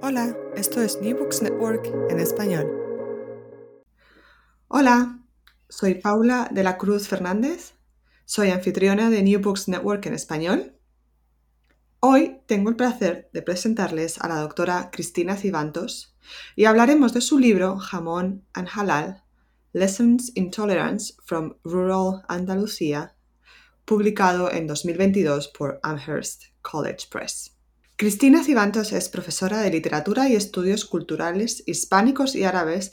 Hola, 0.00 0.36
esto 0.56 0.82
es 0.82 1.00
New 1.00 1.16
Books 1.16 1.42
Network 1.42 1.86
en 2.10 2.18
español. 2.18 2.66
Hola, 4.66 5.20
soy 5.68 5.94
Paula 5.94 6.48
de 6.50 6.64
la 6.64 6.76
Cruz 6.76 7.06
Fernández, 7.06 7.74
soy 8.24 8.50
anfitriona 8.50 9.10
de 9.10 9.22
New 9.22 9.40
Books 9.40 9.68
Network 9.68 10.04
en 10.06 10.14
español. 10.14 10.76
Hoy 12.00 12.40
tengo 12.46 12.70
el 12.70 12.76
placer 12.76 13.30
de 13.32 13.42
presentarles 13.42 14.18
a 14.18 14.28
la 14.28 14.40
doctora 14.40 14.90
Cristina 14.90 15.36
Cibantos 15.36 16.16
y 16.56 16.64
hablaremos 16.64 17.12
de 17.12 17.20
su 17.20 17.38
libro 17.38 17.78
Jamón 17.78 18.44
and 18.54 18.68
Halal, 18.68 19.22
Lessons 19.72 20.32
in 20.34 20.50
Tolerance 20.50 21.14
from 21.24 21.54
Rural 21.62 22.22
Andalucía, 22.28 23.14
publicado 23.84 24.50
en 24.50 24.66
2022 24.66 25.48
por 25.56 25.78
Amherst 25.84 26.46
College 26.62 27.06
Press. 27.08 27.51
Cristina 28.02 28.42
Cibantos 28.42 28.92
es 28.92 29.08
profesora 29.08 29.60
de 29.60 29.70
literatura 29.70 30.28
y 30.28 30.34
estudios 30.34 30.84
culturales 30.84 31.62
hispánicos 31.66 32.34
y 32.34 32.42
árabes 32.42 32.90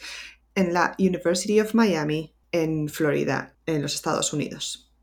en 0.53 0.71
la 0.71 0.93
University 0.99 1.59
of 1.59 1.73
Miami, 1.73 2.35
en 2.51 2.89
Florida, 2.89 3.55
en 3.65 3.81
los 3.81 3.95
Estados 3.95 4.33
Unidos. 4.33 4.93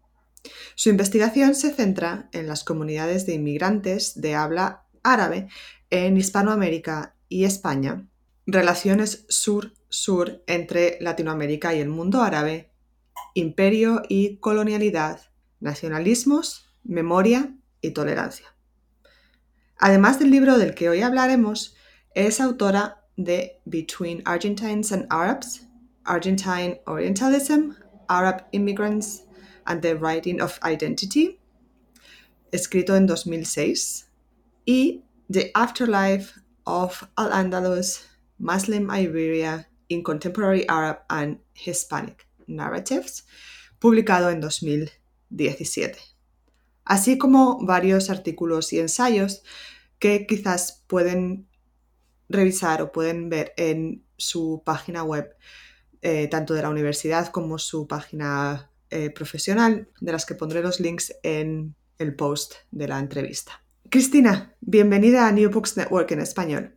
Su 0.76 0.90
investigación 0.90 1.56
se 1.56 1.72
centra 1.72 2.28
en 2.30 2.46
las 2.46 2.62
comunidades 2.62 3.26
de 3.26 3.34
inmigrantes 3.34 4.20
de 4.20 4.36
habla 4.36 4.86
árabe 5.02 5.48
en 5.90 6.16
Hispanoamérica 6.16 7.16
y 7.28 7.42
España, 7.42 8.06
relaciones 8.46 9.26
sur-sur 9.28 10.44
entre 10.46 10.98
Latinoamérica 11.00 11.74
y 11.74 11.80
el 11.80 11.88
mundo 11.88 12.22
árabe, 12.22 12.70
imperio 13.34 14.02
y 14.08 14.36
colonialidad, 14.36 15.22
nacionalismos, 15.58 16.70
memoria 16.84 17.56
y 17.80 17.90
tolerancia. 17.90 18.55
Además 19.78 20.18
del 20.18 20.30
libro 20.30 20.58
del 20.58 20.74
que 20.74 20.88
hoy 20.88 21.02
hablaremos, 21.02 21.74
es 22.14 22.40
autora 22.40 23.04
de 23.16 23.60
Between 23.66 24.22
Argentines 24.24 24.90
and 24.90 25.06
Arabs, 25.10 25.66
Argentine 26.04 26.80
Orientalism, 26.86 27.74
Arab 28.08 28.46
Immigrants 28.52 29.24
and 29.66 29.82
the 29.82 29.94
Writing 29.94 30.40
of 30.40 30.58
Identity, 30.64 31.38
escrito 32.52 32.96
en 32.96 33.06
2006, 33.06 34.08
y 34.64 35.02
The 35.28 35.50
Afterlife 35.54 36.32
of 36.64 37.06
Al-Andalus, 37.16 38.06
Muslim 38.38 38.90
Iberia 38.90 39.66
in 39.88 40.02
Contemporary 40.02 40.66
Arab 40.68 41.00
and 41.10 41.38
Hispanic 41.54 42.26
Narratives, 42.46 43.24
publicado 43.78 44.30
en 44.30 44.40
2017 44.40 46.15
así 46.86 47.18
como 47.18 47.58
varios 47.64 48.08
artículos 48.08 48.72
y 48.72 48.78
ensayos 48.78 49.42
que 49.98 50.26
quizás 50.26 50.84
pueden 50.86 51.48
revisar 52.28 52.80
o 52.80 52.92
pueden 52.92 53.28
ver 53.28 53.52
en 53.56 54.04
su 54.16 54.62
página 54.64 55.02
web, 55.02 55.36
eh, 56.00 56.28
tanto 56.28 56.54
de 56.54 56.62
la 56.62 56.70
universidad 56.70 57.28
como 57.28 57.58
su 57.58 57.86
página 57.86 58.70
eh, 58.90 59.10
profesional, 59.10 59.88
de 60.00 60.12
las 60.12 60.24
que 60.24 60.34
pondré 60.34 60.62
los 60.62 60.80
links 60.80 61.14
en 61.22 61.74
el 61.98 62.14
post 62.14 62.54
de 62.70 62.88
la 62.88 62.98
entrevista. 62.98 63.62
Cristina, 63.90 64.54
bienvenida 64.60 65.26
a 65.26 65.32
New 65.32 65.50
Books 65.50 65.76
Network 65.76 66.10
en 66.12 66.20
español. 66.20 66.76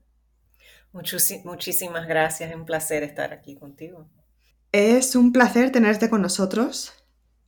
muchísimas 0.91 2.07
gracias, 2.07 2.49
es 2.49 2.55
un 2.55 2.65
placer 2.65 3.03
estar 3.03 3.33
aquí 3.33 3.55
contigo. 3.55 4.09
Es 4.71 5.15
un 5.15 5.31
placer 5.33 5.71
tenerte 5.71 6.09
con 6.09 6.21
nosotros. 6.21 6.93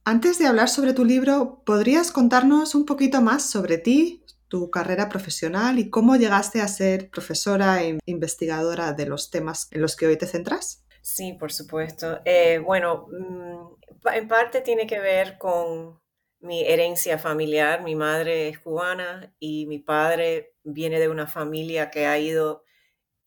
Antes 0.04 0.40
de 0.40 0.48
hablar 0.48 0.68
sobre 0.68 0.94
tu 0.94 1.06
libro, 1.06 1.62
¿podrías 1.64 2.12
contarnos 2.12 2.74
un 2.74 2.86
poquito 2.86 3.22
más 3.22 3.48
sobre 3.48 3.78
ti, 3.78 4.26
tu 4.48 4.72
carrera 4.72 5.10
profesional 5.10 5.78
y 5.78 5.92
cómo 5.92 6.16
llegaste 6.16 6.60
a 6.60 6.68
ser 6.68 7.12
profesora 7.12 7.84
e 7.84 8.00
investigadora 8.06 8.94
de 8.94 9.06
los 9.06 9.30
temas 9.30 9.68
en 9.70 9.82
los 9.82 9.96
que 9.96 10.08
hoy 10.08 10.18
te 10.18 10.26
centras? 10.26 10.84
Sí, 11.04 11.34
por 11.34 11.52
supuesto. 11.52 12.20
Eh, 12.26 12.58
bueno, 12.58 13.08
mm, 13.12 14.08
en 14.14 14.28
parte 14.28 14.62
tiene 14.62 14.88
que 14.88 15.00
ver 15.00 15.38
con 15.38 16.02
mi 16.40 16.64
herencia 16.64 17.20
familiar. 17.20 17.84
Mi 17.84 17.96
madre 17.96 18.50
es 18.50 18.58
cubana 18.58 19.36
y 19.40 19.68
mi 19.68 19.78
padre 19.78 20.56
viene 20.64 21.00
de 21.00 21.10
una 21.10 21.28
familia 21.28 21.92
que 21.92 22.08
ha 22.08 22.18
ido 22.18 22.64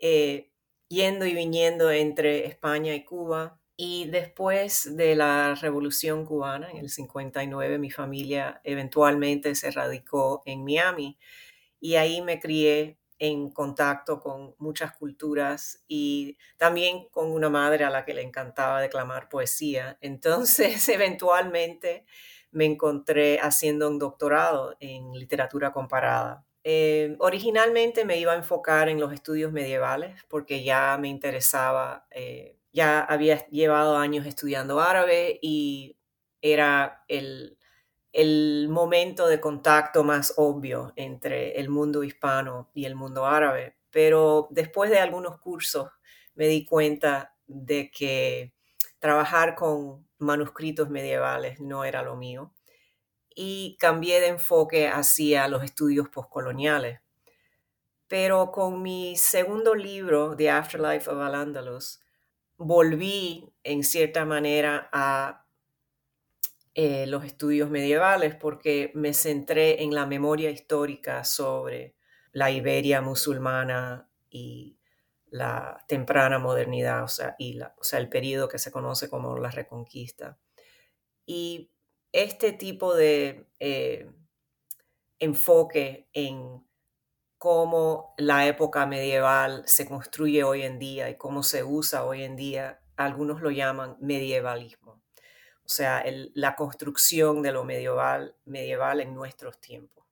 eh, 0.00 0.50
yendo 0.88 1.24
y 1.24 1.34
viniendo 1.34 1.92
entre 1.92 2.46
España 2.46 2.94
y 2.96 3.04
Cuba. 3.04 3.60
Y 3.76 4.06
después 4.06 4.96
de 4.96 5.16
la 5.16 5.54
Revolución 5.56 6.24
cubana, 6.24 6.70
en 6.70 6.78
el 6.78 6.90
59, 6.90 7.78
mi 7.78 7.90
familia 7.90 8.60
eventualmente 8.64 9.54
se 9.56 9.70
radicó 9.72 10.42
en 10.46 10.64
Miami 10.64 11.18
y 11.80 11.96
ahí 11.96 12.22
me 12.22 12.40
crié 12.40 12.98
en 13.18 13.50
contacto 13.50 14.20
con 14.20 14.54
muchas 14.58 14.92
culturas 14.92 15.84
y 15.88 16.36
también 16.56 17.08
con 17.10 17.30
una 17.32 17.48
madre 17.50 17.84
a 17.84 17.90
la 17.90 18.04
que 18.04 18.14
le 18.14 18.22
encantaba 18.22 18.80
declamar 18.80 19.28
poesía. 19.28 19.98
Entonces, 20.00 20.88
eventualmente 20.88 22.06
me 22.50 22.66
encontré 22.66 23.40
haciendo 23.40 23.88
un 23.88 23.98
doctorado 23.98 24.76
en 24.80 25.12
literatura 25.12 25.72
comparada. 25.72 26.46
Eh, 26.62 27.16
originalmente 27.18 28.04
me 28.04 28.18
iba 28.18 28.32
a 28.32 28.36
enfocar 28.36 28.88
en 28.88 28.98
los 29.00 29.12
estudios 29.12 29.52
medievales 29.52 30.24
porque 30.28 30.64
ya 30.64 30.96
me 30.98 31.08
interesaba 31.08 32.06
eh, 32.10 32.53
ya 32.74 33.00
había 33.00 33.46
llevado 33.46 33.96
años 33.96 34.26
estudiando 34.26 34.80
árabe 34.80 35.38
y 35.40 35.96
era 36.42 37.04
el, 37.08 37.56
momento 38.69 39.28
de 39.28 39.40
contacto 39.40 40.02
más 40.02 40.34
obvio 40.37 40.93
entre 40.96 41.60
el 41.60 41.69
mundo 41.69 42.02
hispano 42.02 42.70
y 42.75 42.84
el 42.84 42.96
mundo 42.96 43.26
árabe. 43.26 43.76
Pero 43.90 44.49
después 44.50 44.90
de 44.90 44.99
algunos 44.99 45.38
cursos 45.38 45.88
me 46.34 46.49
di 46.49 46.66
cuenta 46.66 47.37
de 47.46 47.90
que 47.93 48.52
trabajar 48.99 49.54
con 49.54 50.08
manuscritos 50.19 50.90
medievales 50.90 51.60
no 51.60 51.84
era 51.84 52.02
lo 52.02 52.16
mío 52.16 52.52
y 53.34 53.76
cambié 53.78 54.20
de 54.20 54.28
enfoque 54.28 54.88
hacia 54.88 55.46
los 55.46 55.62
estudios 55.62 56.08
postcoloniales. 56.08 57.00
Pero 58.08 58.50
con 58.50 58.82
mi 58.82 59.16
segundo 59.16 59.75
libro, 59.75 60.37
The 60.37 60.50
Afterlife 60.50 61.08
of 61.10 61.19
Al-Andalus, 61.19 62.03
volví 62.56 63.52
en 63.62 63.84
cierta 63.84 64.24
manera 64.24 64.88
a 64.92 65.46
eh, 66.74 67.06
los 67.06 67.24
estudios 67.24 67.70
medievales 67.70 68.34
porque 68.34 68.90
me 68.94 69.14
centré 69.14 69.82
en 69.82 69.94
la 69.94 70.06
memoria 70.06 70.50
histórica 70.50 71.24
sobre 71.24 71.94
la 72.32 72.50
Iberia 72.50 73.00
musulmana 73.00 74.10
y 74.28 74.78
la 75.26 75.84
temprana 75.88 76.38
modernidad, 76.38 77.04
o 77.04 77.08
sea, 77.08 77.36
y 77.38 77.60
o 77.60 77.84
sea, 77.84 77.98
el 78.00 78.08
periodo 78.08 78.48
que 78.48 78.58
se 78.58 78.72
conoce 78.72 79.08
como 79.08 79.36
la 79.38 79.50
Reconquista. 79.50 80.38
Y 81.26 81.70
este 82.12 82.52
tipo 82.52 82.94
de 82.94 83.48
eh, 83.58 84.10
enfoque 85.18 86.08
en 86.12 86.64
cómo 87.44 88.14
la 88.17 88.46
época 88.46 88.87
medieval 88.87 89.64
se 89.67 89.85
construye 89.87 90.43
hoy 90.44 90.62
en 90.62 90.79
día 90.79 91.11
y 91.11 91.19
cómo 91.19 91.43
se 91.43 91.62
usa 91.62 92.06
hoy 92.06 92.23
en 92.23 92.37
día, 92.37 92.81
algunos 92.96 93.43
lo 93.43 93.50
llaman 93.50 93.99
medievalismo, 94.00 95.02
o 95.62 95.69
sea, 95.69 96.02
la 96.32 96.56
construcción 96.56 97.43
de 97.43 97.52
lo 97.52 97.62
medieval, 97.64 98.35
medieval 98.46 99.02
en 99.02 99.14
nuestros 99.14 99.61
tiempos. 99.61 100.06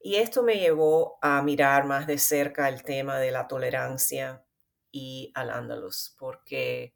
Y 0.00 0.14
esto 0.14 0.42
me 0.42 0.58
llevó 0.58 1.18
a 1.20 1.42
mirar 1.42 1.84
más 1.84 2.06
de 2.06 2.16
cerca 2.16 2.70
el 2.70 2.84
tema 2.84 3.18
de 3.18 3.32
la 3.32 3.48
tolerancia 3.48 4.42
y 4.90 5.32
al 5.34 5.50
andaluz, 5.50 6.16
porque 6.18 6.94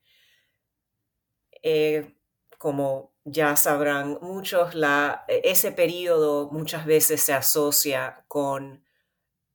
eh, 1.63 2.17
como 2.57 3.13
ya 3.25 3.57
sabrán 3.57 4.17
muchos, 4.23 4.75
la, 4.75 5.27
e, 5.29 5.43
ese 5.45 5.71
periodo 5.71 6.49
muchas 6.51 6.87
veces 6.87 7.21
se 7.21 7.35
asocia 7.35 8.25
con 8.27 8.87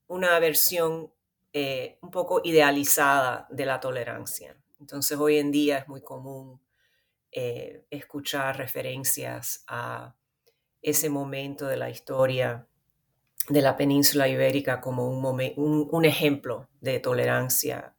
una 0.08 0.38
versión 0.40 1.12
eh, 1.54 1.98
un 2.02 2.12
poco 2.12 2.42
idealizada 2.44 3.48
de 3.50 3.66
la 3.66 3.80
tolerancia. 3.80 4.58
Entonces 4.80 5.18
hoy 5.18 5.38
en 5.38 5.52
día 5.52 5.80
es 5.80 5.88
muy 5.88 6.02
común 6.02 6.62
eh, 7.32 7.86
escuchar 7.90 8.58
referencias 8.58 9.64
a 9.68 10.16
ese 10.82 11.10
momento 11.10 11.66
de 11.68 11.78
la 11.78 11.90
historia 11.90 12.68
de 13.50 13.62
la 13.62 13.78
península 13.78 14.28
ibérica 14.28 14.82
como 14.82 15.08
un, 15.08 15.88
un, 15.92 16.06
ejemplo 16.06 16.68
de 16.82 17.00
tolerancia 17.00 17.96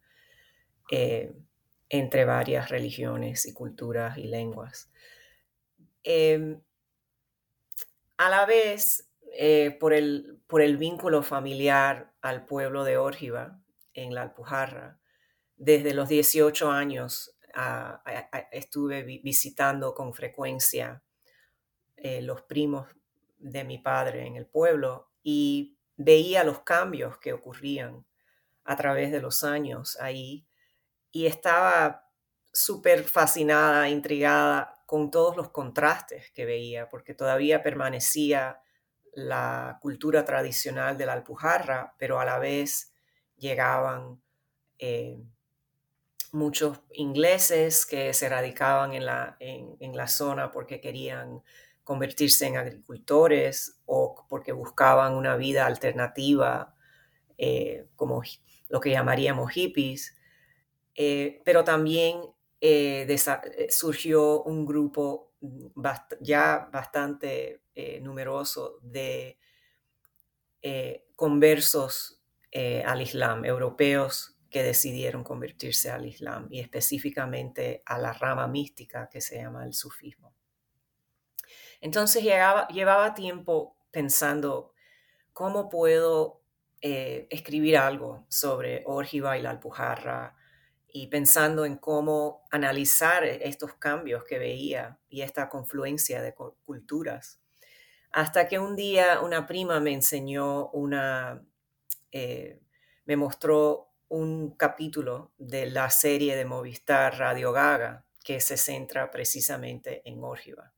eh, 0.91 1.33
entre 1.89 2.25
varias 2.25 2.69
religiones 2.69 3.45
y 3.45 3.53
culturas 3.53 4.17
y 4.17 4.23
lenguas. 4.23 4.91
Em, 6.03 6.61
a 8.17 8.29
la 8.29 8.45
vez, 8.45 9.06
eh, 9.39 9.77
por, 9.79 9.93
el, 9.93 10.41
por, 10.47 10.63
el, 10.63 10.77
vínculo 10.77 11.21
familiar 11.21 12.11
al 12.21 12.45
pueblo 12.45 12.83
de 12.83 12.97
Órgiva 12.97 13.61
en 13.93 14.15
la 14.15 14.23
Alpujarra, 14.23 14.99
desde 15.55 15.93
los 15.93 16.09
18 16.09 16.71
años 16.71 17.37
estuve 18.51 19.03
visitando 19.03 19.93
con 19.93 20.15
frecuencia 20.15 21.03
eh, 21.97 22.23
los 22.23 22.41
primos 22.41 22.87
de 23.37 23.63
mi 23.63 23.77
padre 23.77 24.25
en 24.25 24.37
el 24.37 24.47
pueblo 24.47 25.11
y 25.21 25.77
veía 25.97 26.43
los 26.43 26.61
cambios 26.61 27.19
que 27.19 27.33
ocurrían 27.33 28.07
a 28.63 28.75
través 28.75 29.11
de 29.11 29.21
los 29.21 29.43
años 29.43 29.99
ahí 29.99 30.47
y 31.11 31.27
estaba 31.27 32.09
súper 32.51 33.03
fascinada, 33.03 33.87
intrigada 33.87 34.81
con 34.87 35.11
todos 35.11 35.37
los 35.37 35.51
contrastes 35.51 36.31
que 36.31 36.45
veía, 36.45 36.89
porque 36.89 37.13
todavía 37.13 37.61
permanecía 37.61 38.61
la 39.17 39.79
cultura 39.81 40.23
tradicional 40.23 40.95
de 40.95 41.07
la 41.07 41.13
Alpujarra, 41.13 41.95
pero 41.97 42.19
a 42.19 42.25
la 42.25 42.37
vez 42.37 42.93
llegaban 43.35 44.21
eh, 44.77 45.17
muchos 46.33 46.81
ingleses 46.91 47.87
que 47.87 48.13
se 48.13 48.29
radicaban 48.29 48.93
en 48.93 49.07
la, 49.07 49.35
en 49.39 49.97
la 49.97 50.07
zona 50.07 50.51
porque 50.51 50.79
querían 50.79 51.41
convertirse 51.83 52.45
en 52.45 52.57
agricultores 52.57 53.79
o 53.87 54.23
porque 54.29 54.51
buscaban 54.51 55.15
una 55.15 55.35
vida 55.35 55.65
alternativa, 55.65 56.75
eh, 57.39 57.87
como 57.95 58.21
lo 58.69 58.79
que 58.79 58.91
llamaríamos 58.91 59.51
hippies, 59.51 60.15
eh, 60.93 61.41
pero 61.43 61.63
también 61.63 62.21
surgió 63.69 64.43
un 64.43 64.65
grupo 64.65 65.31
ya 66.19 66.69
bastante 66.71 67.61
numeroso 68.01 68.79
de 68.81 69.37
conversos 71.15 72.21
al 72.85 73.01
Islam, 73.01 73.45
europeos 73.45 74.37
que 74.49 74.63
decidieron 74.63 75.23
convertirse 75.23 75.91
al 75.91 76.05
Islam 76.05 76.47
y 76.49 76.59
específicamente 76.59 77.83
a 77.85 77.97
la 77.99 78.13
rama 78.13 78.47
mística 78.47 79.09
que 79.09 79.21
se 79.21 79.37
llama 79.37 79.65
el 79.65 79.73
sufismo. 79.73 80.33
Entonces 81.81 82.23
llevaba 82.23 83.13
tiempo 83.13 83.77
pensando 83.91 84.73
cómo 85.33 85.69
puedo 85.69 86.41
eh, 86.81 87.27
escribir 87.29 87.77
algo 87.77 88.25
sobre 88.29 88.83
Orgiva 88.85 89.37
y 89.37 89.41
la 89.41 89.51
Alpujarra 89.51 90.35
y 90.87 91.07
pensando 91.07 91.65
en 91.65 91.77
cómo 91.77 92.45
analizar 92.49 93.23
estos 93.23 93.75
cambios 93.75 94.23
que 94.23 94.39
veía 94.39 94.99
y 95.09 95.21
esta 95.21 95.49
confluencia 95.49 96.21
de 96.21 96.33
culturas. 96.33 97.39
Hasta 98.17 98.47
que 98.47 98.57
un 98.57 98.75
día 98.75 99.21
una 99.21 99.45
prima 99.45 99.79
me 99.79 99.93
enseñó 99.93 100.69
una, 100.69 101.45
eh, 102.11 102.59
me 103.05 103.15
mostró 103.15 103.93
un 104.07 104.55
capítulo 104.57 105.33
de 105.37 105.67
la 105.67 105.91
serie 105.91 106.35
de 106.35 106.43
Movistar 106.43 107.19
Radio 107.19 107.51
Gaga 107.51 108.07
que 108.23 108.41
se 108.41 108.57
centra 108.57 109.11
precisamente 109.11 110.01
en 110.03 110.23
Orgiva. 110.23 110.73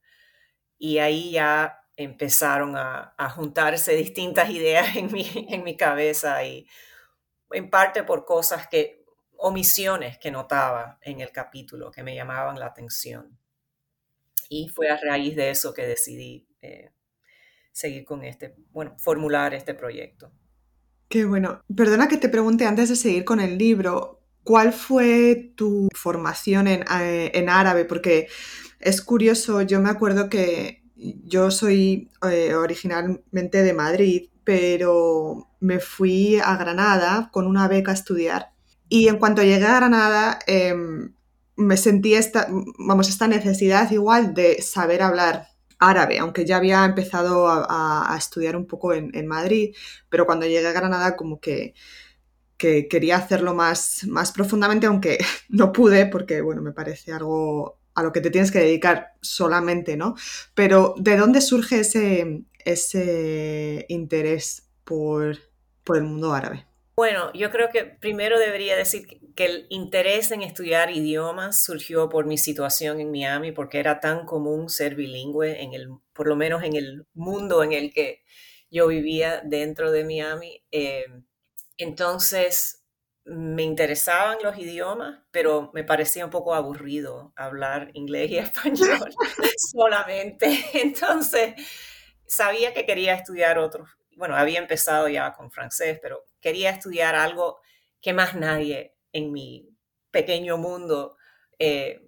Y 0.77 0.97
ahí 0.97 1.31
ya 1.31 1.87
empezaron 1.95 2.75
a, 2.75 3.15
juntarse 3.33 3.93
distintas 3.95 4.49
ideas 4.49 4.97
en 4.97 5.09
mi, 5.09 5.25
en 5.49 5.63
mi 5.63 5.77
cabeza 5.77 6.43
y 6.43 6.67
en 7.51 7.69
parte 7.69 8.03
por 8.03 8.25
cosas 8.25 8.67
que, 8.67 9.05
omisiones 9.37 10.17
que 10.17 10.29
notaba 10.29 10.99
en 11.03 11.21
el 11.21 11.31
capítulo 11.31 11.89
que 11.89 12.03
me 12.03 12.15
llamaban 12.15 12.59
la 12.59 12.65
atención. 12.65 13.39
Y 14.49 14.67
fue 14.67 14.89
a 14.89 14.97
raíz 14.97 15.37
de 15.37 15.51
eso 15.51 15.73
que 15.73 15.87
decidí 15.87 16.45
eh, 16.61 16.91
seguir 17.71 18.05
con 18.05 18.23
este, 18.23 18.55
bueno, 18.71 18.95
formular 18.97 19.53
este 19.53 19.73
proyecto. 19.73 20.31
Qué 21.07 21.25
bueno. 21.25 21.61
Perdona 21.75 22.07
que 22.07 22.17
te 22.17 22.29
pregunte 22.29 22.65
antes 22.65 22.89
de 22.89 22.95
seguir 22.95 23.25
con 23.25 23.39
el 23.39 23.57
libro, 23.57 24.21
¿cuál 24.43 24.73
fue 24.73 25.53
tu 25.55 25.89
formación 25.95 26.67
en, 26.67 26.83
eh, 27.01 27.31
en 27.33 27.49
árabe? 27.49 27.85
Porque 27.85 28.27
es 28.79 29.01
curioso, 29.01 29.61
yo 29.61 29.81
me 29.81 29.89
acuerdo 29.89 30.29
que 30.29 30.83
yo 30.95 31.49
soy 31.51 32.11
eh, 32.29 32.53
originalmente 32.53 33.63
de 33.63 33.73
Madrid, 33.73 34.29
pero 34.43 35.47
me 35.59 35.79
fui 35.79 36.37
a 36.37 36.57
Granada 36.57 37.29
con 37.31 37.47
una 37.47 37.67
beca 37.67 37.91
a 37.91 37.95
estudiar. 37.95 38.51
Y 38.87 39.07
en 39.07 39.17
cuanto 39.17 39.43
llegué 39.43 39.65
a 39.65 39.75
Granada, 39.75 40.39
em, 40.47 41.13
me 41.55 41.77
sentí 41.77 42.13
esta, 42.15 42.47
vamos, 42.79 43.09
esta 43.09 43.27
necesidad 43.27 43.91
igual 43.91 44.33
de 44.33 44.61
saber 44.61 45.01
hablar 45.01 45.47
árabe, 45.79 46.19
aunque 46.19 46.45
ya 46.45 46.57
había 46.57 46.85
empezado 46.85 47.47
a, 47.49 48.15
estudiar 48.17 48.55
un 48.55 48.67
poco 48.67 48.93
en, 48.93 49.27
Madrid, 49.27 49.75
pero 50.09 50.25
cuando 50.25 50.45
llegué 50.45 50.67
a 50.67 50.73
Granada 50.73 51.15
como 51.15 51.39
que, 51.39 51.73
que 52.57 52.87
quería 52.87 53.17
hacerlo 53.17 53.53
más, 53.53 54.05
más 54.07 54.31
profundamente, 54.31 54.87
aunque 54.87 55.17
no 55.49 55.71
pude, 55.71 56.05
porque 56.05 56.41
bueno, 56.41 56.61
me 56.61 56.73
parece 56.73 57.13
algo 57.13 57.79
a 57.95 58.03
lo 58.03 58.11
que 58.11 58.21
te 58.21 58.29
tienes 58.29 58.51
que 58.51 58.59
dedicar 58.59 59.13
solamente, 59.21 59.97
¿no? 59.97 60.15
Pero 60.53 60.95
¿de 60.97 61.17
dónde 61.17 61.41
surge 61.41 61.79
ese, 61.79 62.43
ese 62.65 63.85
interés 63.89 64.69
por, 64.83 65.37
por 65.83 65.97
el 65.97 66.03
mundo 66.03 66.33
árabe? 66.33 66.65
Bueno, 66.95 67.31
yo 67.33 67.49
creo 67.49 67.69
que 67.71 67.85
primero 67.85 68.37
debería 68.37 68.75
decir 68.75 69.07
que 69.39 69.45
el 69.45 69.67
interés 69.69 70.31
en 70.31 70.41
estudiar 70.41 70.91
idiomas 70.91 71.63
surgió 71.63 72.09
por 72.09 72.25
mi 72.25 72.37
situación 72.37 72.99
en 72.99 73.09
Miami, 73.09 73.53
porque 73.53 73.79
era 73.79 74.01
tan 74.01 74.25
común 74.25 74.67
ser 74.67 74.95
bilingüe, 74.95 75.61
en 75.63 75.73
el, 75.73 75.87
por 76.11 76.27
lo 76.27 76.35
menos 76.35 76.61
en 76.61 76.75
el 76.75 77.07
mundo 77.13 77.63
en 77.63 77.71
el 77.71 77.93
que 77.93 78.25
yo 78.69 78.87
vivía 78.87 79.41
dentro 79.45 79.93
de 79.93 80.03
Miami. 80.03 80.61
Eh, 80.71 81.05
entonces, 81.77 82.83
me 83.23 83.63
interesaban 83.63 84.39
los 84.43 84.57
idiomas, 84.57 85.21
pero 85.31 85.71
me 85.73 85.85
parecía 85.85 86.25
un 86.25 86.31
poco 86.31 86.53
aburrido 86.53 87.31
hablar 87.37 87.91
inglés 87.93 88.31
y 88.31 88.37
español 88.39 89.15
solamente. 89.55 90.65
Entonces, 90.73 91.53
sabía 92.27 92.73
que 92.73 92.85
quería 92.85 93.13
estudiar 93.13 93.57
otros. 93.57 93.89
Bueno, 94.17 94.35
había 94.35 94.59
empezado 94.59 95.07
ya 95.07 95.31
con 95.31 95.49
francés, 95.49 95.97
pero 96.01 96.25
quería 96.41 96.71
estudiar 96.71 97.15
algo 97.15 97.61
que 98.01 98.11
más 98.11 98.35
nadie 98.35 98.98
en 99.13 99.31
mi 99.31 99.69
pequeño 100.11 100.57
mundo 100.57 101.17
eh, 101.57 102.01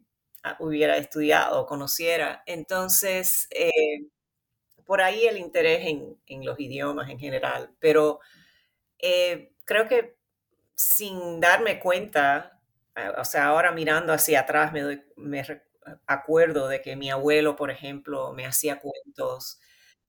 hubiera 0.59 0.97
estudiado 0.97 1.61
o 1.61 1.65
conociera. 1.65 2.43
Entonces, 2.45 3.47
eh, 3.51 4.07
por 4.85 5.01
ahí 5.01 5.25
el 5.27 5.37
interés 5.37 5.85
en, 5.87 6.45
los 6.45 6.59
idiomas 6.59 7.09
en 7.09 7.19
general, 7.19 7.71
pero 7.79 8.19
eh, 8.99 9.53
creo 9.65 9.87
que 9.87 10.17
sin 10.75 11.39
darme 11.39 11.79
cuenta, 11.79 12.59
o 13.17 13.25
sea, 13.25 13.47
ahora 13.47 13.71
mirando 13.71 14.13
hacia 14.13 14.41
atrás 14.41 14.73
me, 14.73 15.05
me 15.15 15.43
acuerdo 16.07 16.67
de 16.67 16.81
que 16.81 16.95
mi 16.95 17.09
abuelo, 17.11 17.55
por 17.55 17.71
ejemplo, 17.71 18.33
me 18.33 18.45
hacía 18.45 18.79
cuentos, 18.79 19.59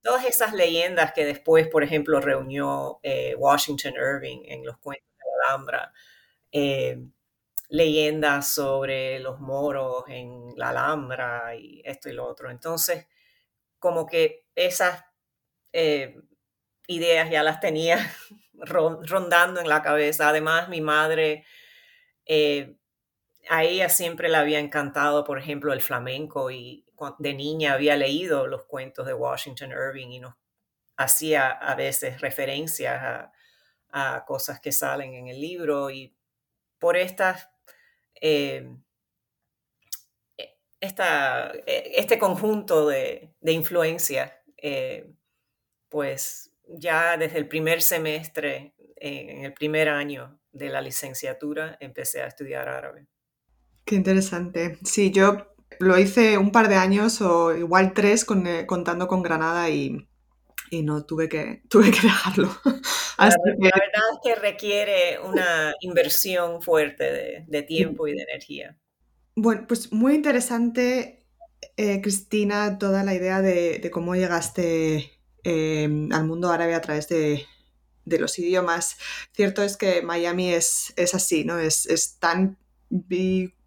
todas 0.03 0.25
esas 0.25 0.55
leyendas 0.55 1.13
que 1.13 1.25
después, 1.27 1.69
por 1.69 1.85
ejemplo, 1.85 2.21
reunió 2.21 3.01
Washington 3.37 3.95
Irving 3.95 4.43
en 4.47 4.65
los 4.65 4.79
cuentos 4.79 5.09
de 5.19 5.25
la 5.25 5.49
Alhambra, 5.53 5.93
eh, 6.53 6.99
leyendas 7.69 8.49
sobre 8.49 9.19
los 9.19 9.41
moros 9.41 10.05
en 10.09 10.53
la 10.57 10.71
Alhambra 10.71 11.57
y 11.57 11.83
esto 11.85 12.09
y 12.09 12.13
lo 12.13 12.27
otro. 12.27 12.51
Entonces, 12.51 13.07
como 13.79 14.07
que 14.07 14.45
esas 14.55 15.05
eh, 15.73 16.21
ideas 16.87 17.31
ya 17.31 17.43
las 17.43 17.61
tenía 17.61 17.99
rondando 18.53 19.61
en 19.61 19.69
la 19.69 19.83
cabeza. 19.83 20.29
Además, 20.29 20.69
mi 20.69 20.81
madre, 20.81 21.45
eh, 22.27 22.77
a 23.49 23.65
ella 23.65 23.89
siempre 23.89 24.29
le 24.29 24.37
había 24.37 24.61
encantado, 24.61 25.25
por 25.25 25.39
ejemplo, 25.39 25.73
el 25.73 25.83
flamenco 25.83 26.51
y 26.51 26.85
de 27.19 27.35
niña 27.35 27.73
había 27.75 27.97
leído 27.97 28.47
los 28.47 28.65
cuentos 28.65 29.07
de 29.07 29.15
Washington 29.15 29.71
Irving 29.73 30.09
y 30.09 30.21
nos 30.21 30.35
hacía 30.97 31.51
a 31.51 31.75
veces 31.75 32.21
referencias 32.21 33.29
a, 33.91 34.25
cosas 34.27 34.59
que 34.61 34.73
salen 34.73 35.13
en 35.15 35.29
el 35.29 35.39
libro 35.39 35.91
y 35.91 36.17
por 36.83 36.97
estas... 36.97 37.49
Eh, 38.21 38.69
e, 40.37 40.59
esta, 40.81 41.53
e, 41.65 41.93
este 41.95 42.19
conjunto 42.19 42.89
de, 42.89 43.33
de 43.41 43.53
influencias, 43.53 44.33
eh, 44.57 45.15
pues 45.89 46.53
ya 46.67 47.17
desde 47.17 47.39
el 47.39 47.47
primer 47.47 47.83
semestre, 47.83 48.75
en 48.97 49.45
el 49.45 49.53
primer 49.55 49.89
año 49.89 50.41
de 50.51 50.71
la 50.71 50.81
licenciatura, 50.81 51.77
empecé 51.81 52.23
a 52.23 52.27
estudiar 52.27 52.69
árabe. 52.69 53.07
Qué 53.85 53.95
interesante. 53.95 54.79
Sí, 54.85 55.13
yo 55.13 55.55
lo 55.79 55.99
hice 55.99 56.37
un 56.37 56.51
par 56.51 56.69
de 56.69 56.77
años 56.77 57.21
o 57.21 57.57
igual 57.57 57.93
tres 57.95 58.27
eh, 58.45 58.67
contando 58.67 59.07
con 59.07 59.23
Granada 59.23 59.71
y, 59.71 60.09
no 60.81 61.05
tuve 61.05 61.29
que, 61.29 61.63
tuve 61.69 61.91
que 61.91 62.01
dejarlo. 62.01 62.49
La, 63.19 63.29
verdad 63.29 64.03
es 64.13 64.19
que 64.25 64.35
requiere 64.35 65.19
una 65.21 65.75
inversión 65.81 66.63
fuerte 66.63 67.45
de, 67.47 67.63
tiempo 67.63 68.09
y 68.09 68.15
de 68.15 68.23
energía. 68.23 68.79
Bueno, 69.37 69.67
pues 69.69 69.93
muy 69.93 70.15
interesante, 70.15 71.27
eh, 71.77 72.01
Cristina, 72.01 72.79
toda 72.79 73.05
la 73.05 73.15
idea 73.15 73.43
de, 73.43 73.87
cómo 73.93 74.15
llegaste 74.15 75.13
eh, 75.45 76.09
al 76.11 76.25
mundo 76.25 76.51
árabe 76.51 76.75
a 76.75 76.81
través 76.81 77.09
de, 77.09 77.47
los 78.05 78.39
idiomas. 78.39 78.97
Cierto 79.33 79.63
es 79.63 79.77
que 79.77 80.03
Miami 80.03 80.53
es, 80.53 80.95
es 80.97 81.15
así, 81.15 81.45
¿no? 81.45 81.59
Es, 81.59 81.87
es 81.87 82.19
tan 82.19 82.57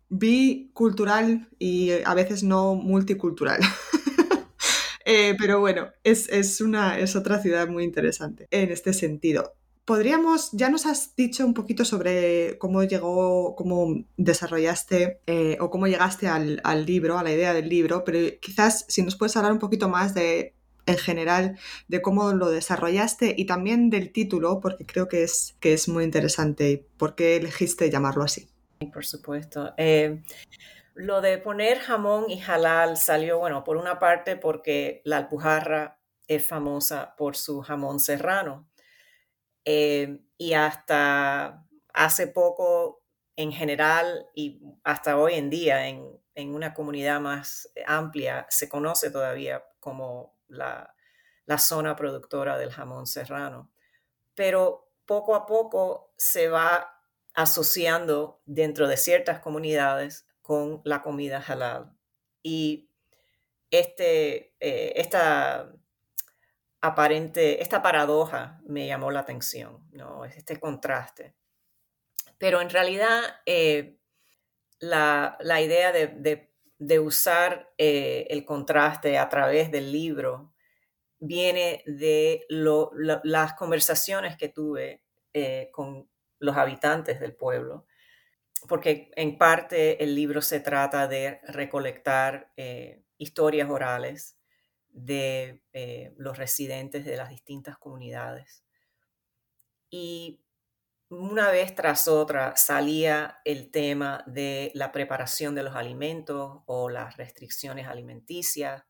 bicultural 0.09 1.49
y 1.59 1.91
a 2.03 2.13
veces 2.13 2.43
no 2.43 2.75
multicultural. 2.75 3.61
Eh, 5.05 5.35
pero 5.37 5.59
bueno, 5.59 5.89
es, 6.03 6.59
una, 6.61 6.99
es 6.99 7.15
otra 7.15 7.39
ciudad 7.39 7.67
muy 7.67 7.83
interesante 7.83 8.47
en 8.49 8.71
este 8.71 8.91
sentido. 8.91 9.53
Podríamos, 9.85 10.49
ya 10.51 10.69
nos 10.69 10.87
has 10.87 11.15
dicho 11.15 11.45
un 11.45 11.53
poquito 11.53 11.85
sobre 11.85 12.57
cómo 12.57 12.83
llegó, 12.83 13.55
cómo 13.55 14.03
desarrollaste 14.17 15.19
eh, 15.27 15.57
o 15.61 15.69
cómo 15.69 15.85
llegaste 15.85 16.27
al, 16.27 16.59
libro, 16.87 17.19
a 17.19 17.23
la 17.23 17.31
idea 17.31 17.53
del 17.53 17.69
libro, 17.69 18.03
pero 18.03 18.17
quizás 18.41 18.85
si 18.87 19.03
nos 19.03 19.15
puedes 19.15 19.37
hablar 19.37 19.51
un 19.51 19.59
poquito 19.59 19.87
más 19.87 20.15
de, 20.15 20.55
en 20.87 20.97
general, 20.97 21.59
de 21.87 22.01
cómo 22.01 22.33
lo 22.33 22.49
desarrollaste 22.49 23.35
y 23.37 23.45
también 23.45 23.91
del 23.91 24.11
título, 24.11 24.59
porque 24.59 24.87
creo 24.87 25.07
que 25.07 25.21
es, 25.21 25.55
que 25.59 25.73
es 25.73 25.87
muy 25.87 26.03
interesante 26.03 26.71
y 26.71 26.77
por 26.97 27.13
qué 27.13 27.35
elegiste 27.35 27.91
llamarlo 27.91 28.23
así. 28.23 28.47
Por 28.91 29.05
supuesto. 29.05 29.71
Eh, 29.77 30.23
lo 30.95 31.19
de 31.19 31.37
poner 31.37 31.79
jamón 31.79 32.29
y 32.29 32.41
halal 32.41 32.95
salió, 32.95 33.37
bueno, 33.39 33.65
por 33.65 33.75
una 33.75 33.99
parte 33.99 34.37
porque 34.37 35.01
la 35.03 35.17
Alpujarra 35.17 35.99
es 36.27 36.47
famosa 36.47 37.15
por 37.17 37.35
su 37.35 37.61
jamón 37.61 37.99
serrano. 37.99 38.69
Eh, 39.65 40.21
y 40.37 40.53
hasta 40.53 41.67
hace 41.93 42.27
poco, 42.27 43.03
en 43.35 43.51
general, 43.51 44.27
y 44.33 44.61
hasta 44.83 45.17
hoy 45.17 45.33
en 45.35 45.49
día, 45.49 45.87
en, 45.87 46.23
una 46.37 46.73
comunidad 46.73 47.19
más 47.19 47.71
amplia, 47.85 48.45
se 48.49 48.69
conoce 48.69 49.09
todavía 49.09 49.63
como 49.79 50.37
la, 50.47 50.95
la 51.45 51.57
zona 51.57 51.95
productora 51.95 52.57
del 52.57 52.71
jamón 52.71 53.05
serrano. 53.05 53.71
Pero 54.33 54.91
poco 55.05 55.35
a 55.35 55.45
poco 55.45 56.13
se 56.17 56.47
va 56.49 57.01
asociando 57.33 58.41
dentro 58.45 58.87
de 58.87 58.97
ciertas 58.97 59.39
comunidades 59.39 60.25
con 60.45 60.81
la 60.83 61.01
comida 61.01 61.43
halal. 61.45 61.97
Y 62.43 62.87
este, 63.71 64.53
eh, 64.59 64.93
esta 64.95 65.73
aparente, 66.81 67.63
esta 67.63 67.81
paradoja 67.81 68.61
me 68.67 68.85
llamó 68.85 69.09
la 69.09 69.21
atención, 69.21 69.87
¿no? 69.91 70.23
este 70.23 70.59
contraste. 70.59 71.33
Pero 72.37 72.61
en 72.61 72.69
realidad 72.69 73.23
eh, 73.47 73.97
la, 74.77 75.35
idea 75.41 75.91
de, 75.91 76.99
usar 76.99 77.73
eh, 77.79 78.27
el 78.29 78.45
contraste 78.45 79.17
a 79.17 79.27
través 79.29 79.71
del 79.71 79.91
libro 79.91 80.53
viene 81.17 81.81
de 81.87 82.45
las 82.49 83.53
conversaciones 83.53 84.37
que 84.37 84.49
tuve 84.49 85.01
con 85.71 86.07
los 86.37 86.55
habitantes 86.55 87.19
del 87.19 87.35
pueblo, 87.35 87.87
porque 88.67 89.11
en 89.15 89.37
parte 89.37 90.03
el 90.03 90.15
libro 90.15 90.41
se 90.41 90.59
trata 90.59 91.07
de 91.07 91.39
recolectar 91.47 92.51
eh, 92.57 93.03
historias 93.17 93.69
orales 93.69 94.37
de 94.89 95.61
eh, 95.73 96.13
los 96.17 96.37
residentes 96.37 97.05
de 97.05 97.17
las 97.17 97.29
distintas 97.29 97.77
comunidades. 97.77 98.63
Y 99.89 100.41
una 101.09 101.51
vez 101.51 101.75
tras 101.75 102.07
otra 102.07 102.55
salía 102.55 103.39
el 103.45 103.69
tema 103.71 104.23
de 104.25 104.71
la 104.73 104.91
preparación 104.91 105.53
de 105.53 105.63
los 105.63 105.75
alimentos 105.75 106.61
o 106.65 106.89
las 106.89 107.17
restricciones 107.17 107.87
alimenticias. 107.87 108.83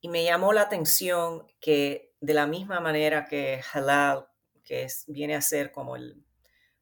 Y 0.00 0.08
me 0.08 0.24
llamó 0.24 0.52
la 0.52 0.62
atención 0.62 1.46
que 1.60 2.12
de 2.20 2.34
la 2.34 2.46
misma 2.46 2.80
manera 2.80 3.24
que 3.24 3.62
halal, 3.72 4.26
que 4.62 4.86
viene 5.06 5.34
a 5.34 5.40
ser 5.40 5.72
como 5.72 5.96
el 5.96 6.24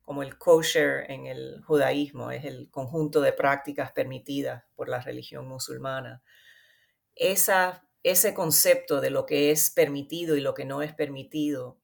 como 0.03 0.23
el 0.23 0.37
kosher 0.37 1.11
en 1.11 1.27
el 1.27 1.63
judaísmo, 1.65 2.31
es 2.31 2.45
el 2.45 2.71
conjunto 2.71 3.21
de 3.21 3.33
prácticas 3.33 3.93
permitidas 3.93 4.65
por 4.75 4.89
la 4.89 5.01
religión 5.01 5.49
musulmana. 5.49 6.23
Esa, 7.15 7.87
ese 8.03 8.35
concepto 8.35 9.01
de 9.01 9.11
lo 9.11 9.27
que 9.27 9.51
es 9.51 9.71
permitido 9.71 10.37
y 10.37 10.41
lo 10.41 10.55
que 10.55 10.65
no 10.65 10.83
es 10.83 10.95
permitido 10.95 11.79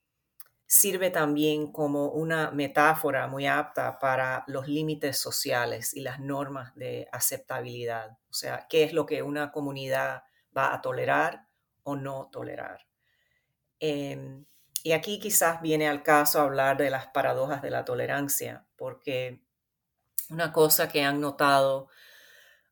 sirve 0.67 1.11
también 1.11 1.73
como 1.73 2.11
una 2.11 2.51
metáfora 2.51 3.27
muy 3.27 3.47
apta 3.47 3.99
para 3.99 4.45
los 4.49 4.69
límites 4.69 5.19
sociales 5.19 5.95
y 5.95 6.01
las 6.01 6.21
normas 6.21 6.75
de 6.75 7.09
aceptabilidad. 7.11 8.19
O 8.29 8.35
sea, 8.35 8.67
qué 8.69 8.85
es 8.85 8.93
lo 8.93 9.07
que 9.07 9.23
una 9.23 9.51
comunidad 9.51 10.25
va 10.55 10.75
a 10.75 10.83
tolerar 10.83 11.47
o 11.85 11.97
no 11.97 12.29
tolerar. 12.31 12.87
Em, 13.81 14.45
y 14.83 14.93
aquí 14.93 15.19
quizás 15.19 15.61
viene 15.61 15.89
al 15.89 16.03
caso 16.03 16.41
hablar 16.41 16.77
de 16.77 16.91
las 16.91 17.09
paradojas 17.09 17.63
de 17.63 17.71
la 17.71 17.85
tolerancia, 17.85 18.67
porque 18.77 19.43
una 20.31 20.53
cosa 20.53 20.89
que 20.89 21.03
han 21.03 21.21
notado 21.21 21.89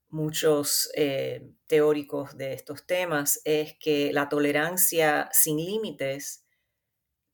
muchos 0.09 0.91
eh, 0.95 1.53
teóricos 1.67 2.37
de 2.37 2.53
estos 2.53 2.87
temas 2.87 3.41
es 3.45 3.77
que 3.79 4.13
la 4.13 4.29
tolerancia 4.29 5.29
sin 5.33 5.57
límites 5.59 6.45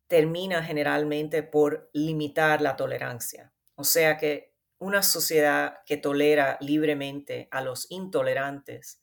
termina 0.06 0.62
generalmente 0.62 1.42
por 1.42 1.90
limitar 1.92 2.60
la 2.60 2.76
tolerancia. 2.76 3.52
O 3.74 3.84
sea 3.84 4.16
que 4.16 4.54
una 4.78 5.02
sociedad 5.02 5.78
que 5.86 5.96
tolera 5.96 6.58
libremente 6.60 7.48
a 7.50 7.60
los 7.62 7.90
intolerantes 7.90 9.02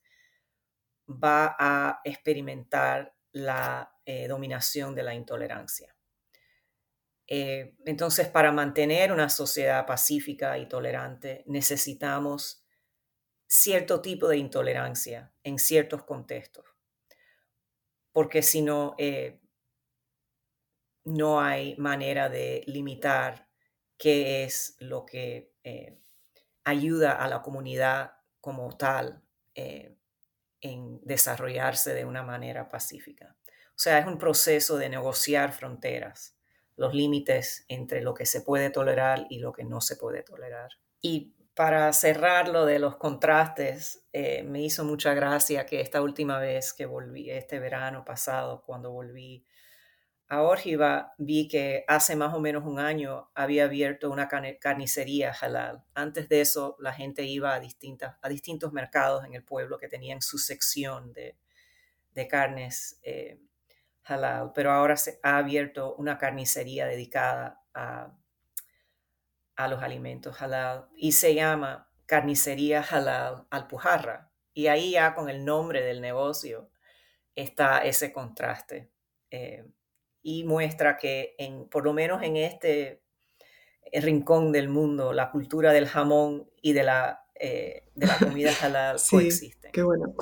va 1.07 1.55
a 1.57 2.01
experimentar 2.03 3.15
la 3.31 3.98
eh, 4.11 4.27
dominación 4.27 4.95
de 4.95 5.03
la 5.03 5.13
intolerancia. 5.13 5.95
Eh, 7.27 7.75
entonces, 7.85 8.27
para 8.27 8.51
mantener 8.51 9.11
una 9.11 9.29
sociedad 9.29 9.85
pacífica 9.85 10.57
y 10.57 10.67
tolerante, 10.67 11.43
necesitamos 11.45 12.65
cierto 13.45 14.01
tipo 14.01 14.27
de 14.27 14.37
intolerancia 14.37 15.31
en 15.43 15.59
ciertos 15.59 16.05
contextos, 16.05 16.65
porque 18.11 18.41
si 18.41 18.63
no, 18.63 18.95
eh, 18.97 19.39
no 21.03 21.39
hay 21.39 21.75
manera 21.77 22.29
de 22.29 22.63
limitar 22.65 23.47
qué 23.95 24.43
es 24.43 24.75
lo 24.79 25.05
que 25.05 25.53
ayuda 26.63 27.11
a 27.11 27.27
la 27.27 27.43
comunidad 27.43 28.13
como 28.41 28.75
tal 28.75 29.21
en 29.53 30.99
desarrollarse 31.03 31.93
de 31.93 32.05
una 32.05 32.23
manera 32.23 32.69
pacífica. 32.69 33.35
O 33.79 33.81
sea, 33.81 33.97
es 33.97 34.07
un 34.07 34.17
proceso 34.17 34.75
de 34.75 34.89
negociar 34.89 35.53
fronteras, 35.53 36.35
los 36.75 36.93
límites 36.93 37.63
entre 37.69 38.01
lo 38.01 38.13
que 38.13 38.25
se 38.25 38.41
puede 38.41 38.71
tolerar 38.71 39.25
y 39.29 39.39
lo 39.39 39.53
que 39.53 39.63
no 39.63 39.79
se 39.79 39.95
puede 39.95 40.21
tolerar. 40.21 40.71
Y 41.01 41.33
para 41.53 41.93
cerrar 41.93 42.49
lo 42.49 42.65
de 42.65 42.77
los 42.77 42.97
contrastes, 42.97 44.03
eh, 44.11 44.43
me 44.43 44.61
hizo 44.61 44.83
mucha 44.83 45.13
gracia 45.13 45.65
que 45.65 45.79
esta 45.79 46.01
última 46.01 46.39
vez 46.39 46.73
que 46.73 46.85
volví, 46.85 47.31
este 47.31 47.57
verano 47.59 48.03
pasado, 48.03 48.63
cuando 48.65 48.91
volví 48.91 49.45
a 50.27 50.41
Órgiva, 50.41 51.13
vi 51.17 51.47
que 51.47 51.85
hace 51.87 52.17
más 52.17 52.33
o 52.33 52.41
menos 52.41 52.65
un 52.65 52.79
año 52.79 53.31
había 53.33 53.63
abierto 53.63 54.11
una 54.11 54.27
carnicería 54.27 55.31
halal. 55.31 55.85
Antes 55.93 56.27
de 56.27 56.41
eso, 56.41 56.75
la 56.79 56.91
gente 56.91 57.23
iba 57.23 57.53
a, 57.53 57.61
distintas, 57.61 58.17
a 58.21 58.27
distintos 58.27 58.73
mercados 58.73 59.23
en 59.23 59.35
el 59.35 59.45
pueblo 59.45 59.77
que 59.77 59.87
tenían 59.87 60.21
su 60.21 60.37
sección 60.37 61.13
de, 61.13 61.37
de 62.11 62.27
carnes 62.27 62.99
eh, 63.03 63.39
halal, 64.09 64.51
pero 64.53 64.71
ahora 64.71 64.97
se 64.97 65.19
ha 65.23 65.37
abierto 65.37 65.95
una 65.95 66.17
carnicería 66.17 66.85
dedicada 66.85 67.61
a, 67.73 68.13
a 69.55 69.67
los 69.67 69.83
alimentos 69.83 70.41
halal 70.41 70.87
y 70.95 71.11
se 71.11 71.35
llama 71.35 71.89
Carnicería 72.05 72.81
Halal 72.81 73.45
Alpujarra. 73.51 74.31
Y 74.53 74.67
ahí 74.67 74.91
ya 74.91 75.13
con 75.13 75.29
el 75.29 75.45
nombre 75.45 75.83
del 75.83 76.01
negocio 76.01 76.71
está 77.35 77.79
ese 77.79 78.11
contraste. 78.11 78.89
Eh, 79.29 79.65
y 80.21 80.43
muestra 80.43 80.97
que 80.97 81.35
en, 81.37 81.69
por 81.69 81.85
lo 81.85 81.93
menos 81.93 82.23
en 82.23 82.35
este 82.35 83.03
rincón 83.93 84.51
del 84.51 84.69
mundo, 84.69 85.13
la 85.13 85.31
cultura 85.31 85.71
del 85.71 85.87
jamón 85.87 86.49
y 86.61 86.73
de 86.73 86.83
la, 86.83 87.25
eh, 87.39 87.83
de 87.95 88.07
la 88.07 88.17
comida 88.17 88.51
halal 88.61 88.99
sí, 88.99 89.11
coexisten. 89.11 89.71
Qué 89.71 89.81
bueno. 89.81 90.15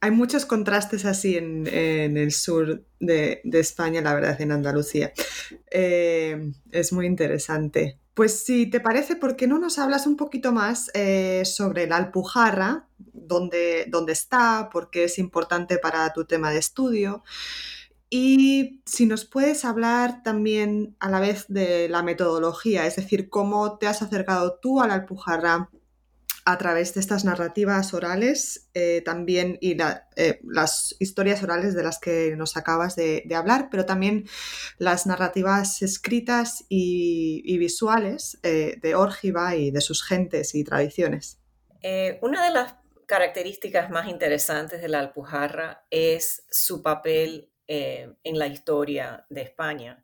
Hay 0.00 0.10
muchos 0.10 0.44
contrastes 0.44 1.04
así 1.04 1.36
en, 1.36 1.66
el 1.66 2.32
sur 2.32 2.84
de, 3.00 3.40
España, 3.44 4.00
la 4.00 4.14
verdad, 4.14 4.40
en 4.40 4.52
Andalucía. 4.52 5.12
Eh, 5.70 6.52
es 6.70 6.92
muy 6.92 7.06
interesante. 7.06 7.98
Pues 8.14 8.44
si 8.44 8.66
te 8.66 8.80
parece, 8.80 9.14
¿por 9.14 9.36
qué 9.36 9.46
no 9.46 9.58
nos 9.58 9.78
hablas 9.78 10.06
un 10.06 10.16
poquito 10.16 10.52
más 10.52 10.90
eh, 10.94 11.44
sobre 11.44 11.86
la 11.86 11.96
Alpujarra? 11.96 12.88
Dónde, 12.98 13.86
dónde 13.88 14.12
está? 14.12 14.70
¿Por 14.72 14.90
qué 14.90 15.04
es 15.04 15.18
importante 15.18 15.78
para 15.78 16.12
tu 16.12 16.24
tema 16.24 16.50
de 16.50 16.58
estudio? 16.58 17.22
Y 18.10 18.80
si 18.86 19.06
nos 19.06 19.24
puedes 19.24 19.64
hablar 19.64 20.22
también 20.22 20.96
a 20.98 21.10
la 21.10 21.20
vez 21.20 21.44
de 21.48 21.88
la 21.88 22.02
metodología, 22.02 22.86
es 22.86 22.96
decir, 22.96 23.28
cómo 23.28 23.78
te 23.78 23.86
has 23.86 24.02
acercado 24.02 24.58
tú 24.60 24.80
a 24.80 24.88
la 24.88 24.94
Alpujarra 24.94 25.70
a 26.50 26.56
través 26.56 26.94
de 26.94 27.00
estas 27.00 27.26
narrativas 27.26 27.92
orales 27.92 28.70
eh, 28.72 29.02
también 29.04 29.58
y 29.60 29.76
eh, 30.16 30.40
las 30.44 30.96
historias 30.98 31.42
orales 31.42 31.74
de 31.74 31.82
las 31.82 31.98
que 31.98 32.36
nos 32.38 32.56
acabas 32.56 32.96
de, 32.96 33.22
hablar, 33.36 33.68
pero 33.70 33.84
también 33.84 34.26
las 34.78 35.06
narrativas 35.06 35.82
escritas 35.82 36.64
y, 36.70 37.58
visuales 37.58 38.38
eh, 38.42 38.78
de 38.80 38.94
Órgiva 38.94 39.56
y 39.56 39.70
de 39.70 39.82
sus 39.82 40.02
gentes 40.02 40.54
y 40.54 40.64
tradiciones. 40.64 41.38
una 42.22 42.42
de 42.46 42.50
las 42.50 42.76
características 43.04 43.90
más 43.90 44.08
interesantes 44.08 44.80
de 44.80 44.88
la 44.88 45.00
Alpujarra 45.00 45.84
es 45.90 46.46
su 46.50 46.82
papel 46.82 47.52
en 47.66 48.38
la 48.38 48.46
historia 48.46 49.26
de 49.28 49.42
España, 49.42 50.02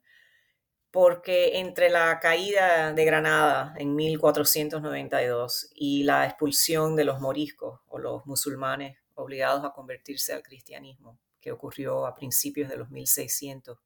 porque 0.94 1.58
entre 1.58 1.90
la 1.90 2.20
caída 2.20 2.92
de 2.92 3.04
Granada 3.04 3.74
en 3.78 3.96
1492 3.96 5.72
y 5.74 6.04
la 6.04 6.24
expulsión 6.24 6.94
de 6.94 7.02
los 7.02 7.18
moriscos 7.18 7.80
o 7.88 7.98
los 7.98 8.24
musulmanes 8.26 8.96
obligados 9.14 9.64
a 9.64 9.72
convertirse 9.72 10.32
al 10.32 10.44
cristianismo, 10.44 11.18
que 11.40 11.50
ocurrió 11.50 12.06
a 12.06 12.14
principios 12.14 12.70
de 12.70 12.76
los 12.76 12.90
1600, 12.90 13.76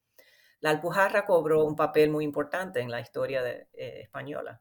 la 0.61 0.69
Alpujarra 0.69 1.25
cobró 1.25 1.65
un 1.65 1.77
papel 1.77 2.11
muy 2.11 2.25
importante 2.25 2.81
en 2.81 2.91
la 2.91 3.01
historia 3.01 3.43
de, 3.43 3.69
eh, 3.73 4.01
española. 4.03 4.61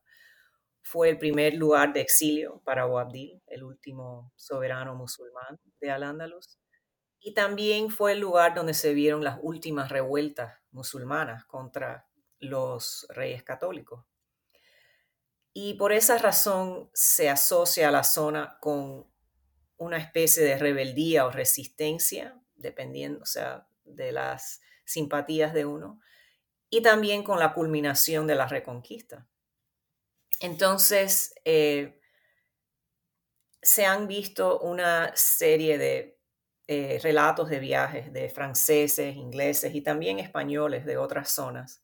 Fue 0.82 1.10
el 1.10 1.18
primer 1.18 1.54
lugar 1.54 1.92
de 1.92 2.00
exilio 2.00 2.62
para 2.64 2.86
Boabdil, 2.86 3.42
el 3.48 3.66
último 3.66 4.32
soberano 4.38 4.96
musulmán 4.96 5.60
de 5.82 5.92
Al-Ándalus 5.92 6.58
y 7.20 7.34
también 7.34 7.90
fue 7.90 8.14
el 8.14 8.20
lugar 8.20 8.56
donde 8.56 8.74
se 8.74 8.94
vieron 8.94 9.22
las 9.22 9.38
últimas 9.42 9.90
revueltas 9.90 10.54
musulmanas 10.72 11.44
contra 11.44 12.08
los 12.40 13.06
reyes 13.10 13.44
católicos. 13.44 14.06
Y 15.54 15.74
por 15.74 15.92
esa 15.92 16.18
razón 16.18 16.90
se 16.94 17.30
asocia 17.30 17.90
a 17.90 17.92
la 17.92 18.04
zona 18.04 18.58
con 18.62 19.08
una 19.78 19.98
especie 19.98 20.44
de 20.44 20.58
rebeldía 20.58 21.26
o 21.26 21.32
resistencia, 21.32 22.40
dependiendo, 22.56 23.22
o 23.22 23.26
sea, 23.26 23.68
de 23.84 24.12
las 24.12 24.62
simpatías 24.86 25.54
de 25.54 25.66
uno, 25.66 26.00
y 26.70 26.82
también 26.82 27.24
con 27.24 27.40
la 27.40 27.54
culminación 27.54 28.28
de 28.28 28.36
la 28.36 28.48
reconquista. 28.48 29.28
Entonces, 30.40 31.34
eh, 31.46 32.00
se 33.62 33.86
han 33.86 34.08
visto 34.08 34.60
una 34.60 35.12
serie 35.16 35.78
de 35.78 36.20
eh, 36.68 37.00
relatos 37.02 37.50
de 37.50 37.60
viajes 37.60 38.12
de 38.12 38.30
franceses, 38.30 39.16
ingleses 39.16 39.74
y 39.74 39.82
también 39.82 40.20
españoles 40.20 40.86
de 40.86 40.98
otras 40.98 41.32
zonas, 41.32 41.82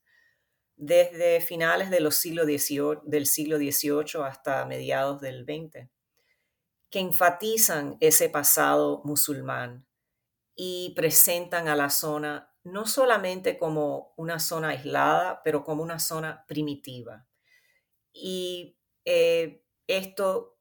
desde 0.76 1.40
finales 1.40 1.90
siglos 2.16 2.46
del 2.46 3.26
siglo 3.26 3.58
XVIII 3.58 4.22
hasta 4.24 4.64
mediados 4.66 5.20
del 5.20 5.44
XX, 5.44 5.88
que 6.90 7.00
enfatizan 7.00 7.96
ese 8.00 8.28
pasado 8.28 9.02
musulmán 9.04 9.86
y 10.54 10.92
presentan 10.94 11.68
a 11.68 11.76
la 11.76 11.90
zona 11.90 12.54
no 12.64 12.86
solamente 12.86 13.58
como 13.58 14.14
una 14.16 14.38
zona 14.38 14.70
aislada, 14.70 15.42
pero 15.44 15.64
como 15.64 15.82
una 15.82 15.98
zona 15.98 16.46
primitiva. 16.46 17.26
Y 18.12 18.78
eh, 19.04 19.62
esto 19.86 20.56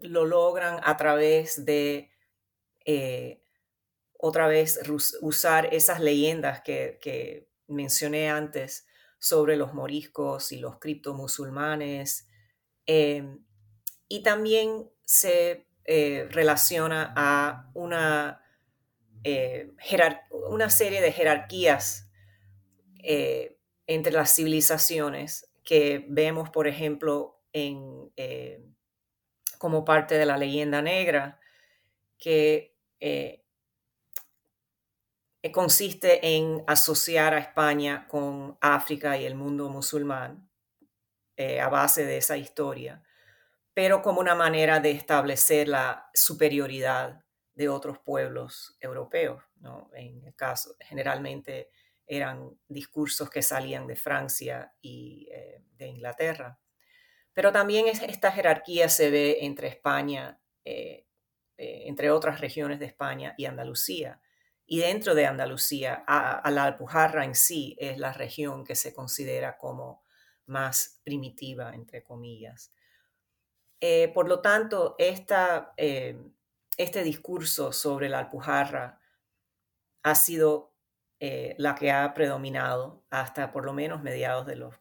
lo 0.00 0.24
logran 0.26 0.80
a 0.84 0.96
través 0.96 1.64
de 1.64 2.12
eh, 2.84 3.42
otra 4.18 4.46
vez 4.46 4.80
usar 5.20 5.74
esas 5.74 6.00
leyendas 6.00 6.62
que, 6.62 7.48
mencioné 7.68 8.30
antes 8.30 8.86
sobre 9.18 9.56
los 9.56 9.74
moriscos 9.74 10.52
y 10.52 10.58
los 10.58 10.78
criptomusulmanes. 10.78 12.28
Eh, 12.86 13.38
y 14.08 14.22
también 14.22 14.90
se 15.04 15.66
eh, 15.84 16.28
relaciona 16.30 17.12
a 17.16 17.70
una, 17.74 18.42
una, 20.50 20.70
serie 20.70 21.00
de 21.00 21.12
jerarquías 21.12 22.10
entre 23.86 24.12
las 24.12 24.34
civilizaciones 24.34 25.50
que 25.62 26.04
vemos, 26.08 26.50
por 26.50 26.68
ejemplo, 26.68 27.42
en, 27.52 28.10
como 29.58 29.84
parte 29.84 30.16
de 30.16 30.26
la 30.26 30.36
leyenda 30.36 30.82
negra, 30.82 31.40
que 32.18 32.76
eh, 33.00 33.00
eh, 33.00 33.43
consiste 35.52 36.36
en 36.36 36.64
asociar 36.66 37.34
a 37.34 37.38
España 37.38 38.06
con 38.08 38.56
África 38.60 39.16
y 39.16 39.24
el 39.24 39.34
mundo 39.34 39.68
musulmán 39.68 40.48
eh, 41.36 41.60
a 41.60 41.68
base 41.68 42.04
de 42.04 42.16
esa 42.16 42.36
historia, 42.36 43.02
pero 43.72 44.02
como 44.02 44.20
una 44.20 44.34
manera 44.34 44.80
de 44.80 44.92
establecer 44.92 45.68
la 45.68 46.08
superioridad 46.14 47.24
de 47.54 47.68
otros 47.68 47.98
pueblos 47.98 48.76
europeos. 48.80 49.42
En 49.94 50.24
el 50.24 50.34
caso, 50.34 50.76
generalmente 50.80 51.70
eran 52.06 52.50
discursos 52.68 53.30
que 53.30 53.42
salían 53.42 53.86
de 53.86 53.96
Francia 53.96 54.74
y 54.80 55.28
de 55.76 55.86
Inglaterra. 55.86 56.58
Pero 57.32 57.52
también 57.52 57.86
esta 57.88 58.32
jerarquía 58.32 58.88
se 58.88 59.10
ve 59.10 59.38
entre 59.40 59.68
España 59.68 60.38
eh, 61.56 61.84
entre 61.86 62.10
otras 62.10 62.40
regiones 62.40 62.80
de 62.80 62.86
España 62.86 63.34
y 63.38 63.44
Andalucía. 63.44 64.20
Y 64.66 64.80
dentro 64.80 65.14
de 65.14 65.26
Andalucía, 65.26 66.04
a, 66.06 66.50
la 66.50 66.64
Alpujarra 66.64 67.24
en 67.24 67.34
sí 67.34 67.76
es 67.78 67.98
la 67.98 68.12
región 68.12 68.64
que 68.64 68.74
se 68.74 68.94
considera 68.94 69.58
como 69.58 70.02
más 70.46 71.00
primitiva, 71.04 71.74
entre 71.74 72.02
comillas. 72.02 72.72
Eh, 73.80 74.08
por 74.14 74.28
lo 74.28 74.40
tanto, 74.40 74.94
esta, 74.98 75.74
eh, 75.76 76.18
este 76.78 77.02
discurso 77.02 77.72
sobre 77.72 78.08
la 78.08 78.20
Alpujarra 78.20 79.00
ha 80.02 80.14
sido 80.14 80.72
la 81.56 81.74
que 81.74 81.90
ha 81.90 82.12
predominado 82.12 83.02
hasta 83.08 83.50
por 83.50 83.64
lo 83.64 83.72
menos 83.72 84.02
mediados 84.02 84.44
de 84.44 84.56
los, 84.56 84.74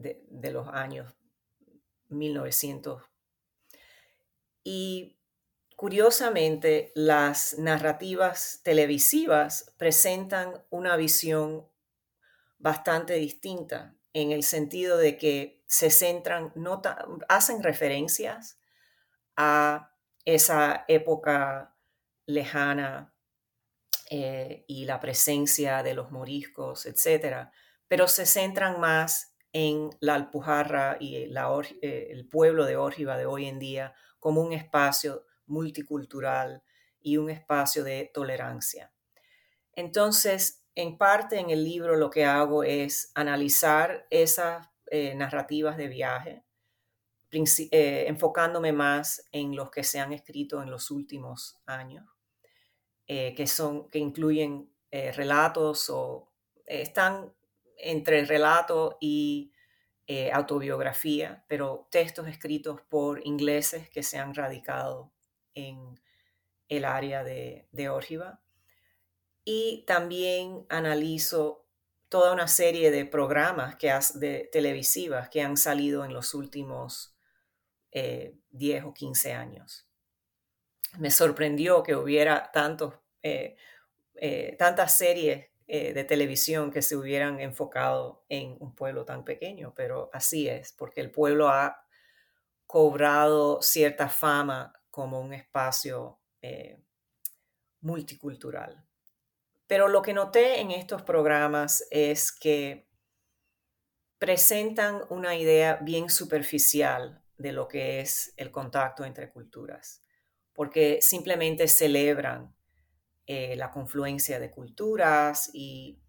de, 0.00 0.50
los 0.50 0.66
años 0.66 1.14
1900 2.08 3.02
y 4.64 5.19
curiosamente, 5.80 6.92
las 6.94 7.58
narrativas 7.58 8.60
televisivas 8.62 9.72
presentan 9.78 10.62
una 10.68 10.94
visión 10.96 11.70
bastante 12.58 13.14
distinta 13.14 13.96
en 14.12 14.30
el 14.30 14.42
sentido 14.42 14.98
de 14.98 15.16
que 15.16 15.64
se 15.66 15.90
centran, 15.90 16.52
hacen 17.30 17.62
referencias 17.62 18.60
a 19.36 19.96
esa 20.26 20.84
época 20.86 21.74
lejana 22.26 23.14
eh, 24.10 24.66
y 24.68 24.84
la 24.84 25.00
presencia 25.00 25.82
de 25.82 25.94
los 25.94 26.10
moriscos, 26.10 26.84
etcétera, 26.84 27.52
pero 27.88 28.06
se 28.06 28.26
centran 28.26 28.80
más 28.80 29.34
en 29.54 29.88
la 30.00 30.16
Alpujarra 30.16 30.98
y 31.00 31.16
eh, 31.16 32.08
el 32.10 32.28
pueblo 32.28 32.66
de 32.66 32.76
Órgiva 32.76 33.16
de 33.16 33.24
hoy 33.24 33.46
en 33.46 33.58
día 33.58 33.94
como 34.18 34.42
un 34.42 34.52
espacio 34.52 35.24
multicultural 35.50 36.62
y 37.00 37.16
un 37.16 37.30
espacio 37.30 37.84
de 37.84 38.10
tolerancia. 38.12 38.92
Entonces, 39.74 40.62
en 40.74 40.96
parte 40.96 41.38
en 41.38 41.50
el 41.50 41.64
libro 41.64 41.96
lo 41.96 42.10
que 42.10 42.24
hago 42.24 42.64
es 42.64 43.12
analizar 43.14 44.06
esas 44.10 44.68
eh, 44.90 45.14
narrativas 45.14 45.76
de 45.76 45.88
viaje 45.88 46.44
eh, 47.32 48.06
enfocándome 48.08 48.72
más 48.72 49.24
en 49.30 49.54
los 49.54 49.70
que 49.70 49.84
se 49.84 50.00
han 50.00 50.12
escrito 50.12 50.62
en 50.62 50.70
los 50.70 50.90
últimos 50.90 51.60
años, 51.64 52.04
eh, 53.06 53.34
que, 53.34 53.46
son, 53.46 53.88
que 53.88 54.00
incluyen 54.00 54.68
relatos 54.90 55.88
o 55.90 56.32
están 56.66 57.32
entre 57.76 58.24
relato 58.24 58.98
y 59.00 59.52
autobiografía, 60.32 61.44
pero 61.46 61.86
textos 61.92 62.26
escritos 62.26 62.80
por 62.80 63.24
ingleses 63.24 63.88
que 63.88 64.02
se 64.02 64.18
han 64.18 64.34
radicado 64.34 65.12
en 65.54 66.00
el 66.68 66.84
área 66.84 67.24
de, 67.24 67.68
de 67.72 67.88
Órgiva. 67.88 68.40
Y 69.44 69.84
también 69.86 70.66
analizo 70.68 71.66
toda 72.10 72.32
una 72.32 72.48
serie 72.48 72.90
de 72.90 73.06
programas 73.06 73.76
que 73.76 73.96
de 74.14 74.50
televisivas 74.52 75.30
que 75.30 75.42
han 75.42 75.56
salido 75.56 76.04
en 76.04 76.12
los 76.12 76.34
últimos 76.34 77.16
10 77.92 78.34
eh, 78.52 78.82
o 78.84 78.92
15 78.92 79.32
años. 79.32 79.88
Me 80.98 81.10
sorprendió 81.12 81.84
que 81.84 81.94
hubiera 81.94 82.50
tantos, 82.50 82.94
eh, 83.22 83.56
eh, 84.16 84.56
tantas 84.58 84.96
series 84.96 85.46
de 85.68 86.02
televisión 86.02 86.72
que 86.72 86.82
se 86.82 86.96
hubieran 86.96 87.38
enfocado 87.38 88.24
en 88.28 88.56
un 88.58 88.74
pueblo 88.74 89.04
tan 89.04 89.24
pequeño, 89.24 89.72
pero 89.76 90.10
así 90.12 90.48
es, 90.48 90.72
porque 90.72 91.00
el 91.00 91.12
pueblo 91.12 91.48
ha 91.48 91.86
cobrado 92.66 93.62
cierta 93.62 94.08
fama 94.08 94.79
como 94.90 95.20
un 95.20 95.32
espacio 95.32 96.18
multicultural. 97.80 98.84
Pero 99.66 99.88
lo 99.88 100.02
que 100.02 100.12
noté 100.12 100.60
en 100.60 100.70
estos 100.70 101.02
programas 101.02 101.86
es 101.90 102.32
que 102.32 102.88
presentan 104.18 105.02
una 105.08 105.36
idea 105.36 105.76
bien 105.76 106.10
superficial 106.10 107.22
de 107.38 107.52
lo 107.52 107.68
que 107.68 108.00
es 108.00 108.34
el 108.36 108.50
contacto 108.50 109.04
entre 109.04 109.30
culturas, 109.30 110.04
porque 110.52 110.98
simplemente 111.00 111.68
celebran 111.68 112.54
eh, 113.26 113.56
la 113.56 113.70
confluencia 113.70 114.38
de 114.38 114.50
culturas 114.50 115.50
y 115.54 116.02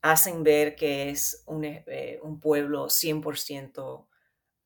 hacen 0.00 0.44
ver 0.44 0.76
que 0.76 1.10
es 1.10 1.42
un, 1.46 1.64
eh, 1.64 2.20
pueblo 2.40 2.88
100% 2.88 4.07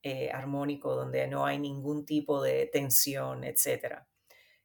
eh, 0.03 0.31
armónico, 0.33 0.95
donde 0.95 1.27
no 1.29 1.47
hay 1.47 1.59
ningún 1.59 2.05
tipo 2.05 2.43
de 2.43 2.67
tensión, 2.67 3.45
etc. 3.45 4.01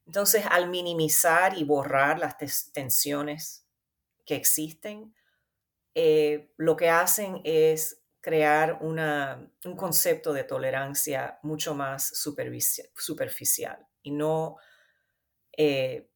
Entonces, 0.06 0.46
al 0.50 0.70
minimizar 0.70 1.58
y 1.58 1.64
borrar 1.64 2.20
las 2.20 2.38
tensiones 2.74 3.66
que 4.26 4.36
existen, 4.36 5.14
eh, 5.94 6.54
lo 6.58 6.76
que 6.76 6.90
hacen 6.90 7.42
es 7.44 8.04
crear 8.22 8.80
una, 8.82 9.50
un 9.64 9.76
concepto 9.76 10.34
de 10.34 10.44
tolerancia 10.44 11.40
mucho 11.44 11.74
más 11.76 12.08
superficial 12.08 13.88
y 14.02 14.12
no 14.12 14.58
eh, 15.56 16.10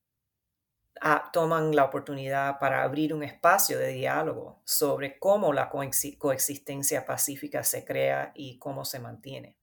toman 1.31 1.75
la 1.75 1.85
oportunidad 1.85 2.59
para 2.59 2.83
abrir 2.83 3.13
un 3.13 3.23
espacio 3.23 3.79
de 3.79 3.93
diálogo 3.93 4.61
sobre 4.65 5.17
cómo 5.17 5.51
la 5.51 5.69
coexistencia 5.69 7.05
pacífica 7.05 7.63
se 7.63 7.83
crea 7.83 8.31
y 8.35 8.59
cómo 8.59 8.85
se 8.85 8.99
mantiene. 8.99 9.57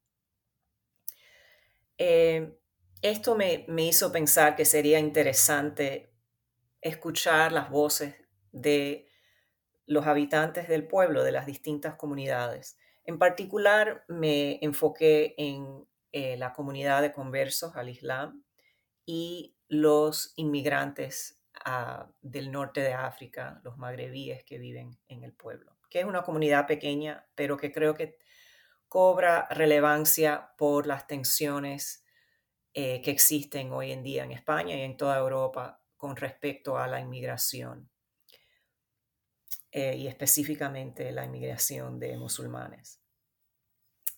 Eh, 1.96 2.58
esto 3.02 3.36
me, 3.36 3.64
me 3.68 3.84
hizo 3.86 4.10
pensar 4.10 4.56
que 4.56 4.64
sería 4.64 4.98
interesante 4.98 6.12
escuchar 6.80 7.52
las 7.52 7.70
voces 7.70 8.14
de 8.52 9.08
los 9.86 10.06
habitantes 10.06 10.68
del 10.68 10.86
pueblo, 10.86 11.24
de 11.24 11.32
las 11.32 11.46
distintas 11.46 11.94
comunidades. 11.94 12.78
En 13.04 13.18
particular, 13.18 14.04
me 14.08 14.58
enfoqué 14.60 15.34
en 15.38 15.86
eh, 16.12 16.36
la 16.36 16.52
comunidad 16.52 17.02
de 17.02 17.12
conversos 17.12 17.76
al 17.76 17.88
Islam 17.88 18.44
y 19.06 19.57
los 19.68 20.32
inmigrantes 20.36 21.40
ah, 21.64 22.10
del 22.20 22.50
norte 22.50 22.80
de 22.80 22.94
África, 22.94 23.60
los 23.64 23.78
magrebíes 23.78 24.44
que 24.44 24.58
viven 24.58 24.98
en 25.08 25.22
el 25.22 25.32
pueblo, 25.32 25.76
que 25.90 26.00
es 26.00 26.04
una 26.04 26.22
comunidad 26.22 26.66
pequeña, 26.66 27.26
pero 27.34 27.56
que 27.56 27.72
creo 27.72 27.94
que 27.94 28.18
cobra 28.88 29.46
relevancia 29.50 30.52
por 30.56 30.86
las 30.86 31.06
tensiones 31.06 32.04
eh, 32.72 33.02
que 33.02 33.10
existen 33.10 33.72
hoy 33.72 33.92
en 33.92 34.02
día 34.02 34.24
en 34.24 34.32
España 34.32 34.76
y 34.76 34.80
en 34.82 34.96
toda 34.96 35.18
Europa 35.18 35.82
con 35.96 36.16
respecto 36.16 36.78
a 36.78 36.86
la 36.86 37.00
inmigración. 37.00 37.90
Eh, 39.70 39.96
y 39.96 40.06
específicamente 40.06 41.12
la 41.12 41.26
inmigración 41.26 41.98
de 42.00 42.16
musulmanes. 42.16 43.02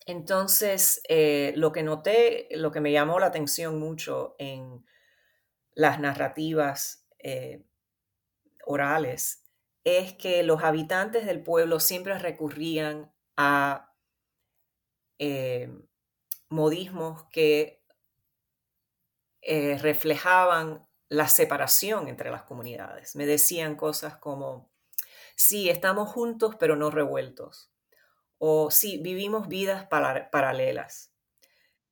Entonces, 0.05 1.01
eh, 1.09 1.53
lo 1.57 1.71
que 1.71 1.83
noté, 1.83 2.47
lo 2.51 2.71
que 2.71 2.79
me 2.79 2.91
llamó 2.91 3.19
la 3.19 3.27
atención 3.27 3.77
mucho 3.77 4.35
en 4.39 4.85
las 5.75 5.99
narrativas 5.99 7.07
eh, 7.19 7.63
orales 8.65 9.43
es 9.83 10.13
que 10.13 10.43
los 10.43 10.63
habitantes 10.63 11.25
del 11.25 11.41
pueblo 11.43 11.79
siempre 11.79 12.17
recurrían 12.19 13.11
a 13.37 13.93
modismos 16.49 17.25
que 17.31 17.81
reflejaban 19.81 20.87
la 21.09 21.27
separación 21.27 22.07
entre 22.07 22.31
las 22.31 22.43
comunidades. 22.43 23.15
Me 23.15 23.25
decían 23.25 23.75
cosas 23.75 24.17
como, 24.17 24.71
sí, 25.35 25.69
estamos 25.69 26.09
juntos 26.09 26.55
pero 26.59 26.75
no 26.77 26.91
revueltos. 26.91 27.71
O 28.39 28.71
sí, 28.71 28.99
vivimos 29.03 29.47
vidas 29.49 29.87
paralelas. 29.87 31.13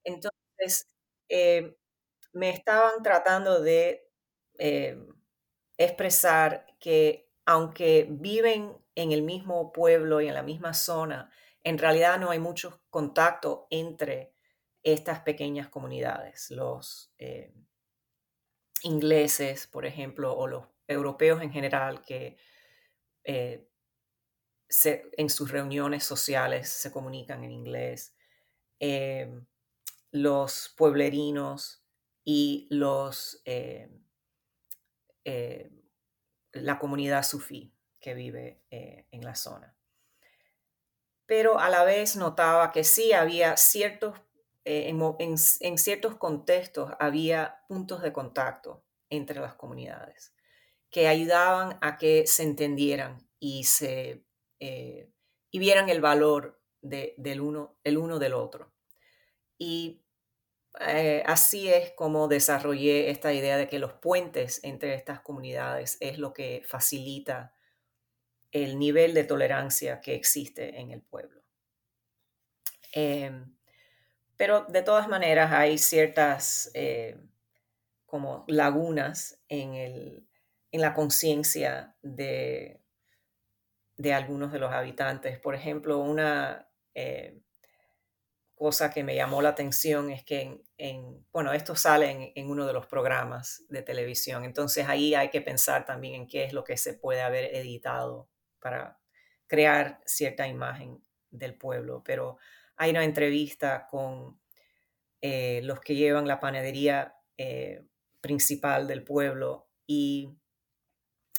Entonces, 0.05 0.89
eh, 1.29 1.77
me 2.33 2.49
estaban 2.49 3.01
tratando 3.03 3.61
de 3.61 4.07
eh, 4.57 4.97
expresar 5.77 6.65
que 6.79 7.29
aunque 7.45 8.07
viven 8.09 8.77
en 8.95 9.11
el 9.11 9.21
mismo 9.23 9.71
pueblo 9.71 10.21
y 10.21 10.27
en 10.27 10.33
la 10.33 10.43
misma 10.43 10.73
zona, 10.73 11.31
en 11.63 11.77
realidad 11.77 12.19
no 12.19 12.29
hay 12.29 12.39
mucho 12.39 12.81
contacto 12.89 13.67
entre 13.69 14.33
estas 14.83 15.21
pequeñas 15.21 15.69
comunidades. 15.69 16.51
Los 16.51 17.11
eh, 17.17 17.53
ingleses, 18.83 19.67
por 19.67 19.85
ejemplo, 19.85 20.35
o 20.35 20.47
los 20.47 20.65
europeos 20.87 21.41
en 21.41 21.51
general, 21.51 22.01
que 22.01 22.37
eh, 23.23 23.67
en 24.83 25.29
sus 25.29 25.51
reuniones 25.51 26.03
sociales 26.03 26.69
se 26.69 26.91
comunican 26.91 27.43
en 27.43 27.51
inglés. 27.51 28.13
Los 30.11 30.73
pueblerinos 30.75 31.78
y 32.31 32.67
los, 32.69 33.41
eh, 33.45 33.89
eh, 35.25 35.71
la 36.51 36.77
comunidad 36.77 37.23
sufí 37.23 37.73
que 37.99 38.13
vive 38.13 38.61
en 38.69 39.25
la 39.25 39.33
zona. 39.33 39.75
Pero 41.25 41.59
a 41.59 41.71
la 41.71 41.83
vez 41.83 42.15
notaba 42.15 42.71
que 42.71 42.83
sí 42.83 43.13
había 43.13 43.57
ciertos, 43.57 44.21
en, 44.63 45.01
en 45.17 45.77
ciertos 45.79 46.17
contextos 46.17 46.91
había 46.99 47.63
puntos 47.67 48.03
de 48.03 48.13
contacto 48.13 48.85
entre 49.09 49.39
las 49.39 49.55
comunidades 49.55 50.35
que 50.91 51.07
ayudaban 51.07 51.79
a 51.81 51.97
que 51.97 52.27
se 52.27 52.43
entendieran 52.43 53.27
y, 53.39 53.63
se, 53.63 54.23
eh, 54.59 55.11
y 55.49 55.57
vieran 55.57 55.89
el 55.89 55.99
valor 55.99 56.61
del 56.81 57.41
uno, 57.41 57.79
el 57.83 57.97
uno 57.97 58.19
del 58.19 58.33
otro. 58.33 58.71
Y 59.57 60.03
eh, 60.79 61.23
así 61.25 61.69
es 61.69 61.91
como 61.91 62.27
desarrollé 62.27 63.09
esta 63.09 63.33
idea 63.33 63.57
de 63.57 63.67
que 63.67 63.79
los 63.79 63.93
puentes 63.93 64.63
entre 64.63 64.93
estas 64.93 65.21
comunidades 65.21 65.97
es 65.99 66.17
lo 66.17 66.33
que 66.33 66.63
facilita 66.65 67.53
el 68.51 68.79
nivel 68.79 69.13
de 69.13 69.23
tolerancia 69.25 70.01
que 70.01 70.15
existe 70.15 70.79
en 70.79 70.91
el 70.91 71.01
pueblo. 71.01 71.41
Em, 72.93 73.55
pero 74.37 74.65
de 74.69 74.81
todas 74.81 75.07
maneras 75.07 75.51
hay 75.51 75.77
ciertas 75.77 76.71
eh, 76.73 77.19
como 78.05 78.45
lagunas 78.47 79.39
en 79.49 79.75
el, 79.75 80.27
en 80.71 80.81
la 80.81 80.93
conciencia 80.93 81.95
de, 82.01 82.81
de 83.97 84.13
algunos 84.13 84.51
de 84.51 84.59
los 84.59 84.71
habitantes. 84.71 85.39
Por 85.39 85.55
ejemplo, 85.55 85.99
una 85.99 86.69
eh, 86.95 87.41
cosa 88.59 88.91
que 88.91 89.05
me 89.05 89.15
llamó 89.15 89.41
la 89.41 89.49
atención 89.49 90.09
es 90.11 90.25
que, 90.25 90.61
en, 90.77 91.25
bueno, 91.31 91.53
esto 91.53 91.77
sale 91.77 92.33
en, 92.35 92.49
uno 92.49 92.67
de 92.67 92.73
los 92.73 92.85
programas 92.87 93.63
de 93.69 93.81
televisión, 93.83 94.43
entonces 94.43 94.85
ahí 94.89 95.15
hay 95.15 95.29
que 95.29 95.39
pensar 95.39 95.85
también 95.85 96.15
en 96.15 96.27
qué 96.27 96.43
es 96.43 96.51
lo 96.51 96.65
que 96.65 96.75
se 96.75 96.93
puede 96.93 97.21
haber 97.21 97.55
editado 97.55 98.29
para 98.59 98.99
crear 99.47 100.01
cierta 100.05 100.45
imagen 100.45 101.01
del 101.31 101.55
pueblo. 101.55 102.03
Pero 102.03 102.37
hay 102.75 102.91
una 102.91 103.05
entrevista 103.05 103.87
con 103.89 104.41
eh, 105.21 105.61
los 105.63 105.79
que 105.79 105.95
llevan 105.95 106.27
la 106.27 106.41
panadería 106.41 107.15
eh, 107.37 107.85
principal 108.19 108.87
del 108.89 109.05
pueblo 109.05 109.69
y 109.87 110.37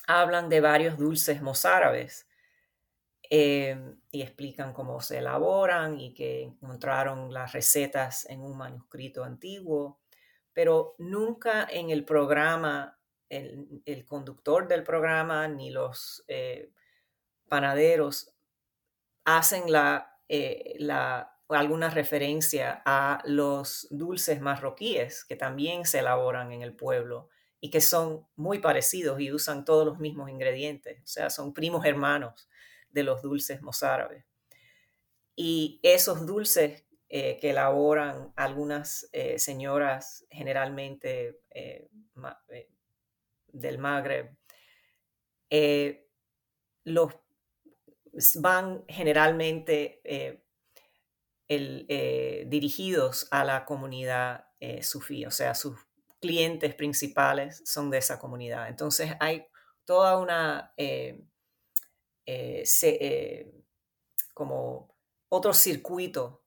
hablan 0.06 0.48
de 0.48 0.62
varios 0.62 0.96
dulces 0.96 1.42
mozárabes 1.42 2.26
eh, 3.33 3.79
y 4.11 4.23
explican 4.23 4.73
cómo 4.73 5.01
se 5.01 5.19
elaboran 5.19 6.01
y 6.01 6.12
que 6.14 6.43
encontraron 6.43 7.33
las 7.33 7.53
recetas 7.53 8.29
en 8.29 8.40
un 8.40 8.59
manuscrito 8.59 9.23
antiguo, 9.23 10.01
pero 10.53 10.97
nunca 10.99 11.64
en 11.71 11.90
el 11.90 12.05
programa, 12.05 12.99
el, 13.29 14.05
conductor 14.09 14.66
del 14.66 14.83
programa 14.83 15.47
ni 15.47 15.71
los 15.71 16.25
eh, 16.27 16.73
panaderos 17.49 18.35
hacen 19.25 19.62
eh, 20.29 20.75
la, 20.81 21.38
alguna 21.51 21.88
referencia 21.88 22.83
a 22.85 23.23
los 23.27 23.87
dulces 23.93 24.40
marroquíes 24.40 25.25
que 25.25 25.37
también 25.37 25.85
se 25.85 26.01
elaboran 26.01 26.51
en 26.51 26.62
el 26.62 26.75
pueblo 26.75 27.29
y 27.61 27.71
que 27.71 27.81
son 27.81 28.27
muy 28.35 28.59
parecidos 28.59 29.21
y 29.21 29.31
usan 29.31 29.64
todos 29.64 29.87
los 29.87 30.01
mismos 30.01 30.31
ingredientes, 30.31 31.01
o 31.05 31.07
sea, 31.07 31.31
son 31.31 31.55
primos 31.55 31.85
hermanos 31.85 32.49
de 32.90 33.03
los 33.03 33.22
dulces 33.22 33.62
mozárabes. 33.62 34.24
Y 35.37 35.81
esos 35.83 36.26
dulces 36.26 36.85
eh, 37.12 37.38
que 37.40 37.50
elaboran 37.50 38.33
algunas 38.37 39.09
eh, 39.12 39.37
señoras 39.40 40.24
generalmente 40.31 41.40
eh, 41.50 41.88
del 43.48 43.79
Magreb, 43.79 44.37
los 46.85 47.14
van 48.37 48.85
generalmente 48.87 50.00
dirigidos 51.48 53.26
a 53.33 53.44
la 53.44 53.64
comunidad 53.64 54.44
sufí, 54.81 55.26
o 55.26 55.33
sea, 55.33 55.57
sus 55.57 55.81
clientes 56.20 56.76
principales 56.76 57.61
son 57.64 57.90
de 57.90 57.98
esa 57.98 58.20
comunidad. 58.20 58.68
Entonces 58.68 59.14
hay 59.18 59.46
toda 59.85 60.16
una 60.16 60.72
eh, 62.26 63.52
como 64.35 64.94
otro 65.28 65.52
circuito 65.52 66.44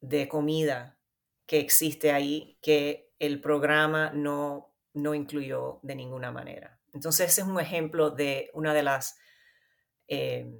de 0.00 0.28
comida 0.28 0.98
que 1.46 1.60
existe 1.60 2.12
ahí 2.12 2.58
que 2.62 3.12
el 3.18 3.40
programa 3.40 4.10
no, 4.12 4.74
no 4.94 5.14
incluyó 5.14 5.80
de 5.82 5.94
ninguna 5.94 6.30
manera. 6.32 6.80
Entonces 6.92 7.30
ese 7.30 7.40
es 7.42 7.46
un 7.46 7.60
ejemplo 7.60 8.10
de 8.10 8.50
una 8.54 8.74
de 8.74 8.82
las 8.82 9.16
eh, 10.08 10.50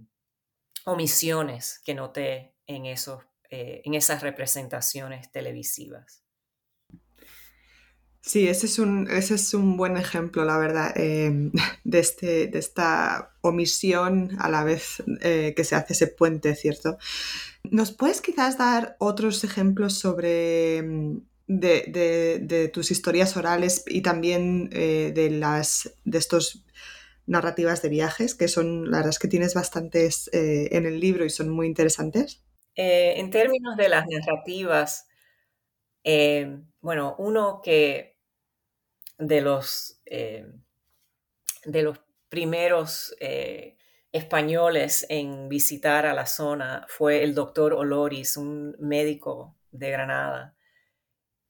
omisiones 0.85 1.81
que 1.85 1.95
noté 1.95 2.55
en, 2.67 2.87
esos, 2.87 3.23
en 3.51 3.95
esas 3.95 4.23
representaciones 4.23 5.31
televisivas. 5.31 6.22
Sí, 8.25 8.47
ese 8.47 8.67
es 8.67 8.79
un, 8.79 9.11
ese 9.11 9.35
es 9.35 9.53
un 9.53 9.77
buen 9.77 9.97
ejemplo, 9.97 10.45
la 10.45 10.57
verdad, 10.57 10.93
em, 10.97 11.51
de, 11.85 11.99
este, 11.99 12.47
de 12.47 12.59
esta 12.59 13.35
omisión 13.41 14.37
a 14.39 14.49
la 14.49 14.63
vez 14.63 15.03
eh, 15.23 15.55
que 15.57 15.65
se 15.65 15.75
hace 15.75 15.95
ese 15.95 16.07
puente, 16.07 16.55
¿cierto? 16.55 16.99
¿Nos 17.65 17.91
puedes 17.91 18.21
quizás 18.21 18.57
dar 18.59 18.97
otros 19.01 19.43
ejemplos 19.43 19.95
sobre 19.99 20.77
em, 20.79 21.23
de, 21.49 22.71
tus 22.73 22.93
historias 22.93 23.37
orales 23.37 23.83
y 23.89 24.03
también 24.03 24.71
eh, 24.73 25.11
de 25.13 25.31
las 25.31 25.93
de 26.05 26.19
estos 26.19 26.65
narrativas 27.27 27.83
de 27.83 27.89
viajes, 27.89 28.37
que 28.37 28.47
son, 28.47 28.91
la 28.91 28.99
verdad 28.99 29.11
es 29.11 29.19
que 29.19 29.29
tienes 29.29 29.55
bastantes 29.55 30.31
eh, 30.33 30.69
en 30.73 30.87
el 30.87 31.01
libro 31.01 31.25
y 31.25 31.31
son 31.31 31.49
muy 31.49 31.67
interesantes? 31.67 32.41
en 32.75 33.31
términos 33.31 33.77
de 33.77 33.89
las 33.91 34.07
narrativas, 34.09 35.07
bueno, 36.81 37.15
uno 37.19 37.61
que 37.63 38.12
de 39.19 39.41
los, 39.41 40.01
eh, 40.07 40.47
de 41.65 41.83
los 41.83 42.01
primeros 42.29 43.15
eh, 43.21 43.77
españoles 44.11 45.07
en 45.09 45.49
visitar 45.49 46.07
a 46.07 46.15
la 46.15 46.27
zona 46.27 46.87
fue 46.89 47.23
el 47.23 47.35
doctor 47.35 47.73
Oloris, 47.73 48.37
un 48.37 48.77
médico 48.79 49.57
de 49.71 49.91
Granada, 49.91 50.57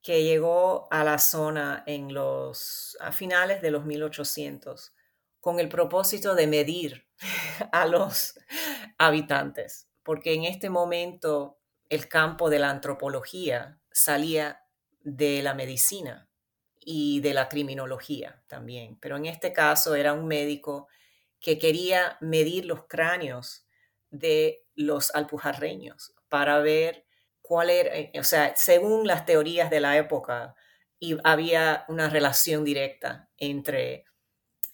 que 0.03 0.25
llegó 0.25 0.89
a 0.91 1.05
la 1.05 1.19
zona 1.19 1.85
en 1.87 2.13
los, 2.13 2.97
a 3.01 3.13
finales 3.13 3.63
de 3.63 3.71
los 3.71 3.85
1800 3.85 4.93
con 5.41 5.61
el 5.61 5.69
propósito 5.69 6.35
de 6.35 6.47
medir 6.47 7.07
a 7.73 7.87
los 7.87 8.39
habitantes, 8.99 9.89
porque 10.03 10.35
en 10.35 10.45
este 10.45 10.71
momento 10.71 11.59
el 11.89 12.09
campo 12.09 12.49
de 12.51 12.59
la 12.59 12.71
antropología 12.71 13.81
salía 13.93 14.65
de 15.01 15.43
la 15.43 15.55
medicina 15.55 16.29
y 16.85 17.21
de 17.21 17.35
la 17.35 17.49
criminología 17.49 18.43
también. 18.49 18.99
Pero 19.01 19.17
en 19.17 19.27
este 19.27 19.53
caso 19.53 19.95
era 19.95 20.13
un 20.13 20.27
médico 20.27 20.89
que 21.41 21.59
quería 21.59 22.17
medir 22.21 22.67
los 22.67 22.87
cráneos 22.87 23.67
de 24.11 24.65
los 24.75 25.15
alpujarreños 25.15 26.15
para 26.29 26.61
ver 26.61 27.05
cuál 27.41 27.71
era, 27.71 27.97
eh, 27.97 28.13
o 28.19 28.25
sea, 28.25 28.55
según 28.57 29.07
las 29.07 29.27
teorías 29.27 29.71
de 29.71 29.81
la 29.81 29.97
época, 29.97 30.55
y 30.99 31.19
había 31.25 31.85
una 31.89 32.09
relación 32.09 32.65
directa 32.65 33.29
entre 33.37 34.05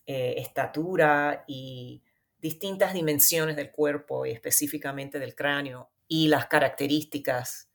eh, 0.07 0.35
estatura 0.37 1.45
y 1.47 2.03
distintas 2.39 2.93
dimensiones 2.93 3.57
del 3.57 3.71
cuerpo 3.71 4.27
y 4.27 4.33
específicamente 4.33 5.19
del 5.19 5.35
cráneo 5.35 5.91
y 6.07 6.29
las 6.29 6.47
características 6.47 7.71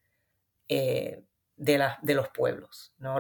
eh, 0.68 1.24
de, 1.56 1.88
de 2.02 2.14
los 2.14 2.30
pueblos, 2.30 2.94
¿no? 2.98 3.20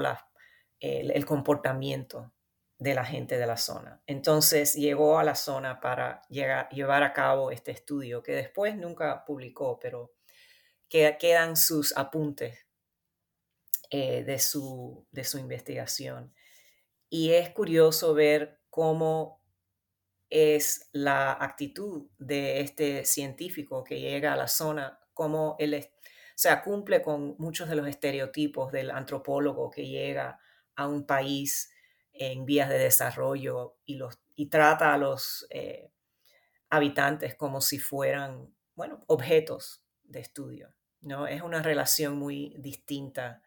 El, 0.83 1.25
comportamiento 1.25 2.33
de 2.77 2.93
la 2.93 3.05
gente 3.05 3.37
de 3.37 3.47
la 3.47 3.55
zona. 3.55 4.01
Entonces 4.05 4.75
llegó 4.75 5.17
a 5.17 5.23
la 5.23 5.35
zona 5.35 5.79
para 5.79 6.21
llevar 6.27 7.03
a 7.03 7.13
cabo 7.13 7.51
este 7.51 7.71
estudio 7.71 8.21
que 8.21 8.33
después 8.33 8.75
nunca 8.75 9.23
publicó, 9.23 9.79
pero 9.79 10.13
que 10.89 11.15
quedan 11.17 11.55
sus 11.55 11.95
apuntes 11.95 12.67
eh, 13.89 14.25
de, 14.25 14.39
su, 14.39 15.07
de 15.11 15.23
su 15.23 15.37
investigación. 15.37 16.33
Y 17.09 17.31
es 17.31 17.51
curioso 17.51 18.13
ver 18.13 18.59
cómo 18.69 19.41
es 20.29 20.89
la 20.91 21.31
actitud 21.31 22.09
de 22.17 22.59
este 22.59 23.05
científico 23.05 23.85
que 23.85 24.01
llega 24.01 24.33
a 24.33 24.37
la 24.37 24.49
zona, 24.49 24.99
cómo 25.13 25.55
él 25.59 25.75
o 25.75 26.63
cumple 26.63 27.01
con 27.01 27.35
muchos 27.37 27.69
de 27.69 27.75
los 27.75 27.87
estereotipos 27.87 28.71
del 28.73 28.91
antropólogo 28.91 29.69
que 29.69 29.87
llega 29.87 30.39
a 30.75 30.87
un 30.87 31.05
país 31.05 31.71
en 32.13 32.45
vías 32.45 32.69
de 32.69 32.77
desarrollo 32.77 33.77
y, 33.85 33.99
trata 34.49 34.93
a 34.93 34.97
los 34.97 35.47
eh, 35.49 35.91
habitantes 36.69 37.35
como 37.35 37.61
si 37.61 37.79
fueran, 37.79 38.53
bueno, 38.75 39.03
objetos 39.07 39.83
de 40.03 40.19
estudio, 40.19 40.73
¿no? 41.01 41.27
Es 41.27 41.41
una 41.41 41.61
relación 41.61 42.17
muy 42.17 42.55
distinta, 42.59 43.41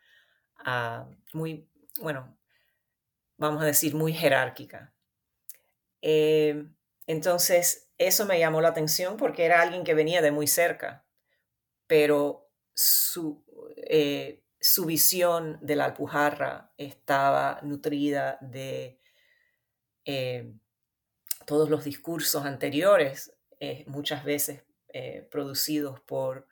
muy, 1.32 1.68
bueno, 2.00 2.36
vamos 3.36 3.62
a 3.62 3.66
decir, 3.66 3.94
muy 3.94 4.12
jerárquica. 4.12 4.94
Eh, 6.02 6.66
entonces, 7.06 7.88
eso 7.98 8.26
me 8.26 8.38
llamó 8.38 8.60
la 8.60 8.68
atención 8.68 9.16
porque 9.16 9.44
era 9.44 9.62
alguien 9.62 9.84
que 9.84 9.94
venía 9.94 10.22
de 10.22 10.30
muy 10.30 10.46
cerca, 10.46 11.04
pero 11.86 12.50
su, 12.74 13.44
eh, 13.76 14.42
su 14.60 14.86
visión 14.86 15.58
de 15.60 15.76
la 15.76 15.84
Alpujarra 15.86 16.72
estaba 16.76 17.60
nutrida 17.62 18.38
de 18.40 19.00
eh, 20.04 20.52
todos 21.44 21.68
los 21.68 21.84
discursos 21.84 22.44
anteriores, 22.44 23.36
eh, 23.60 23.84
muchas 23.86 24.24
veces 24.24 24.64
eh, 24.88 25.26
producidos 25.30 26.00
por 26.00 26.48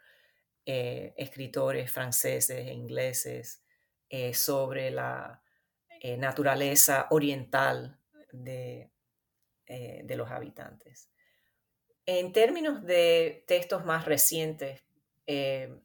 escritores 0.67 1.93
franceses 1.93 2.49
e 2.49 2.73
ingleses 2.73 3.62
sobre 4.33 4.90
la 4.90 5.43
naturaleza 6.17 7.07
oriental 7.11 8.01
de, 8.33 8.90
de 9.67 10.17
los 10.17 10.31
habitantes. 10.31 11.11
En 12.07 12.33
términos 12.33 12.83
de 12.83 13.45
textos 13.47 13.85
más 13.85 14.07
recientes, 14.07 14.85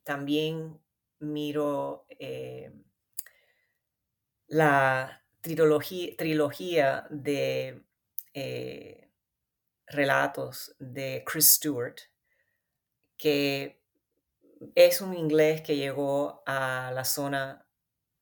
también 0.05 0.79
miro 1.19 2.05
eh, 2.09 2.71
la 4.47 5.23
trilogía, 5.41 7.07
de 7.09 7.83
eh, 8.33 9.11
relatos 9.87 10.75
de 10.79 11.23
Chris 11.25 11.55
Stewart, 11.55 11.95
que 13.17 13.81
es 14.75 15.01
un 15.01 15.13
inglés 15.13 15.61
que 15.61 15.77
llegó 15.77 16.43
a 16.45 16.91
la 16.93 17.05
zona 17.05 17.65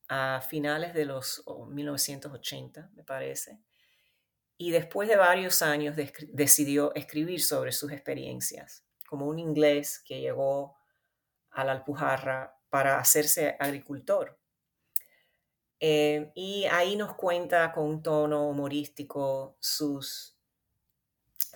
a 0.08 0.40
finales 0.40 0.94
de 0.94 1.04
los 1.04 1.44
1980, 1.68 2.90
me 2.94 3.04
parece, 3.04 3.60
y 4.56 4.70
después 4.70 5.08
de 5.08 5.16
varios 5.16 5.62
años 5.62 5.94
decidió 6.32 6.94
escribir 6.94 7.42
sobre 7.42 7.72
sus 7.72 7.92
experiencias, 7.92 8.84
como 9.06 9.26
un 9.26 9.38
inglés 9.38 10.02
que 10.04 10.20
llegó 10.20 10.76
a 11.50 11.64
la 11.64 11.72
Alpujarra 11.72 12.57
para 12.70 12.98
hacerse 12.98 13.56
agricultor. 13.58 14.38
Eh, 15.80 16.32
y 16.34 16.64
ahí 16.66 16.96
nos 16.96 17.14
cuenta 17.14 17.72
con 17.72 17.84
un 17.84 18.02
tono 18.02 18.48
humorístico 18.48 19.56
sus 19.60 20.36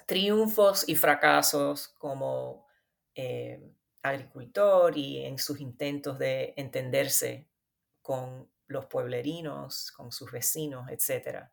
triunfos 0.07 0.89
y 0.89 0.95
fracasos 0.95 1.89
como 1.99 2.67
eh, 3.15 3.73
agricultor 4.03 4.97
y 4.97 5.25
en 5.25 5.39
sus 5.39 5.61
intentos 5.61 6.19
de 6.19 6.55
entenderse 6.57 7.49
con 8.01 8.51
los 8.67 8.87
pueblerinos, 8.87 9.93
con 9.93 10.13
sus 10.13 10.31
vecinos, 10.33 10.89
etc. 10.91 11.47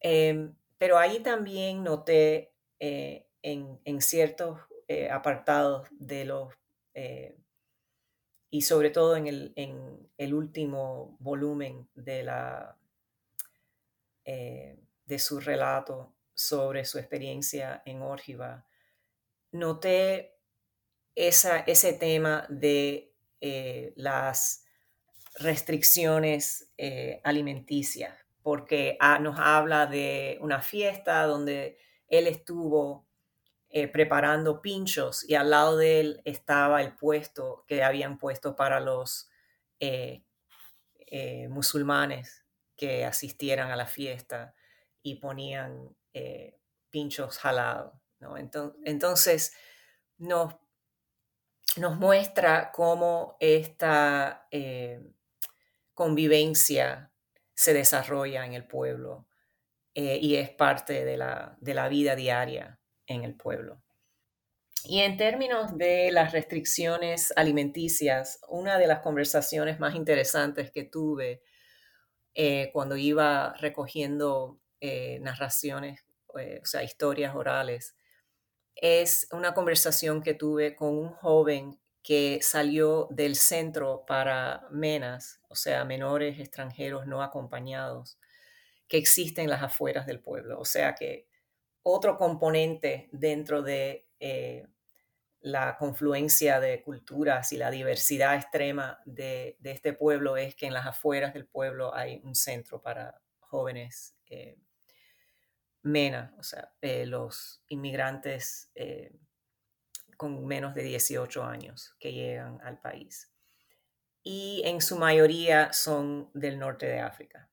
Em, 0.00 0.54
pero 0.78 0.98
ahí 0.98 1.20
también 1.20 1.82
noté 1.82 2.54
eh, 2.78 3.26
en, 3.42 4.00
ciertos 4.00 4.60
eh, 4.86 5.10
apartados 5.10 5.88
de 5.90 6.24
los, 6.24 6.54
y 8.50 8.62
sobre 8.62 8.90
todo 8.90 9.16
en 9.16 9.26
el, 9.26 9.52
en 9.56 10.10
el 10.16 10.34
último 10.34 11.16
volumen 11.20 11.88
de, 11.94 12.22
la, 12.22 12.78
de 14.24 15.18
su 15.18 15.40
relato 15.40 16.14
sobre 16.34 16.84
su 16.84 16.98
experiencia 16.98 17.82
en 17.84 18.02
Órgiva, 18.02 18.64
noté 19.50 20.38
ese 21.14 21.92
tema 21.94 22.46
de 22.48 23.12
eh, 23.40 23.92
las 23.96 24.64
restricciones 25.40 26.72
eh, 26.78 27.20
alimenticias, 27.24 28.14
porque 28.42 28.96
ah, 29.00 29.18
nos 29.18 29.38
habla 29.38 29.86
de 29.86 30.38
una 30.40 30.60
fiesta 30.60 31.24
donde 31.24 31.78
él 32.08 32.26
estuvo 32.26 33.07
eh, 33.70 33.88
preparando 33.88 34.62
pinchos 34.62 35.28
y 35.28 35.34
al 35.34 35.50
lado 35.50 35.76
de 35.76 36.00
él 36.00 36.22
estaba 36.24 36.82
el 36.82 36.94
puesto 36.94 37.64
que 37.66 37.82
habían 37.82 38.18
puesto 38.18 38.56
para 38.56 38.80
los 38.80 39.30
musulmanes 41.48 42.44
que 42.76 43.04
asistieran 43.04 43.70
a 43.70 43.76
la 43.76 43.86
fiesta 43.86 44.54
y 45.02 45.16
ponían 45.16 45.96
pinchos 46.90 47.38
jalados. 47.38 47.94
Entonces, 48.84 49.52
nos 50.18 50.56
nos 51.78 51.96
muestra 51.96 52.72
cómo 52.72 53.36
esta 53.40 54.46
eh, 54.50 55.00
convivencia 55.94 57.12
se 57.54 57.72
desarrolla 57.72 58.44
en 58.44 58.54
el 58.54 58.66
pueblo 58.66 59.26
eh, 59.94 60.18
y 60.20 60.36
es 60.36 60.50
parte 60.50 61.04
de 61.04 61.16
la, 61.16 61.56
de 61.60 61.74
la 61.74 61.88
vida 61.88 62.14
diaria 62.14 62.77
en 63.08 63.24
el 63.24 63.34
pueblo. 63.34 63.82
Y 64.84 65.00
en 65.00 65.16
términos 65.16 65.76
de 65.76 66.12
las 66.12 66.32
restricciones 66.32 67.32
alimenticias, 67.34 68.40
una 68.48 68.78
de 68.78 68.86
las 68.86 69.00
conversaciones 69.00 69.80
más 69.80 69.96
interesantes 69.96 70.70
que 70.70 70.84
tuve 70.84 71.42
eh, 72.34 72.70
cuando 72.72 72.96
iba 72.96 73.54
recogiendo 73.54 74.60
narraciones, 75.20 76.04
o 76.28 76.64
sea, 76.64 76.84
historias 76.84 77.34
orales, 77.34 77.96
es 78.80 79.26
una 79.32 79.54
conversación 79.54 80.22
que 80.22 80.34
tuve 80.34 80.76
con 80.76 80.96
un 80.96 81.10
joven 81.10 81.80
que 82.02 82.38
salió 82.40 83.08
del 83.10 83.36
centro 83.36 84.04
para 84.06 84.66
menas, 84.70 85.40
o 85.48 85.54
sea, 85.54 85.84
menores 85.84 86.38
extranjeros 86.38 87.06
no 87.06 87.22
acompañados, 87.22 88.18
que 88.86 88.96
existen 88.96 89.44
en 89.44 89.50
las 89.50 89.62
afueras 89.62 90.06
del 90.06 90.20
pueblo. 90.20 90.58
O 90.60 90.64
sea 90.64 90.94
que 90.94 91.27
otro 91.90 92.18
componente 92.18 93.08
dentro 93.12 93.62
de 93.62 94.06
eh, 94.20 94.66
la 95.40 95.76
confluencia 95.78 96.60
de 96.60 96.82
culturas 96.82 97.52
y 97.52 97.56
la 97.56 97.70
diversidad 97.70 98.34
extrema 98.34 99.00
de, 99.06 99.56
este 99.62 99.94
pueblo 99.94 100.36
es 100.36 100.54
que 100.54 100.66
en 100.66 100.74
las 100.74 100.86
afueras 100.86 101.32
del 101.32 101.46
pueblo 101.46 101.94
hay 101.94 102.20
un 102.24 102.34
centro 102.34 102.82
para 102.82 103.22
jóvenes 103.38 104.14
eh, 104.26 104.58
MENA, 105.82 106.34
o 106.38 106.42
sea, 106.42 106.72
eh, 106.82 107.06
los 107.06 107.62
inmigrantes 107.68 108.70
con 110.18 110.44
menos 110.44 110.74
de 110.74 110.82
18 110.82 111.42
años 111.44 111.94
que 111.98 112.12
llegan 112.12 112.60
al 112.62 112.80
país. 112.80 113.32
Y 114.22 114.62
en 114.66 114.82
su 114.82 114.98
mayoría 114.98 115.72
son 115.72 116.30
del 116.34 116.58
norte 116.58 116.86
de 116.86 117.00
África. 117.00 117.48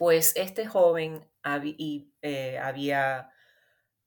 Pues 0.00 0.32
este 0.34 0.64
joven 0.64 1.28
eh, 2.22 2.58
había 2.58 3.30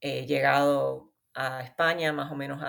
llegado 0.00 1.12
a 1.34 1.62
España 1.62 2.12
más 2.12 2.32
o 2.32 2.34
menos 2.34 2.60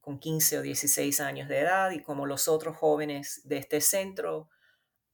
con 0.00 0.18
15 0.18 0.60
o 0.60 0.62
16 0.62 1.20
años 1.20 1.46
de 1.50 1.58
edad 1.58 1.90
y 1.90 2.02
como 2.02 2.24
los 2.24 2.48
otros 2.48 2.74
jóvenes 2.78 3.42
de 3.44 3.58
este 3.58 3.82
centro, 3.82 4.48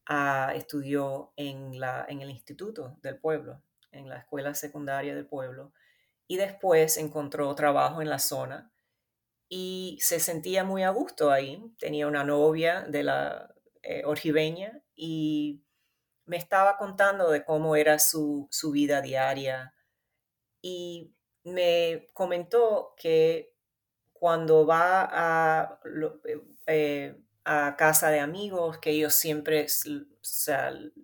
ah, 0.06 0.52
estudió 0.54 1.32
en, 1.34 1.74
el 1.74 2.30
instituto 2.30 2.96
del 3.02 3.18
pueblo 3.18 3.60
en 3.90 4.08
la 4.08 4.18
escuela 4.18 4.54
secundaria 4.54 5.12
del 5.12 5.26
pueblo 5.26 5.72
y 6.28 6.36
después 6.36 6.98
encontró 6.98 7.52
trabajo 7.56 8.00
en 8.00 8.10
la 8.10 8.20
zona 8.20 8.70
y 9.48 9.98
se 10.00 10.20
sentía 10.20 10.62
muy 10.62 10.84
a 10.84 10.90
gusto 10.90 11.32
ahí. 11.32 11.60
Tenía 11.80 12.06
una 12.06 12.22
novia 12.22 12.82
de 12.82 13.02
la 13.02 13.52
eh, 13.82 14.04
y 14.94 15.64
me 16.30 16.36
estaba 16.36 16.76
contando 16.76 17.28
de 17.32 17.44
cómo 17.44 17.74
era 17.74 17.98
su, 17.98 18.48
vida 18.72 19.02
diaria 19.02 19.74
y 20.62 21.12
me 21.42 22.06
comentó 22.12 22.94
que 22.96 23.56
cuando 24.12 24.64
va 24.64 25.08
a, 25.10 25.80
eh, 26.68 27.20
a 27.44 27.74
casa 27.76 28.10
de 28.10 28.20
amigos, 28.20 28.78
que 28.78 28.90
ellos 28.90 29.16
siempre 29.16 29.66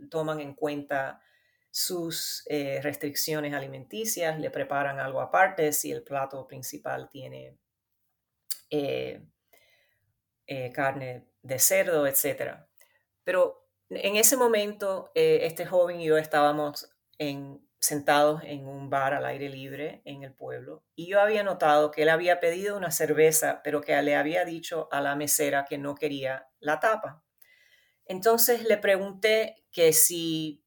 toman 0.08 0.38
en 0.38 0.54
cuenta 0.54 1.20
sus 1.72 2.44
eh, 2.46 2.78
restricciones 2.80 3.52
alimenticias, 3.52 4.38
le 4.38 4.50
preparan 4.50 5.00
algo 5.00 5.20
aparte 5.20 5.72
si 5.72 5.90
el 5.90 6.04
plato 6.04 6.46
principal 6.46 7.08
tiene 7.10 7.58
eh, 8.70 9.26
carne 10.72 11.26
de 11.42 11.58
cerdo, 11.58 12.06
etc. 12.06 12.60
Pero 13.24 13.65
en 13.90 14.16
ese 14.16 14.36
momento, 14.36 15.10
este 15.14 15.66
joven 15.66 16.00
y 16.00 16.06
yo 16.06 16.16
estábamos 16.16 16.90
en, 17.18 17.66
sentados 17.78 18.42
en 18.44 18.66
un 18.66 18.90
bar 18.90 19.14
al 19.14 19.24
aire 19.26 19.48
libre 19.48 20.02
en 20.04 20.22
el 20.22 20.34
pueblo 20.34 20.84
y 20.94 21.08
yo 21.08 21.20
había 21.20 21.42
notado 21.42 21.90
que 21.90 22.02
él 22.02 22.08
había 22.08 22.40
pedido 22.40 22.76
una 22.76 22.90
cerveza, 22.90 23.60
pero 23.62 23.80
que 23.80 24.00
le 24.02 24.16
había 24.16 24.44
dicho 24.44 24.88
a 24.90 25.00
la 25.00 25.14
mesera 25.14 25.64
que 25.64 25.78
no 25.78 25.94
quería 25.94 26.48
la 26.58 26.80
tapa. 26.80 27.22
Entonces 28.04 28.64
le 28.64 28.76
pregunté 28.76 29.64
que 29.72 29.92
si 29.92 30.64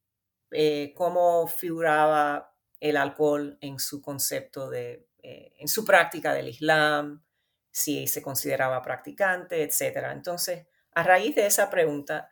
eh, 0.50 0.92
cómo 0.96 1.46
figuraba 1.46 2.54
el 2.80 2.96
alcohol 2.96 3.58
en 3.60 3.78
su 3.78 4.00
concepto 4.00 4.70
de, 4.70 5.06
eh, 5.22 5.52
en 5.58 5.68
su 5.68 5.84
práctica 5.84 6.32
del 6.32 6.48
Islam, 6.48 7.24
si 7.70 8.06
se 8.06 8.22
consideraba 8.22 8.82
practicante, 8.82 9.62
etc. 9.62 10.08
Entonces, 10.12 10.66
a 10.92 11.02
raíz 11.02 11.34
de 11.34 11.46
esa 11.46 11.70
pregunta, 11.70 12.28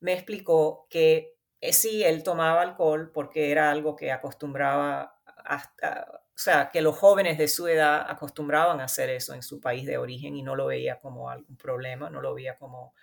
me 0.00 0.12
explicó 0.14 0.86
que 0.90 1.36
eh, 1.60 1.72
sí, 1.72 2.02
él 2.04 2.22
tomaba 2.22 2.62
alcohol 2.62 3.10
porque 3.12 3.50
era 3.50 3.70
algo 3.70 3.96
que 3.96 4.12
acostumbraba, 4.12 5.20
hasta, 5.44 6.22
o 6.34 6.38
sea, 6.38 6.70
que 6.70 6.82
los 6.82 6.96
jóvenes 6.96 7.38
de 7.38 7.48
su 7.48 7.68
edad 7.68 8.06
acostumbraban 8.08 8.80
a 8.80 8.84
hacer 8.84 9.10
eso 9.10 9.34
en 9.34 9.42
su 9.42 9.60
país 9.60 9.86
de 9.86 9.98
origen 9.98 10.36
y 10.36 10.42
no 10.42 10.56
lo 10.56 10.66
veía 10.66 11.00
como 11.00 11.30
algún 11.30 11.56
problema, 11.56 12.10
no 12.10 12.20
lo 12.20 12.34
veía 12.34 12.56
como 12.58 12.94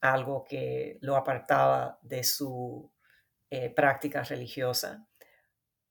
algo 0.00 0.44
que 0.44 0.98
lo 1.00 1.16
apartaba 1.16 1.98
de 2.02 2.24
su 2.24 2.92
eh, 3.50 3.70
práctica 3.70 4.22
religiosa, 4.22 5.06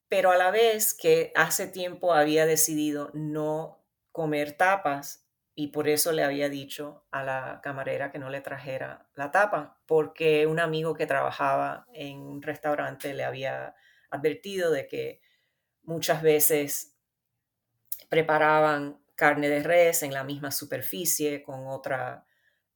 pero 0.07 0.31
a 0.31 0.37
la 0.37 0.51
vez 0.51 0.93
que 0.93 1.31
hace 1.35 1.67
tiempo 1.67 2.13
había 2.13 2.45
decidido 2.45 3.09
no 3.13 3.83
comer 4.11 4.53
tapas 4.55 5.22
y 5.55 5.67
por 5.67 5.87
eso 5.87 6.11
le 6.11 6.23
había 6.23 6.49
dicho 6.49 7.05
a 7.11 7.23
la 7.23 7.59
camarera 7.61 8.11
que 8.11 8.19
no 8.19 8.29
le 8.29 8.41
trajera 8.41 9.07
la 9.15 9.31
tapa, 9.31 9.79
porque 9.85 10.47
un 10.47 10.59
amigo 10.59 10.95
que 10.95 11.05
trabajaba 11.05 11.85
en 11.93 12.19
un 12.19 12.41
restaurante 12.41 13.13
le 13.13 13.23
había 13.23 13.75
advertido 14.09 14.71
de 14.71 14.87
que 14.87 15.21
muchas 15.83 16.21
veces 16.21 16.95
preparaban 18.09 18.99
carne 19.15 19.49
de 19.49 19.61
res 19.63 20.03
en 20.03 20.13
la 20.13 20.23
misma 20.23 20.51
superficie 20.51 21.43
con 21.43 21.67
otra 21.67 22.25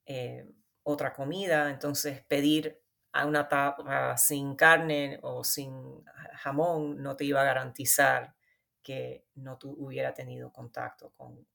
eh, 0.05 0.45
otra 0.84 1.11
comida, 1.11 1.69
entonces 1.69 2.23
pedir 2.23 2.82
a 3.11 3.25
una 3.25 3.49
tapa 3.49 4.15
sin 4.15 4.55
carne 4.55 5.19
o 5.21 5.43
sin 5.43 6.01
jamón 6.36 7.03
no 7.03 7.17
te 7.17 7.25
iba 7.25 7.41
a 7.41 7.45
garantizar 7.45 8.34
que 8.82 9.25
no 9.36 9.57
hubiera 9.61 10.13
tenido 10.13 10.53
contacto 10.53 11.11
con, 11.17 11.45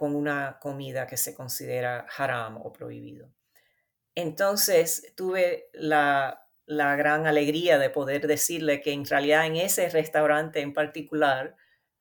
con 0.00 0.16
una 0.16 0.58
comida 0.60 1.06
que 1.06 1.18
se 1.18 1.34
considera 1.34 2.06
haram 2.16 2.56
o 2.56 2.72
prohibido. 2.72 3.30
Entonces 4.14 5.12
tuve 5.14 5.68
la, 5.74 6.46
gran 6.66 7.26
alegría 7.26 7.78
de 7.78 7.90
poder 7.90 8.26
decirle 8.26 8.80
que 8.80 8.92
en 8.92 9.04
realidad 9.04 9.44
en 9.44 9.56
ese 9.56 9.90
restaurante 9.90 10.62
en 10.62 10.72
particular 10.72 11.54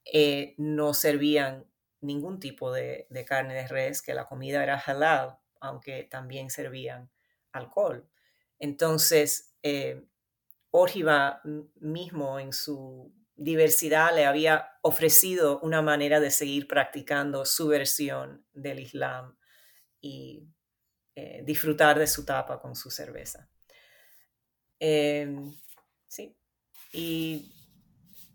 eh, 0.06 0.56
no 0.58 0.94
servían 0.94 1.66
ningún 2.00 2.40
tipo 2.40 2.72
de, 2.72 3.06
de, 3.10 3.26
carne 3.26 3.54
de 3.54 3.68
res, 3.68 4.02
que 4.02 4.14
la 4.14 4.28
comida 4.28 4.64
era 4.64 4.80
halal, 4.80 5.38
aunque 5.60 6.06
también 6.06 6.50
servían 6.50 7.10
alcohol. 7.52 8.08
Entonces, 8.60 9.58
eh, 9.62 10.06
mismo 11.82 12.40
en 12.40 12.54
su 12.54 13.12
diversidad 13.40 14.14
le 14.14 14.26
había 14.26 14.70
ofrecido 14.82 15.60
una 15.62 15.82
manera 15.82 16.20
de 16.20 16.30
seguir 16.30 16.68
practicando 16.68 17.46
su 17.46 17.68
versión 17.68 18.46
del 18.54 18.80
Islam 18.80 19.38
y 20.02 20.48
eh, 21.16 21.42
disfrutar 21.46 21.98
de 21.98 22.08
su 22.08 22.26
tapa 22.26 22.60
con 22.60 22.76
su 22.76 22.92
cerveza. 22.92 23.50
Em, 24.80 25.54
sí, 26.08 26.36
y 26.94 27.54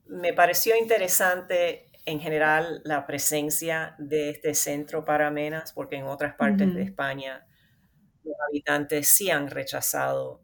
me 0.07 0.33
pareció 0.33 0.77
interesante 0.77 1.91
en 2.07 2.21
general 2.21 2.83
la 2.85 3.07
presencia 3.07 3.95
de 3.99 4.31
este 4.31 4.55
centro 4.55 5.05
para 5.05 5.31
menas, 5.31 5.73
porque 5.73 5.97
en 5.97 6.05
otras 6.05 6.35
partes 6.35 6.75
de 6.75 6.83
España 6.83 7.47
los 8.23 8.37
habitantes 8.49 9.09
sí 9.09 9.31
han 9.31 9.49
rechazado 9.49 10.43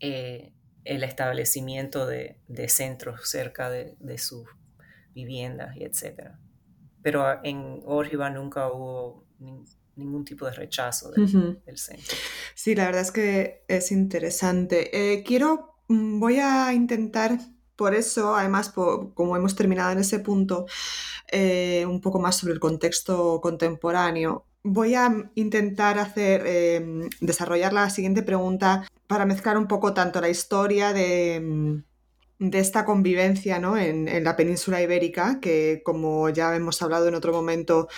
eh, 0.00 0.52
el 0.84 1.02
establecimiento 1.02 2.06
de, 2.06 2.36
centros 2.68 3.28
cerca 3.28 3.70
de, 3.70 4.18
sus 4.18 4.46
viviendas 5.14 5.76
y 5.76 5.84
etc. 5.84 6.32
Pero 7.02 7.44
en 7.44 7.80
Órgiva 7.84 8.30
nunca 8.30 8.70
hubo 8.72 9.24
ningún 9.96 10.24
tipo 10.24 10.46
de 10.46 10.52
rechazo 10.52 11.10
del, 11.10 11.28
centro. 11.78 12.16
Sí, 12.54 12.74
la 12.74 12.86
verdad 12.86 13.02
es 13.02 13.12
que 13.12 13.64
es 13.68 13.92
interesante. 13.92 15.12
Eh, 15.12 15.22
quiero, 15.22 15.78
mm, 15.88 16.18
voy 16.20 16.38
a 16.38 16.72
intentar 16.72 17.38
por 17.76 17.94
eso, 17.94 18.36
además, 18.36 18.70
como 18.70 19.36
hemos 19.36 19.56
terminado 19.56 19.92
en 19.92 19.98
ese 19.98 20.20
punto, 20.20 20.66
eh, 21.30 21.84
un 21.86 22.00
poco 22.00 22.20
más 22.20 22.36
sobre 22.36 22.54
el 22.54 22.60
contexto 22.60 23.40
contemporáneo, 23.40 24.46
voy 24.64 24.94
a 24.94 25.30
intentar 25.34 25.98
hacer, 25.98 26.46
em, 26.46 27.08
desarrollar 27.20 27.72
la 27.72 27.90
siguiente 27.90 28.22
pregunta 28.22 28.88
para 29.06 29.26
mezclar 29.26 29.58
un 29.58 29.68
poco 29.68 29.94
tanto 29.94 30.20
la 30.20 30.30
historia 30.30 30.92
de, 30.92 31.36
em, 31.36 31.84
esta 32.40 32.84
convivencia 32.84 33.56
en, 33.56 34.24
la 34.24 34.36
península 34.36 34.82
ibérica, 34.82 35.38
que 35.40 35.82
como 35.84 36.28
ya 36.30 36.54
hemos 36.56 36.82
hablado 36.82 37.08
en 37.08 37.14
otro 37.14 37.32
momento, 37.32 37.88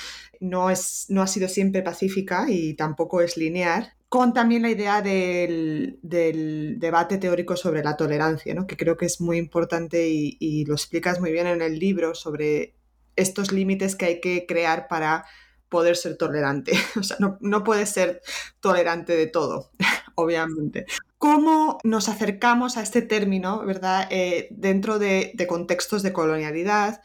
no, 0.40 0.70
es, 0.70 1.06
no 1.08 1.22
ha 1.22 1.26
sido 1.26 1.48
siempre 1.48 1.82
pacífica 1.82 2.46
y 2.48 2.74
tampoco 2.74 3.20
es 3.22 3.36
lineal, 3.36 3.96
con 4.08 4.32
también 4.32 4.62
la 4.62 4.70
idea 4.70 5.02
del, 5.02 5.98
debate 6.02 7.18
teórico 7.18 7.56
sobre 7.56 7.82
la 7.82 7.96
tolerancia, 7.96 8.54
¿no? 8.54 8.66
que 8.66 8.76
creo 8.76 8.96
que 8.96 9.06
es 9.06 9.20
muy 9.20 9.38
importante 9.38 10.08
y, 10.08 10.64
lo 10.64 10.74
explicas 10.74 11.20
muy 11.20 11.32
bien 11.32 11.46
en 11.46 11.62
el 11.62 11.78
libro 11.78 12.14
sobre 12.14 12.74
estos 13.16 13.52
límites 13.52 13.96
que 13.96 14.06
hay 14.06 14.20
que 14.20 14.46
crear 14.46 14.88
para 14.88 15.24
poder 15.68 15.96
ser 15.96 16.16
tolerante. 16.16 16.72
O 16.98 17.02
sea, 17.02 17.16
no, 17.20 17.38
no 17.40 17.64
puedes 17.64 17.90
ser 17.90 18.22
tolerante 18.60 19.16
de 19.16 19.26
todo, 19.26 19.70
obviamente. 20.14 20.86
¿Cómo 21.18 21.78
nos 21.82 22.08
acercamos 22.08 22.76
a 22.76 22.82
este 22.82 23.00
término, 23.00 23.64
verdad, 23.64 24.06
eh, 24.10 24.48
dentro 24.50 24.98
de, 24.98 25.34
contextos 25.48 26.02
de 26.02 26.12
colonialidad? 26.12 27.02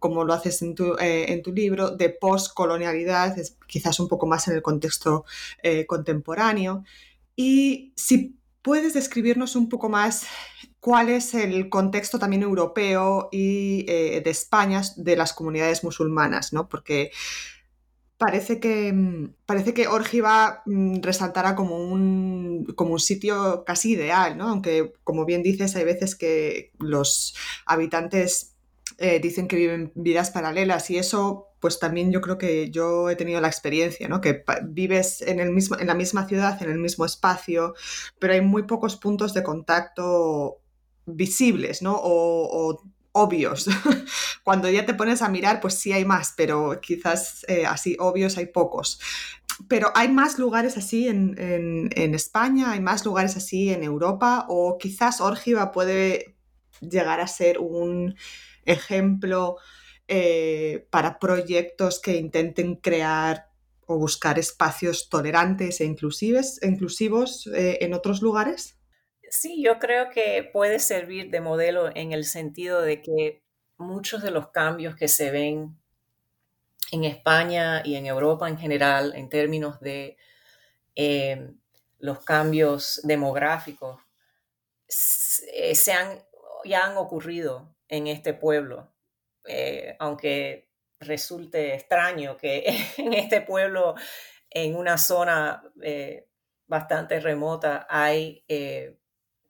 como 0.00 0.24
lo 0.24 0.34
haces 0.34 0.60
en 0.60 0.74
tu, 0.74 0.96
eh, 1.00 1.42
libro, 1.46 1.88
de 1.92 2.10
postcolonialidad, 2.10 3.34
quizás 3.66 3.98
un 4.00 4.08
poco 4.08 4.26
más 4.26 4.46
en 4.48 4.54
el 4.54 4.60
contexto 4.60 5.24
eh, 5.62 5.86
contemporáneo. 5.86 6.84
Y 7.36 7.94
si 7.96 8.38
puedes 8.60 8.92
describirnos 8.92 9.56
un 9.56 9.70
poco 9.70 9.88
más 9.88 10.26
cuál 10.78 11.08
es 11.08 11.32
el 11.32 11.70
contexto 11.70 12.18
también 12.18 12.42
europeo 12.42 13.30
y 13.32 13.84
de 13.86 14.28
España 14.28 14.82
de 14.96 15.16
las 15.16 15.32
comunidades 15.32 15.82
musulmanas, 15.82 16.52
¿no? 16.52 16.68
Porque 16.68 17.10
parece 18.24 18.58
que, 18.58 18.90
mm, 18.90 19.34
parece 19.44 19.74
que 19.74 19.86
Órgiva 19.86 20.62
mm, 20.64 21.02
resaltará 21.02 21.54
como 21.54 21.76
un, 21.76 22.64
como 22.74 22.94
un 22.94 23.00
sitio 23.00 23.64
casi 23.66 23.92
ideal, 23.92 24.38
¿no? 24.38 24.48
Aunque, 24.48 24.94
como 25.04 25.26
bien 25.26 25.42
dices, 25.42 25.76
hay 25.76 25.84
veces 25.84 26.14
que 26.16 26.72
los 26.78 27.34
habitantes 27.66 28.54
eh, 28.96 29.20
dicen 29.20 29.46
que 29.46 29.56
viven 29.56 29.92
vidas 29.94 30.30
paralelas 30.30 30.88
y 30.90 30.96
eso 30.98 31.48
pues 31.60 31.78
también 31.78 32.12
yo 32.12 32.20
creo 32.20 32.38
que 32.38 32.70
yo 32.70 33.10
he 33.10 33.16
tenido 33.16 33.40
la 33.40 33.48
experiencia, 33.48 34.08
¿no? 34.08 34.20
Que 34.20 34.42
vives 34.64 35.20
en, 35.22 35.40
el 35.40 35.50
mismo, 35.50 35.78
en 35.78 35.86
la 35.86 35.94
misma 35.94 36.26
ciudad, 36.26 36.62
en 36.62 36.70
el 36.70 36.78
mismo 36.78 37.04
espacio, 37.04 37.74
pero 38.18 38.34
hay 38.34 38.40
muy 38.40 38.64
pocos 38.64 38.96
puntos 38.96 39.34
de 39.34 39.42
contacto 39.42 40.60
visibles, 41.06 41.82
¿no? 41.82 41.98
O, 42.02 42.82
obvios. 43.14 43.68
Cuando 44.44 44.68
ya 44.68 44.84
te 44.84 44.92
pones 44.92 45.22
a 45.22 45.28
mirar, 45.28 45.60
pues 45.60 45.74
sí 45.74 45.92
hay 45.92 46.04
más, 46.04 46.34
pero 46.36 46.80
quizás 46.80 47.46
eh, 47.48 47.64
así 47.64 47.96
obvios 47.98 48.36
hay 48.36 48.46
pocos. 48.46 49.00
Pero 49.68 49.92
hay 49.94 50.08
más 50.08 50.38
lugares 50.38 50.76
así 50.76 51.08
en, 51.08 51.90
España, 52.14 52.72
hay 52.72 52.80
más 52.80 53.04
lugares 53.04 53.36
así 53.36 53.70
en 53.72 53.84
Europa, 53.84 54.46
o 54.48 54.78
quizás 54.78 55.20
Órgiva 55.20 55.70
puede 55.70 56.34
llegar 56.80 57.20
a 57.20 57.28
ser 57.28 57.60
un 57.60 58.16
ejemplo 58.64 59.56
eh, 60.08 60.86
para 60.90 61.18
proyectos 61.20 62.00
que 62.00 62.16
intenten 62.16 62.74
crear 62.74 63.48
o 63.86 63.96
buscar 63.96 64.38
espacios 64.40 65.08
tolerantes 65.08 65.80
e 65.80 65.84
inclusivos 65.84 67.46
eh, 67.46 67.78
en 67.80 67.94
otros 67.94 68.22
lugares? 68.22 68.73
Sí, 69.34 69.60
yo 69.60 69.80
creo 69.80 70.10
que 70.10 70.48
puede 70.52 70.78
servir 70.78 71.28
de 71.30 71.40
modelo 71.40 71.90
en 71.92 72.12
el 72.12 72.24
sentido 72.24 72.80
de 72.82 73.02
que 73.02 73.42
muchos 73.76 74.22
de 74.22 74.30
los 74.30 74.50
cambios 74.50 74.94
que 74.94 75.08
se 75.08 75.32
ven 75.32 75.76
en 76.92 77.02
España 77.02 77.82
y 77.84 77.96
en 77.96 78.06
Europa 78.06 78.48
en 78.48 78.56
general 78.58 79.12
en 79.16 79.28
términos 79.28 79.80
de 79.80 80.16
eh, 80.94 81.50
los 81.98 82.24
cambios 82.24 83.00
demográficos 83.02 84.00
se 84.86 85.74
ya 86.64 86.86
han 86.86 86.96
ocurrido 86.96 87.74
en 87.88 88.06
este 88.06 88.34
pueblo, 88.34 88.94
eh, 89.46 89.96
aunque 89.98 90.70
resulte 91.00 91.74
extraño 91.74 92.36
que 92.36 92.64
en 92.98 93.12
este 93.14 93.40
pueblo, 93.40 93.96
en 94.48 94.76
una 94.76 94.96
zona 94.96 95.60
eh, 95.82 96.28
bastante 96.68 97.18
remota, 97.18 97.84
hay 97.90 98.44
eh, 98.46 98.96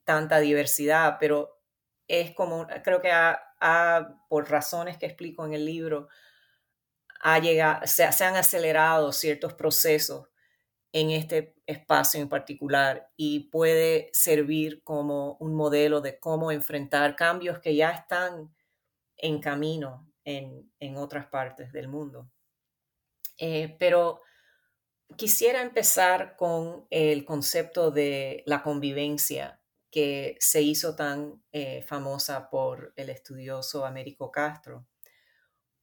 tanta 0.04 0.40
diversidad, 0.40 1.16
pero 1.18 1.60
es 2.08 2.34
como, 2.34 2.66
creo 2.82 3.00
que 3.00 3.10
por 4.28 4.50
razones 4.50 4.98
que 4.98 5.06
explico 5.06 5.44
en 5.44 5.54
el 5.54 5.64
libro, 5.64 6.08
ha 7.20 7.86
se, 7.86 8.04
han 8.04 8.36
acelerado 8.36 9.10
ciertos 9.12 9.54
procesos 9.54 10.28
en 10.92 11.10
este 11.10 11.56
espacio 11.66 12.20
en 12.20 12.28
particular 12.28 13.10
y 13.16 13.48
puede 13.48 14.10
servir 14.12 14.82
como 14.84 15.36
un 15.40 15.54
modelo 15.54 16.00
de 16.02 16.20
cómo 16.20 16.52
enfrentar 16.52 17.16
cambios 17.16 17.58
que 17.58 17.74
ya 17.74 17.90
están 17.90 18.54
en 19.16 19.40
camino 19.40 20.06
en, 20.24 20.96
otras 20.96 21.26
partes 21.26 21.72
del 21.72 21.88
mundo. 21.88 22.30
Eh, 23.38 23.74
pero 23.78 24.20
quisiera 25.16 25.62
empezar 25.62 26.36
con 26.36 26.86
el 26.90 27.24
concepto 27.24 27.90
de 27.90 28.42
la 28.46 28.62
convivencia 28.62 29.60
que 29.94 30.36
se 30.40 30.60
hizo 30.60 30.96
tan 30.96 31.40
eh, 31.52 31.84
famosa 31.86 32.50
por 32.50 32.92
el 32.96 33.10
estudioso 33.10 33.86
Américo 33.86 34.32
Castro, 34.32 34.88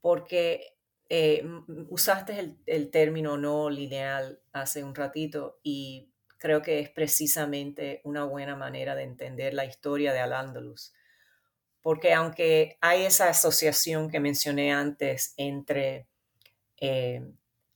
porque 0.02 0.76
eh, 1.08 1.46
usaste 1.88 2.58
el, 2.66 2.92
término 2.92 3.38
no 3.38 3.70
lineal 3.70 4.42
hace 4.52 4.84
un 4.84 4.96
ratito 4.96 5.62
y 5.64 6.12
creo 6.38 6.62
que 6.62 6.82
es 6.82 6.90
precisamente 6.90 8.02
una 8.04 8.26
buena 8.26 8.58
manera 8.58 8.96
de 8.96 9.04
entender 9.04 9.54
la 9.54 9.64
historia 9.64 10.12
de 10.12 10.20
Al-Ándalus. 10.20 10.92
Porque 11.80 12.14
aunque 12.14 12.78
hay 12.82 13.04
esa 13.04 13.30
asociación 13.30 14.10
que 14.10 14.20
mencioné 14.20 14.74
antes 14.74 15.34
entre 15.38 16.10
eh, 16.76 17.32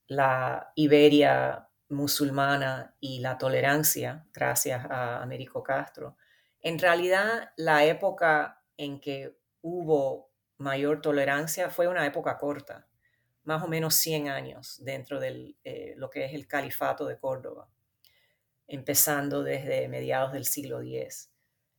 la 0.07 0.73
Iberia 0.75 1.69
musulmana 1.87 2.93
y 2.99 3.19
la 3.19 3.37
tolerancia, 3.37 4.25
gracias 4.33 4.83
a 4.83 5.21
Américo 5.23 5.63
Castro, 5.63 6.17
en 6.65 6.79
realidad 6.79 7.51
la 7.57 7.85
época 7.85 8.63
en 8.75 8.99
que 8.99 9.37
hubo 9.61 10.31
mayor 10.57 10.99
tolerancia 10.99 11.69
fue 11.69 11.87
una 11.87 12.07
época 12.07 12.39
corta 12.39 12.87
más 13.43 13.61
o 13.61 13.67
menos 13.67 13.93
100 13.93 14.29
años 14.29 14.83
dentro 14.83 15.19
de 15.19 15.55
eh, 15.63 15.93
lo 15.95 16.09
que 16.09 16.25
es 16.25 16.33
el 16.33 16.47
califato 16.47 17.05
de 17.05 17.19
Córdoba, 17.19 17.69
empezando 18.67 19.43
desde 19.43 19.87
mediados 19.87 20.33
del 20.33 20.45
siglo 20.45 20.81
X. 20.81 21.29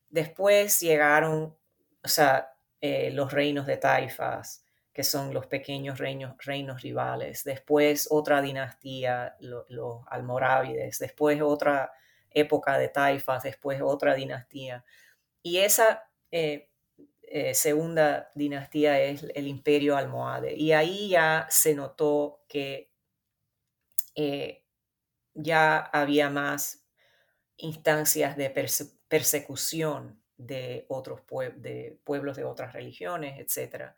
Después 0.09 0.78
llegaron, 0.78 1.57
o 2.05 2.09
sea, 2.09 2.55
eh, 2.80 3.11
los 3.11 3.32
reinos 3.32 3.66
de 3.66 3.78
taifas, 3.78 4.64
que 4.93 5.03
son 5.03 5.34
los 5.34 5.49
pequeños 5.49 5.99
reinos, 5.99 6.37
reinos 6.39 6.82
rivales. 6.82 7.43
Después 7.43 8.07
otra 8.09 8.41
dinastía, 8.41 9.34
los 9.41 10.05
almorávides. 10.07 11.01
Después 11.01 11.43
otra 11.43 11.91
época 12.31 12.79
de 12.79 12.89
taifas. 12.89 13.43
Después 13.43 13.81
otra 13.83 14.14
dinastía. 14.14 14.85
Y 15.43 15.59
esa 15.59 16.11
eh, 16.31 16.70
eh, 17.22 17.55
segunda 17.55 18.31
dinastía 18.35 19.01
es 19.01 19.24
el 19.35 19.47
imperio 19.49 19.97
almohade. 19.97 20.55
Y 20.55 20.72
ahí 20.72 21.09
ya 21.09 21.47
se 21.51 21.74
notó 21.74 22.45
que 22.49 22.91
eh, 24.14 24.64
ya 25.35 25.79
había 25.79 26.31
más 26.31 26.87
instancias 27.59 28.37
de 28.37 28.51
persecución 29.09 30.22
de 30.37 30.87
otros 30.89 31.20
pueblos 31.22 32.37
de 32.37 32.45
otras 32.45 32.72
religiones, 32.72 33.39
etc. 33.39 33.93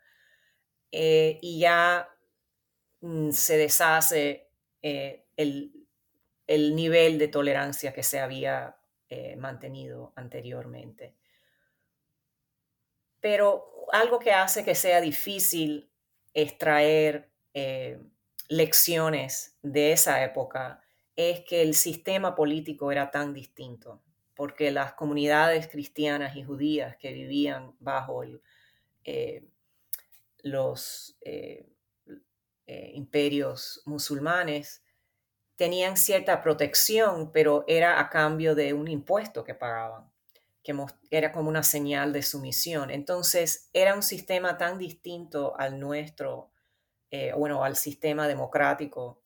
Y 0.91 1.59
ya 1.59 2.09
mm, 3.01 3.31
se 3.31 3.57
deshace 3.57 4.49
eh, 4.81 5.25
el, 6.49 6.75
nivel 6.75 7.17
de 7.17 7.27
tolerancia 7.27 7.93
que 7.93 8.03
se 8.03 8.19
había 8.19 8.77
eh, 9.09 9.35
mantenido 9.35 10.13
anteriormente. 10.15 11.15
Pero 13.19 13.87
algo 13.91 14.19
que 14.19 14.31
hace 14.31 14.63
que 14.63 14.75
sea 14.75 15.01
difícil 15.01 15.89
extraer 16.33 17.29
lecciones 18.49 19.57
de 19.61 19.91
esa 19.91 20.23
época 20.23 20.81
es 21.15 21.41
que 21.41 21.61
el 21.61 21.75
sistema 21.75 22.33
político 22.33 22.91
era 22.91 23.11
tan 23.11 23.33
distinto, 23.33 24.01
porque 24.35 24.71
las 24.71 24.93
comunidades 24.93 25.67
cristianas 25.67 26.35
y 26.37 26.43
judías 26.43 26.95
que 26.95 27.11
vivían 27.11 27.75
bajo 27.79 28.23
eh, 29.03 29.43
los 30.43 31.17
eh, 31.21 31.67
eh, 32.67 32.91
imperios 32.93 33.81
musulmanes 33.85 34.81
tenían 35.59 35.97
cierta 35.97 36.41
protección, 36.41 37.33
pero 37.33 37.65
era 37.67 37.99
a 37.99 38.09
cambio 38.09 38.55
de 38.55 38.71
un 38.71 38.87
impuesto 38.87 39.43
que 39.43 39.53
pagaban, 39.53 40.09
que 40.63 40.73
era 41.11 41.33
como 41.33 41.49
una 41.49 41.63
señal 41.63 42.13
de 42.13 42.23
sumisión. 42.23 42.89
Entonces 42.89 43.69
era 43.73 43.93
un 43.93 44.01
sistema 44.01 44.57
tan 44.57 44.77
distinto 44.77 45.59
al 45.59 45.77
nuestro, 45.77 46.49
bueno, 47.35 47.65
al 47.65 47.75
sistema 47.75 48.25
democrático 48.29 49.21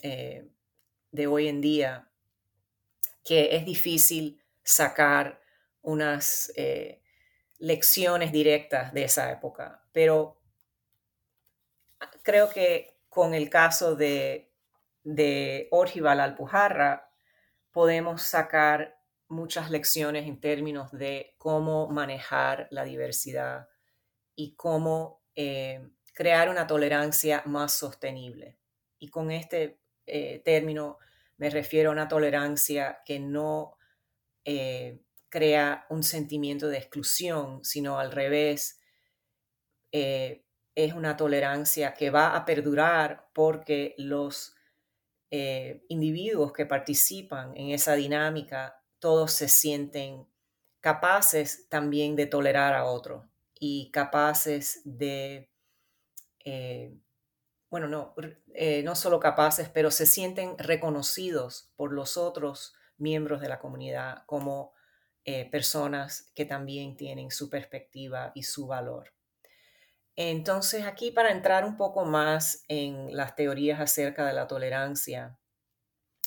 de 0.00 1.26
hoy 1.26 1.48
en 1.48 1.60
día 1.60 2.08
que 3.22 3.54
es 3.54 3.66
difícil 3.66 4.42
sacar 4.62 5.42
unas 5.82 6.50
eh, 6.56 7.02
lecciones 7.58 8.32
directas 8.32 8.94
de 8.94 9.04
esa 9.04 9.30
época, 9.30 9.84
pero 9.92 10.40
creo 12.22 12.48
que 12.48 12.96
con 13.10 13.34
el 13.34 13.50
caso 13.50 13.96
de, 13.96 14.53
de 15.04 15.68
Orgival 15.70 16.18
Alpujarra 16.20 17.10
podemos 17.70 18.22
sacar 18.22 18.98
muchas 19.28 19.70
lecciones 19.70 20.26
en 20.26 20.40
términos 20.40 20.90
de 20.92 21.34
cómo 21.38 21.88
manejar 21.88 22.68
la 22.70 22.84
diversidad 22.84 23.68
y 24.34 24.54
cómo 24.54 25.22
eh, 25.34 25.88
crear 26.12 26.48
una 26.48 26.66
tolerancia 26.66 27.42
más 27.46 27.72
sostenible. 27.72 28.58
Y 28.98 29.10
con 29.10 29.30
este 29.30 29.80
eh, 30.06 30.40
término 30.44 30.98
me 31.36 31.50
refiero 31.50 31.90
a 31.90 31.92
una 31.92 32.08
tolerancia 32.08 33.02
que 33.04 33.18
no 33.18 33.76
eh, 34.44 35.00
crea 35.28 35.86
un 35.90 36.02
sentimiento 36.02 36.68
de 36.68 36.78
exclusión, 36.78 37.64
sino 37.64 37.98
al 37.98 38.12
revés, 38.12 38.80
es 39.96 40.92
una 40.92 41.16
tolerancia 41.16 41.94
que 41.94 42.10
va 42.10 42.34
a 42.34 42.44
perdurar 42.44 43.28
porque 43.32 43.94
los 43.96 44.53
individuos 45.88 46.52
que 46.52 46.66
participan 46.66 47.56
en 47.56 47.70
esa 47.70 47.94
dinámica, 47.94 48.80
todos 48.98 49.32
se 49.32 49.48
sienten 49.48 50.26
capaces 50.80 51.68
también 51.68 52.16
de 52.16 52.26
tolerar 52.26 52.74
a 52.74 52.84
otro 52.84 53.28
y 53.58 53.90
capaces 53.90 54.80
de 54.84 55.50
bueno, 57.74 57.88
no, 57.88 58.14
eh, 58.54 58.84
no 58.84 58.94
solo 58.94 59.18
capaces, 59.18 59.68
pero 59.68 59.90
se 59.90 60.06
sienten 60.06 60.56
reconocidos 60.58 61.72
por 61.74 61.92
los 61.92 62.16
otros 62.16 62.72
miembros 62.98 63.40
de 63.40 63.48
la 63.48 63.58
comunidad 63.58 64.22
como 64.26 64.74
eh, 65.24 65.50
personas 65.50 66.30
que 66.36 66.44
también 66.44 66.96
tienen 66.96 67.32
su 67.32 67.50
perspectiva 67.50 68.30
y 68.36 68.44
su 68.44 68.68
valor. 68.68 69.12
Entonces, 70.16 70.84
aquí 70.84 71.10
para 71.10 71.32
entrar 71.32 71.64
un 71.64 71.76
poco 71.76 72.04
más 72.04 72.64
en 72.68 73.16
las 73.16 73.34
teorías 73.34 73.80
acerca 73.80 74.26
de 74.26 74.32
la 74.32 74.46
tolerancia, 74.46 75.38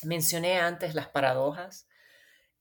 mencioné 0.03 0.59
antes 0.59 0.93
las 0.93 1.07
paradojas, 1.07 1.88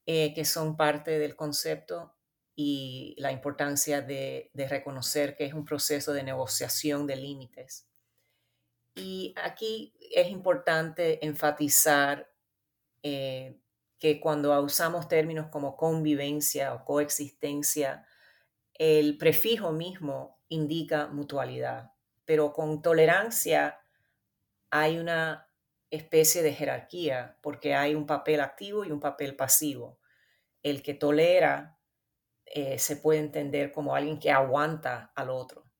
eh, 0.06 0.32
que 0.34 0.44
son 0.44 0.76
parte 0.76 1.18
del 1.18 1.34
concepto 1.34 2.14
y 2.54 3.14
la 3.18 3.32
importancia 3.32 4.02
de 4.02 4.50
reconocer 4.54 5.36
que 5.36 5.46
es 5.46 5.52
un 5.52 5.64
proceso 5.64 6.12
de 6.12 6.22
negociación 6.22 7.06
de 7.06 7.16
límites. 7.16 7.88
Y 8.96 9.34
aquí 9.36 9.92
es 10.14 10.30
importante 10.30 11.24
enfatizar 11.24 12.32
eh, 13.02 13.60
que 13.98 14.20
cuando 14.20 14.58
usamos 14.62 15.06
términos 15.06 15.48
como 15.48 15.76
convivencia 15.76 16.72
o 16.72 16.84
coexistencia, 16.84 18.06
el 18.72 19.18
prefijo 19.18 19.70
mismo 19.70 20.35
indica 20.48 21.08
mutualidad, 21.08 21.92
pero 22.24 22.52
con 22.52 22.82
tolerancia 22.82 23.80
hay 24.70 24.98
una 24.98 25.50
especie 25.90 26.42
de 26.42 26.52
jerarquía 26.52 27.38
porque 27.42 27.74
hay 27.74 27.94
un 27.94 28.06
papel 28.06 28.40
activo 28.40 28.84
y 28.84 28.90
un 28.90 29.00
papel 29.00 29.36
pasivo. 29.36 30.00
El 30.62 30.82
que 30.82 30.94
tolera 30.94 31.78
eh, 32.44 32.78
se 32.78 32.96
puede 32.96 33.20
entender 33.20 33.72
como 33.72 33.94
alguien 33.94 34.18
que 34.18 34.30
aguanta 34.30 35.12
al 35.14 35.30
otro. 35.30 35.70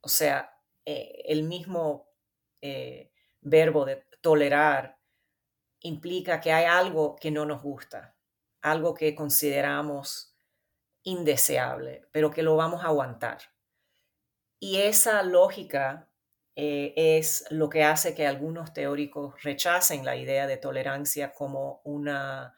O 0.00 0.08
sea, 0.08 0.54
eh, 0.84 1.22
el 1.26 1.44
mismo 1.44 2.08
eh, 2.60 3.12
verbo 3.40 3.84
de 3.84 4.06
tolerar 4.20 4.98
implica 5.80 6.40
que 6.40 6.52
hay 6.52 6.66
algo 6.66 7.16
que 7.16 7.30
no 7.30 7.46
nos 7.46 7.62
gusta, 7.62 8.16
algo 8.60 8.94
que 8.94 9.14
consideramos 9.14 10.36
indeseable, 11.02 12.06
pero 12.12 12.30
que 12.30 12.42
lo 12.42 12.56
vamos 12.56 12.84
a 12.84 12.88
aguantar. 12.88 13.38
Y 14.60 14.76
esa 14.82 15.22
lógica 15.22 16.08
eh, 16.54 16.92
es 16.94 17.46
lo 17.50 17.70
que 17.70 17.82
hace 17.82 18.14
que 18.14 18.26
algunos 18.26 18.74
teóricos 18.74 19.42
rechacen 19.42 20.04
la 20.04 20.16
idea 20.16 20.46
de 20.46 20.58
tolerancia 20.58 21.32
como, 21.32 21.80
una, 21.84 22.54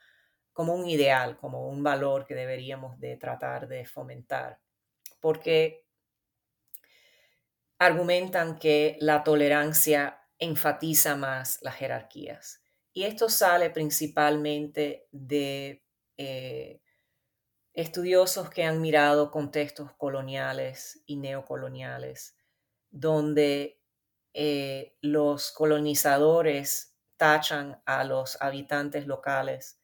como 0.52 0.74
un 0.74 0.88
ideal, 0.88 1.36
como 1.36 1.68
un 1.68 1.84
valor 1.84 2.26
que 2.26 2.34
deberíamos 2.34 2.98
de 2.98 3.16
tratar 3.16 3.68
de 3.68 3.86
fomentar. 3.86 4.58
Porque 5.20 5.86
argumentan 7.78 8.58
que 8.58 8.96
la 9.00 9.22
tolerancia 9.22 10.20
enfatiza 10.38 11.14
más 11.14 11.60
las 11.62 11.76
jerarquías. 11.76 12.60
Y 12.92 13.04
esto 13.04 13.28
sale 13.28 13.70
principalmente 13.70 15.06
de 15.12 15.84
eh, 16.16 16.80
estudiosos 17.74 18.50
que 18.50 18.64
han 18.64 18.80
mirado 18.80 19.30
contextos 19.30 19.92
coloniales 19.92 21.02
y 21.06 21.16
neocoloniales, 21.16 22.36
donde 22.90 23.80
eh, 24.34 24.96
los 25.00 25.52
colonizadores 25.52 26.94
tachan 27.16 27.82
a 27.86 28.04
los 28.04 28.40
habitantes 28.40 29.06
locales 29.06 29.80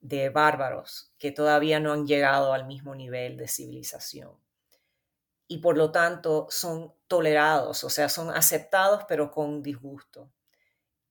de 0.00 0.30
bárbaros 0.30 1.12
que 1.18 1.30
todavía 1.30 1.78
no 1.80 1.92
han 1.92 2.06
llegado 2.06 2.52
al 2.52 2.66
mismo 2.66 2.94
nivel 2.94 3.36
de 3.36 3.48
civilización 3.48 4.40
y 5.50 5.58
por 5.58 5.76
lo 5.76 5.90
tanto 5.90 6.46
son 6.48 6.94
tolerados, 7.08 7.82
o 7.82 7.90
sea, 7.90 8.08
son 8.08 8.30
aceptados 8.30 9.02
pero 9.08 9.32
con 9.32 9.64
disgusto. 9.64 10.30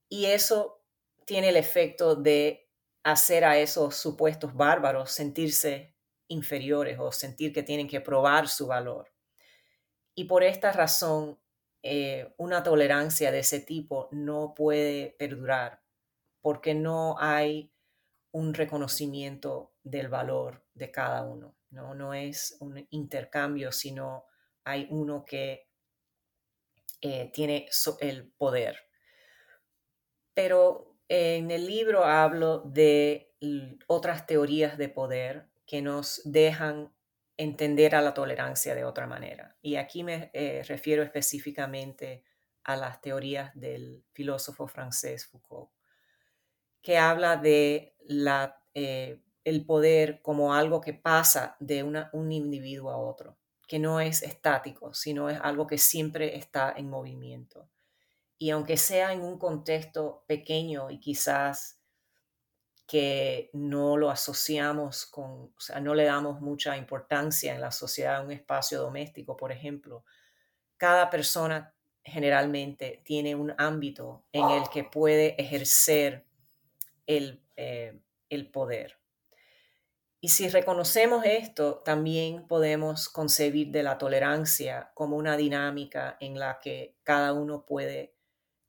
Y 0.08 0.28
eso 0.28 0.82
tiene 1.26 1.50
el 1.50 1.58
efecto 1.58 2.16
de 2.16 2.70
hacer 3.04 3.44
a 3.44 3.58
esos 3.58 3.98
supuestos 3.98 4.56
bárbaros 4.56 5.12
sentirse 5.12 5.94
inferiores 6.30 6.98
o 7.00 7.12
sentir 7.12 7.52
que 7.52 7.64
tienen 7.64 7.88
que 7.88 8.02
probar 8.02 8.48
su 8.48 8.68
valor. 8.68 9.12
Y 10.16 10.26
por 10.26 10.44
esta 10.44 10.72
razón, 10.72 11.40
eh, 11.84 12.34
una 12.38 12.64
tolerancia 12.64 13.32
de 13.32 13.40
ese 13.40 13.60
tipo 13.60 14.10
no 14.12 14.54
puede 14.54 15.16
perdurar 15.18 15.82
porque 16.42 16.74
no 16.74 17.16
hay 17.20 17.72
un 18.32 18.54
reconocimiento 18.54 19.74
del 19.84 20.08
valor 20.08 20.66
de 20.74 20.92
cada 20.92 21.24
uno. 21.24 21.56
No, 21.70 21.94
no 21.96 22.14
es 22.14 22.58
un 22.60 22.88
intercambio, 22.90 23.72
sino 23.72 24.26
hay 24.64 24.88
uno 24.90 25.26
que 25.26 25.68
eh, 27.02 27.32
tiene 27.34 27.68
el 28.02 28.32
poder. 28.32 28.78
Pero 30.34 30.98
en 31.08 31.50
el 31.52 31.66
libro 31.66 32.04
hablo 32.04 32.60
de 32.60 33.34
otras 33.88 34.26
teorías 34.26 34.78
de 34.78 34.90
poder 34.90 35.50
que 35.70 35.84
nos 35.84 36.22
dejan 36.26 36.92
entender 37.38 37.94
a 37.94 38.02
la 38.02 38.16
tolerancia 38.16 38.74
de 38.74 38.84
otra 38.84 39.06
manera. 39.06 39.56
Y 39.62 39.76
aquí 39.76 40.04
me 40.04 40.32
eh, 40.34 40.64
refiero 40.68 41.04
específicamente 41.04 42.24
a 42.64 42.76
las 42.76 43.02
teorías 43.02 43.52
del 43.54 44.04
filósofo 44.12 44.68
francés 44.68 45.28
Foucault, 45.28 45.70
que 46.82 46.98
habla 46.98 47.38
de 47.38 47.96
la, 48.00 48.64
eh, 48.74 49.22
el 49.44 49.64
poder 49.64 50.24
como 50.24 50.56
algo 50.56 50.82
que 50.82 50.96
pasa 50.96 51.56
de 51.60 51.84
un 51.84 52.32
individuo 52.32 52.90
a 52.90 52.98
otro 52.98 53.38
que 53.68 53.78
no 53.78 54.00
es 54.00 54.24
estático, 54.24 54.96
sino 54.96 55.30
es 55.30 55.40
algo 55.44 55.68
que 55.68 55.78
siempre 55.78 56.36
está 56.36 56.74
en 56.76 56.90
movimiento. 56.90 57.70
Y 58.40 58.50
aunque 58.50 58.78
sea 58.78 59.14
en 59.14 59.22
un 59.22 59.38
contexto 59.38 60.24
pequeño 60.26 60.90
y 60.90 61.00
quizás 61.00 61.79
que 62.90 63.52
no 63.54 63.98
lo 63.98 64.10
asociamos 64.10 65.06
con, 65.06 65.54
o 65.56 65.60
sea, 65.60 65.80
no 65.80 65.94
le 65.94 66.06
damos 66.06 66.42
mucha 66.42 66.76
importancia 66.76 67.54
en 67.54 67.62
la 67.62 67.70
sociedad, 67.70 68.26
un 68.26 68.32
espacio 68.32 68.82
doméstico, 68.82 69.38
por 69.38 69.52
ejemplo. 69.52 70.06
Cada 70.76 71.12
persona 71.12 71.76
generalmente 72.04 73.04
tiene 73.06 73.36
un 73.36 73.54
ámbito 73.60 74.26
en 74.32 74.50
el 74.50 74.68
que 74.70 74.84
puede 74.84 75.40
ejercer 75.40 76.26
el, 77.06 77.44
eh, 77.58 78.00
el 78.28 78.50
poder. 78.50 78.98
Y 80.20 80.30
si 80.30 80.50
reconocemos 80.50 81.24
esto, 81.26 81.84
también 81.86 82.48
podemos 82.48 83.08
concebir 83.08 83.70
de 83.70 83.84
la 83.84 84.00
tolerancia 84.00 84.90
como 84.96 85.16
una 85.16 85.38
dinámica 85.38 86.18
en 86.20 86.40
la 86.40 86.60
que 86.60 86.96
cada 87.04 87.34
uno 87.34 87.68
puede 87.68 88.16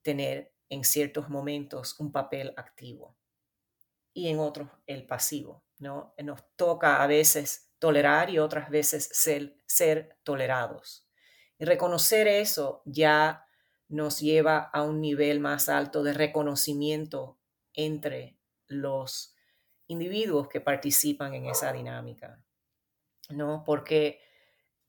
tener 0.03 0.53
en 0.69 0.85
ciertos 0.85 1.31
momentos 1.31 1.99
un 1.99 2.13
papel 2.13 2.53
activo 2.59 3.17
y 4.13 4.29
en 4.29 4.39
otros 4.39 4.69
el 4.87 5.07
pasivo. 5.07 5.65
¿no? 5.81 6.15
Nos 6.23 6.43
toca 6.57 7.03
a 7.03 7.07
veces 7.07 7.73
tolerar 7.79 8.31
y 8.31 8.39
otras 8.39 8.71
veces 8.71 9.09
ser, 9.13 9.57
ser 9.67 10.19
tolerados. 10.23 11.07
Y 11.59 11.65
reconocer 11.65 12.29
eso 12.29 12.83
ya 12.85 13.47
nos 13.89 14.21
lleva 14.21 14.71
a 14.73 14.83
un 14.83 15.01
nivel 15.01 15.41
más 15.41 15.69
alto 15.69 16.03
de 16.03 16.13
reconocimiento 16.13 17.39
entre 17.75 18.39
los 18.67 19.35
individuos 19.89 20.49
que 20.49 20.61
participan 20.61 21.35
en 21.35 21.47
esa 21.47 21.73
dinámica, 21.73 22.41
¿no? 23.31 23.65
Porque 23.65 24.21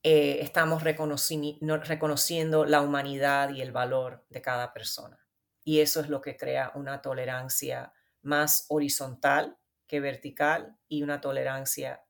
eh, 0.03 0.39
estamos 0.41 0.83
reconociendo 0.83 2.65
la 2.65 2.81
humanidad 2.81 3.49
y 3.49 3.61
el 3.61 3.71
valor 3.71 4.23
de 4.29 4.41
cada 4.41 4.73
persona. 4.73 5.19
Y 5.63 5.79
eso 5.79 5.99
es 6.01 6.09
lo 6.09 6.21
que 6.21 6.37
crea 6.37 6.71
una 6.75 7.01
tolerancia 7.01 7.93
más 8.21 8.65
horizontal 8.69 9.57
que 9.87 9.99
vertical 9.99 10.77
y 10.87 11.03
una 11.03 11.21
tolerancia, 11.21 12.03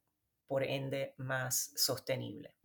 por 0.47 0.63
ende, 0.63 1.15
más 1.17 1.73
sostenible, 1.75 2.55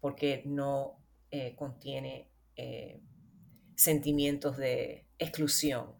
porque 0.00 0.42
no 0.46 1.04
eh, 1.30 1.54
contiene 1.56 2.32
eh, 2.56 3.02
sentimientos 3.74 4.56
de 4.56 5.06
exclusión 5.18 5.96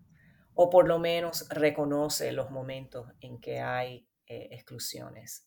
o 0.55 0.71
por 0.71 0.89
lo 0.89 0.99
menos 0.99 1.49
reconoce 1.51 2.33
los 2.33 2.51
momentos 2.51 3.13
en 3.21 3.41
que 3.41 3.61
hay 3.61 4.09
eh, 4.27 4.49
exclusiones 4.53 5.47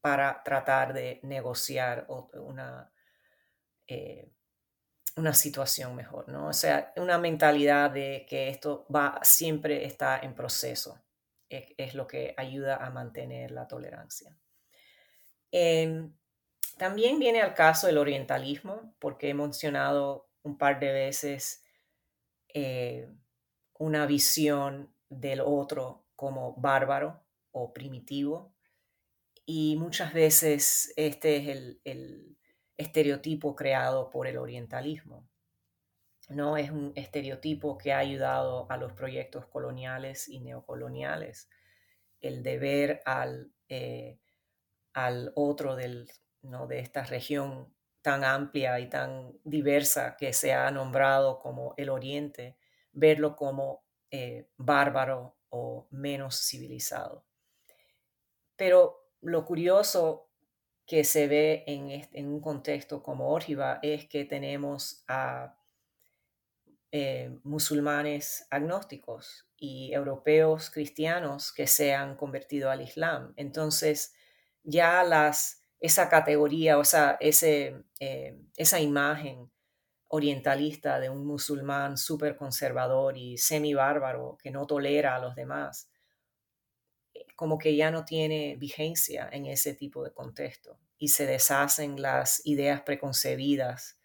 para 0.00 0.42
tratar 0.44 0.92
de 0.92 1.20
negociar 1.22 2.06
una, 2.34 2.92
una 5.16 5.34
situación 5.34 5.94
mejor, 5.94 6.28
¿no? 6.28 6.48
O 6.48 6.52
sea, 6.52 6.92
una 6.96 7.18
mentalidad 7.18 7.90
de 7.90 8.26
que 8.28 8.48
esto 8.48 8.86
va, 8.94 9.18
siempre 9.22 9.84
está 9.84 10.18
en 10.18 10.34
proceso, 10.34 11.00
es, 11.48 11.94
lo 11.94 12.06
que 12.06 12.34
ayuda 12.36 12.76
a 12.76 12.90
mantener 12.90 13.50
la 13.50 13.66
tolerancia. 13.66 14.36
Em, 15.50 16.14
también 16.78 17.18
viene 17.18 17.42
al 17.42 17.54
caso 17.54 17.88
el 17.88 17.98
orientalismo, 17.98 18.94
porque 19.00 19.30
he 19.30 19.34
mencionado 19.34 20.30
un 20.42 20.56
par 20.56 20.78
de 20.78 20.92
veces 20.92 21.64
eh, 22.54 23.08
una 23.78 24.06
visión 24.06 24.94
del 25.08 25.40
otro 25.40 26.06
como 26.14 26.54
bárbaro 26.54 27.20
o 27.50 27.72
primitivo, 27.72 28.54
y 29.44 29.76
muchas 29.76 30.12
veces 30.12 30.92
este 30.96 31.36
es 31.38 31.48
el 31.84 32.39
estereotipo 32.80 33.54
creado 33.54 34.10
por 34.10 34.26
el 34.26 34.38
orientalismo. 34.38 35.28
No 36.28 36.56
es 36.56 36.70
un 36.70 36.92
estereotipo 36.94 37.76
que 37.76 37.92
ha 37.92 37.98
ayudado 37.98 38.66
a 38.70 38.76
los 38.76 38.92
proyectos 38.92 39.46
coloniales 39.46 40.28
y 40.28 40.40
neocoloniales. 40.40 41.48
El 42.20 42.42
deber 42.42 43.02
al, 43.04 43.52
eh, 43.68 44.18
al 44.92 45.32
otro 45.34 45.76
del, 45.76 46.10
¿no? 46.42 46.66
de 46.66 46.78
esta 46.78 47.04
región 47.04 47.74
tan 48.02 48.24
amplia 48.24 48.80
y 48.80 48.88
tan 48.88 49.38
diversa 49.44 50.16
que 50.16 50.32
se 50.32 50.54
ha 50.54 50.70
nombrado 50.70 51.38
como 51.38 51.74
el 51.76 51.90
Oriente, 51.90 52.56
verlo 52.92 53.36
como 53.36 53.84
eh, 54.10 54.48
bárbaro 54.56 55.36
o 55.50 55.86
menos 55.90 56.48
civilizado. 56.48 57.26
Pero 58.56 59.10
lo 59.20 59.44
curioso 59.44 60.29
que 60.90 61.04
se 61.04 61.28
ve 61.28 61.62
en, 61.68 62.26
un 62.26 62.40
contexto 62.40 63.00
como 63.00 63.28
Órgiva 63.30 63.78
es 63.80 64.08
que 64.08 64.24
tenemos 64.24 65.04
a 65.06 65.56
eh, 66.90 67.38
musulmanes 67.44 68.48
agnósticos 68.50 69.46
y 69.56 69.92
europeos 69.92 70.68
cristianos 70.68 71.52
que 71.52 71.68
se 71.68 71.94
han 71.94 72.16
convertido 72.16 72.72
al 72.72 72.80
Islam. 72.80 73.32
Entonces, 73.36 74.14
ya 74.64 75.04
las, 75.04 75.62
esa 75.78 76.08
categoría, 76.08 76.76
o 76.76 76.84
sea, 76.84 77.16
eh, 77.20 78.42
esa 78.56 78.80
imagen 78.80 79.48
orientalista 80.08 80.98
de 80.98 81.08
un 81.08 81.24
musulmán 81.24 81.98
súper 81.98 82.34
conservador 82.34 83.16
y 83.16 83.38
semi 83.38 83.74
bárbaro 83.74 84.38
que 84.42 84.50
no 84.50 84.66
tolera 84.66 85.14
a 85.14 85.20
los 85.20 85.36
demás, 85.36 85.89
como 87.40 87.56
que 87.56 87.74
ya 87.74 87.90
no 87.90 88.04
tiene 88.04 88.56
vigencia 88.56 89.26
en 89.32 89.46
ese 89.46 89.72
tipo 89.72 90.04
de 90.04 90.12
contexto 90.12 90.78
y 90.98 91.08
se 91.08 91.24
deshacen 91.24 92.02
las 92.02 92.42
ideas 92.44 92.82
preconcebidas 92.82 93.98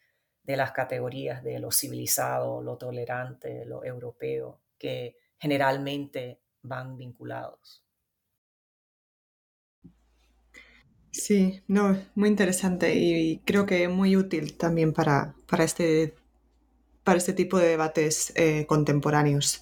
de 0.44 0.56
las 0.56 0.72
categorías 0.72 1.44
de 1.44 1.60
lo 1.60 1.70
civilizado, 1.70 2.62
lo 2.62 2.78
tolerante, 2.78 3.66
lo 3.66 3.84
europeo, 3.84 4.62
que 4.78 5.18
generalmente 5.38 6.40
van 6.62 6.96
vinculados. 6.96 7.84
Sí, 11.12 11.62
no, 11.68 12.02
muy 12.16 12.30
interesante 12.30 12.96
y 12.96 13.40
creo 13.40 13.66
que 13.66 13.90
muy 13.90 14.16
útil 14.16 14.56
también 14.56 14.94
para, 14.94 15.36
para, 15.46 15.66
este, 15.66 16.16
para 17.04 17.18
este 17.18 17.34
tipo 17.34 17.60
de 17.60 17.68
debates 17.68 18.32
eh, 18.38 18.66
contemporáneos. 18.66 19.62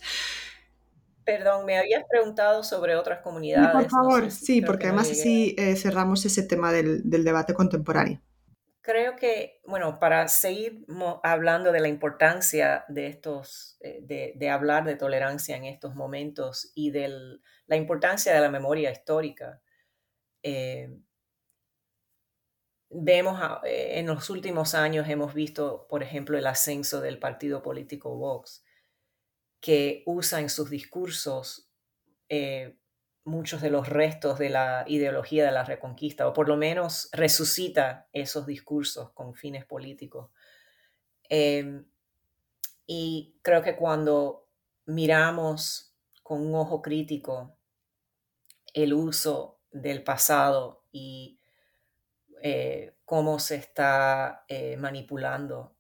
Perdón, 1.25 1.65
me 1.65 1.77
habías 1.77 2.03
preguntado 2.09 2.63
sobre 2.63 2.95
otras 2.95 3.21
comunidades. 3.21 3.71
por 3.71 3.89
favor, 3.89 4.31
sí, 4.31 4.61
porque 4.61 4.87
además 4.87 5.09
así 5.09 5.55
eh, 5.57 5.75
cerramos 5.75 6.25
ese 6.25 6.43
tema 6.43 6.71
del, 6.71 7.01
debate 7.03 7.53
contemporáneo. 7.53 8.21
Creo 8.81 9.15
que, 9.15 9.61
bueno, 9.65 9.97
para 9.99 10.27
seguir 10.27 10.85
hablando 11.23 11.71
de 11.71 11.79
la 11.79 11.87
importancia 11.87 12.83
de 12.89 13.07
estos, 13.07 13.77
eh, 13.79 14.33
de, 14.35 14.49
hablar 14.49 14.83
de 14.83 14.95
tolerancia 14.95 15.55
en 15.55 15.63
estos 15.63 15.95
momentos 15.95 16.71
y 16.75 16.91
de 16.91 17.39
la 17.67 17.77
importancia 17.77 18.33
de 18.33 18.41
la 18.41 18.49
memoria 18.49 18.91
histórica, 18.91 19.61
eh, 20.41 20.89
vemos 22.89 23.39
en 23.63 24.05
los 24.07 24.29
últimos 24.29 24.75
años 24.75 25.07
hemos 25.07 25.33
visto, 25.33 25.87
por 25.89 26.03
ejemplo, 26.03 26.37
el 26.37 26.45
ascenso 26.45 26.99
del 26.99 27.19
partido 27.19 27.61
político 27.61 28.15
Vox 28.17 28.62
que 29.63 30.03
usa 30.05 30.41
en 30.41 30.49
sus 30.49 30.69
discursos 30.69 31.69
eh, 32.27 32.75
muchos 33.23 33.61
de 33.61 33.69
los 33.69 33.87
restos 33.87 34.37
de 34.37 34.49
la 34.49 34.83
ideología 34.87 35.45
de 35.45 35.53
la 35.53 35.63
reconquista, 35.63 36.27
o 36.27 36.33
por 36.33 36.49
lo 36.49 36.57
menos 36.57 37.07
resucita 37.13 38.09
esos 38.11 38.45
discursos 38.45 39.11
con 39.13 39.35
fines 39.35 39.63
políticos. 39.63 40.31
Em, 41.29 41.85
y 42.85 43.37
creo 43.41 43.61
que 43.61 43.77
cuando 43.77 44.49
miramos 44.85 45.95
con 46.23 46.45
un 46.45 46.55
ojo 46.55 46.81
crítico 46.81 47.57
el 48.73 48.93
uso 48.93 49.61
del 49.71 50.03
pasado 50.03 50.83
y 50.91 51.39
eh, 52.41 52.97
cómo 53.05 53.39
se 53.39 53.55
está 53.55 54.43
eh, 54.49 54.75
manipulando 54.75 55.77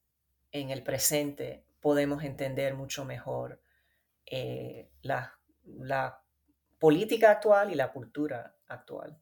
en 0.53 0.69
el 0.69 0.83
presente, 0.83 1.65
podemos 1.81 2.23
entender 2.23 2.75
mucho 2.75 3.03
mejor 3.03 3.59
eh, 4.25 4.89
la, 5.01 5.39
política 6.79 7.31
actual 7.31 7.71
y 7.71 7.75
la 7.75 7.93
cultura 7.93 8.57
actual. 8.67 9.17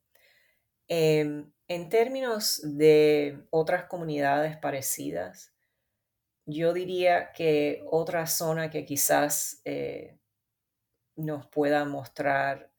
Em, 0.88 1.52
en 1.68 1.90
términos 1.90 2.60
de 2.64 3.46
otras 3.52 3.86
comunidades 3.86 4.58
parecidas, 4.58 5.54
yo 6.46 6.74
diría 6.74 7.32
que 7.34 7.84
otra 7.86 8.26
zona 8.26 8.72
que 8.72 8.84
quizás 8.84 9.62
eh, 9.64 10.18
nos 11.16 11.46
pueda 11.48 11.86
mostrar 11.86 12.72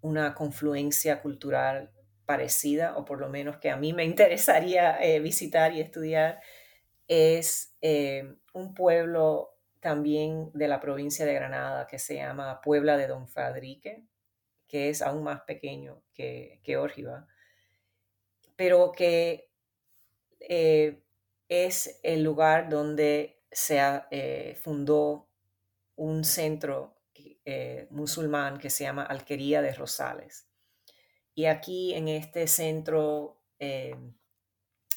una 0.00 0.34
confluencia 0.34 1.20
cultural 1.20 1.90
parecida, 2.24 2.96
o 2.96 3.04
por 3.04 3.18
lo 3.18 3.28
menos 3.28 3.56
que 3.56 3.70
a 3.70 3.76
mí 3.76 3.92
me 3.92 4.04
interesaría 4.12 5.02
eh, 5.02 5.18
visitar 5.18 5.72
y 5.72 5.80
estudiar, 5.80 6.40
es 7.08 7.74
un 8.52 8.74
pueblo 8.74 9.57
también 9.80 10.50
de 10.54 10.68
la 10.68 10.80
provincia 10.80 11.24
de 11.24 11.34
Granada 11.34 11.86
que 11.86 11.98
se 11.98 12.16
llama 12.16 12.60
Puebla 12.60 12.96
de 12.96 13.06
Don 13.06 13.28
Fadrique, 13.28 14.04
que 14.66 14.90
es 14.90 15.02
aún 15.02 15.22
más 15.22 15.42
pequeño 15.42 16.02
que, 16.12 16.60
que 16.62 16.76
pero 18.56 18.92
que 18.92 19.50
eh, 20.40 21.02
es 21.48 22.00
el 22.02 22.22
lugar 22.22 22.68
donde 22.68 23.40
se 23.50 23.78
eh, 24.10 24.56
fundó 24.60 25.28
un 25.96 26.24
centro 26.24 26.94
musulmán 27.88 28.58
que 28.58 28.68
se 28.68 28.84
llama 28.84 29.04
Alquería 29.04 29.62
de 29.62 29.72
Rosales. 29.72 30.50
Y 31.34 31.46
aquí 31.46 31.94
en 31.94 32.08
este 32.08 32.46
centro 32.46 33.40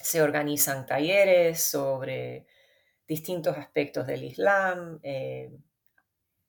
se 0.02 0.22
organizan 0.22 0.86
talleres 0.86 1.62
sobre 1.62 2.46
distintos 3.12 3.57
aspectos 3.57 4.07
del 4.07 4.24
Islam, 4.24 5.01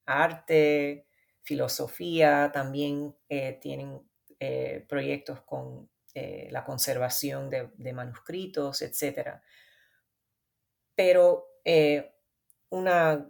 arte, 0.07 1.07
filosofía, 1.43 2.51
también 2.53 3.17
tienen 3.61 4.01
proyectos 4.87 5.43
con 5.43 5.91
la 6.15 6.65
conservación 6.65 7.51
de, 7.51 7.93
manuscritos, 7.93 8.81
etc. 8.83 9.41
Pero 10.95 11.49
una 12.71 13.29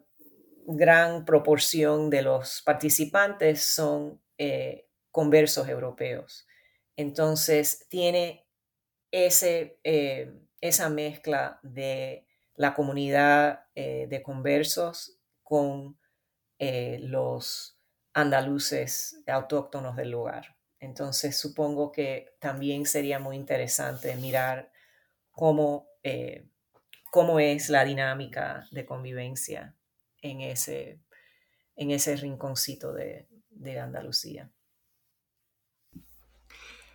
gran 0.67 1.25
proporción 1.25 2.11
de 2.11 2.23
los 2.23 2.63
participantes 2.63 3.65
son 3.65 4.21
eh, 4.39 4.89
conversos 5.11 5.69
europeos. 5.69 6.47
Entonces 6.97 7.87
tiene 7.89 8.47
ese, 9.11 9.79
eh, 9.85 10.33
esa 10.61 10.89
mezcla 10.89 11.59
de 11.63 12.27
la 12.57 12.75
comunidad 12.75 13.67
eh, 13.75 14.07
de 14.09 14.23
conversos 14.23 15.19
con 15.43 15.99
los 17.01 17.77
andaluces 18.15 19.21
autóctonos 19.27 19.97
del 19.97 20.13
lugar. 20.13 20.55
Entonces 20.79 21.37
supongo 21.37 21.91
que 21.91 22.37
también 22.39 22.87
sería 22.87 23.19
muy 23.19 23.35
interesante 23.35 24.15
mirar 24.15 24.71
cómo, 25.33 25.89
cómo 27.11 27.41
es 27.41 27.69
la 27.69 27.85
dinámica 27.85 28.69
de 28.71 28.87
convivencia 28.87 29.75
en 30.23 30.41
ese, 30.41 31.01
en 31.77 31.91
ese 31.91 32.17
rinconcito 32.17 32.93
de, 32.93 33.27
Andalucía. 33.81 34.51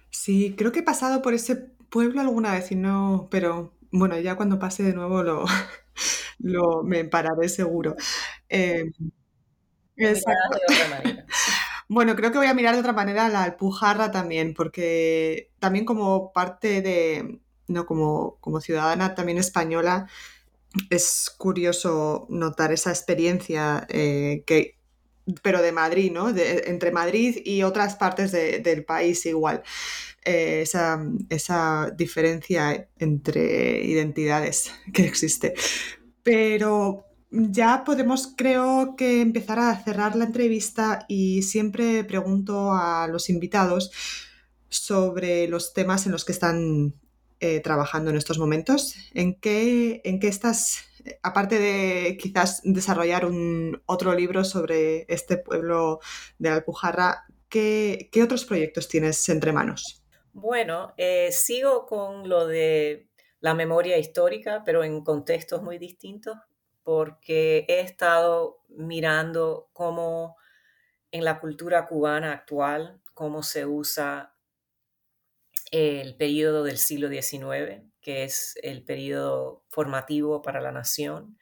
Sí, 0.10 0.56
creo 0.58 0.72
que 0.72 0.80
he 0.80 0.84
pasado 0.84 1.22
por 1.22 1.34
ese 1.34 1.56
pueblo 1.56 2.20
alguna 2.20 2.54
vez 2.54 2.72
y 2.72 2.76
no, 2.76 3.30
pero 3.32 3.77
bueno, 3.92 4.20
ya 4.20 4.36
cuando 4.36 4.60
pase 4.60 4.84
de 4.84 4.94
nuevo 4.94 5.24
lo, 5.24 5.46
lo 6.40 6.84
me 6.84 7.06
pararé 7.06 7.50
seguro. 7.50 7.96
Eh, 8.50 8.92
bueno, 11.90 12.16
creo 12.16 12.32
que 12.32 12.38
voy 12.38 12.48
a 12.48 12.54
mirar 12.54 12.74
de 12.76 12.82
otra 12.82 12.94
manera 12.94 13.30
la 13.30 13.44
Alpujarra 13.44 14.12
también, 14.12 14.54
porque 14.54 15.52
también 15.60 15.86
como 15.86 16.32
parte 16.34 16.82
de, 16.82 17.40
no, 17.68 17.86
como, 17.86 18.38
como 18.42 18.62
ciudadana 18.62 19.16
también 19.16 19.38
española, 19.38 20.08
es 20.90 21.32
curioso 21.38 22.28
notar 22.30 22.72
esa 22.74 22.92
experiencia 22.92 23.86
eh, 23.90 24.44
que, 24.46 24.78
pero 25.44 25.62
de 25.62 25.72
Madrid, 25.74 26.12
¿no? 26.12 26.30
entre 26.30 26.92
Madrid 26.92 27.38
y 27.46 27.64
otras 27.64 27.96
partes 27.96 28.32
del 28.32 28.86
país 28.86 29.26
igual. 29.26 29.64
Eh, 30.30 30.62
esa, 31.30 31.90
diferencia 31.96 32.90
entre 33.00 33.82
identidades 33.86 34.74
que 34.94 35.06
existe. 35.06 35.54
Pero 36.22 37.06
ya 37.32 37.86
podemos, 37.86 38.34
creo 38.36 38.96
que, 38.98 39.22
empezar 39.22 39.60
a 39.60 39.82
cerrar 39.82 40.18
la 40.18 40.26
entrevista 40.26 41.06
y 41.08 41.44
siempre 41.44 42.04
pregunto 42.04 42.74
a 42.74 43.08
los 43.08 43.30
invitados 43.30 43.90
sobre 44.68 45.48
los 45.48 45.74
temas 45.74 46.06
en 46.06 46.12
los 46.12 46.26
que 46.26 46.34
están 46.34 46.94
eh, 47.40 47.62
trabajando 47.62 48.12
en 48.12 48.18
estos 48.18 48.38
momentos? 48.38 48.96
¿En 49.14 49.36
qué, 49.36 50.02
estás, 50.04 50.80
aparte 51.24 51.58
de 51.58 52.18
quizás 52.18 52.60
desarrollar 52.66 53.26
un 53.26 53.82
otro 53.86 54.14
libro 54.14 54.44
sobre 54.44 55.06
este 55.08 55.38
pueblo 55.38 56.02
de 56.38 56.50
Alpujarra, 56.50 57.24
¿qué, 57.48 58.10
qué 58.12 58.24
otros 58.24 58.44
proyectos 58.44 58.90
tienes 58.90 59.30
entre 59.30 59.54
manos? 59.54 60.04
Bueno, 60.40 60.94
eh, 60.98 61.32
sigo 61.32 61.88
con 61.88 62.30
lo 62.30 62.46
de 62.46 63.10
la 63.40 63.56
memoria 63.56 63.98
histórica, 63.98 64.62
pero 64.64 64.84
en 64.84 65.04
contextos 65.04 65.64
muy 65.64 65.80
distintos, 65.80 66.38
porque 66.84 67.66
he 67.68 67.80
estado 67.80 68.60
mirando 68.70 69.68
cómo 69.74 70.38
en 71.12 71.26
la 71.26 71.40
cultura 71.40 71.88
cubana 71.88 72.34
actual, 72.34 73.02
cómo 73.16 73.44
se 73.44 73.66
usa 73.66 74.36
el 75.72 76.16
periodo 76.16 76.64
del 76.64 76.78
siglo 76.78 77.10
XIX, 77.10 77.92
que 78.02 78.24
es 78.24 78.58
el 78.64 78.84
periodo 78.84 79.64
formativo 79.70 80.42
para 80.42 80.62
la 80.62 80.72
nación 80.72 81.38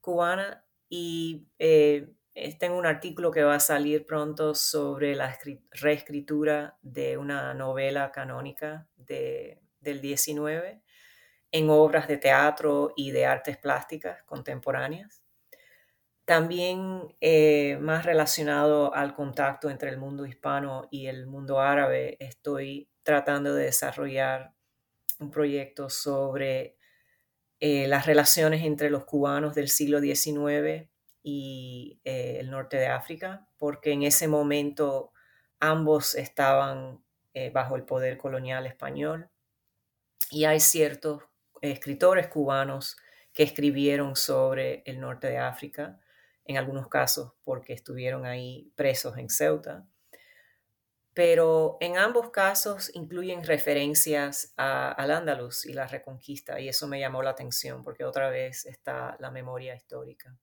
cubana, 0.00 0.66
y 0.88 1.48
eh, 1.58 2.14
tengo 2.58 2.78
un 2.78 2.86
artículo 2.86 3.30
que 3.30 3.42
va 3.42 3.56
a 3.56 3.60
salir 3.60 4.06
pronto 4.06 4.54
sobre 4.54 5.14
la 5.14 5.38
reescritura 5.72 6.76
de 6.82 7.16
una 7.16 7.54
novela 7.54 8.12
canónica 8.12 8.86
del 8.96 10.00
XIX 10.00 10.80
en 11.50 11.70
obras 11.70 12.08
de 12.08 12.18
teatro 12.18 12.92
y 12.96 13.10
de 13.10 13.26
artes 13.26 13.56
plásticas 13.56 14.22
contemporáneas. 14.24 15.22
También 16.24 17.16
eh, 17.20 17.78
más 17.80 18.04
relacionado 18.04 18.94
al 18.94 19.14
contacto 19.14 19.70
entre 19.70 19.88
el 19.88 19.96
mundo 19.96 20.26
hispano 20.26 20.86
y 20.90 21.06
el 21.06 21.26
mundo 21.26 21.60
árabe, 21.60 22.18
estoy 22.20 22.90
tratando 23.02 23.54
de 23.54 23.64
desarrollar 23.64 24.52
un 25.18 25.30
proyecto 25.30 25.88
sobre 25.88 26.76
eh, 27.60 27.88
las 27.88 28.06
relaciones 28.06 28.64
entre 28.64 28.90
los 28.90 29.04
cubanos 29.06 29.54
del 29.54 29.68
siglo 29.68 30.00
XIX 30.00 30.88
y 31.22 32.00
eh, 32.04 32.38
el 32.40 32.50
norte 32.50 32.76
de 32.76 32.86
África, 32.86 33.48
porque 33.58 33.92
en 33.92 34.02
ese 34.02 34.28
momento 34.28 35.12
ambos 35.60 36.14
estaban 36.14 37.04
eh, 37.34 37.50
bajo 37.50 37.76
el 37.76 37.84
poder 37.84 38.16
colonial 38.16 38.66
español 38.66 39.30
y 40.30 40.44
hay 40.44 40.60
ciertos 40.60 41.22
escritores 41.60 42.28
cubanos 42.28 42.96
que 43.32 43.42
escribieron 43.42 44.16
sobre 44.16 44.82
el 44.86 45.00
norte 45.00 45.28
de 45.28 45.38
África, 45.38 46.00
en 46.44 46.56
algunos 46.56 46.88
casos 46.88 47.32
porque 47.44 47.72
estuvieron 47.72 48.24
ahí 48.24 48.72
presos 48.74 49.18
en 49.18 49.28
Ceuta 49.28 49.86
pero 51.18 51.78
en 51.80 51.98
ambos 51.98 52.30
casos 52.30 52.92
incluyen 52.94 53.42
referencias 53.42 54.54
al 54.56 55.10
Andaluz 55.10 55.66
y 55.66 55.72
la 55.72 55.88
Reconquista, 55.88 56.60
y 56.60 56.68
eso 56.68 56.86
me 56.86 57.00
llamó 57.00 57.24
la 57.24 57.30
atención 57.30 57.82
porque 57.82 58.04
otra 58.04 58.30
vez 58.30 58.66
está 58.66 59.16
la 59.18 59.32
memoria 59.32 59.74
histórica. 59.74 60.38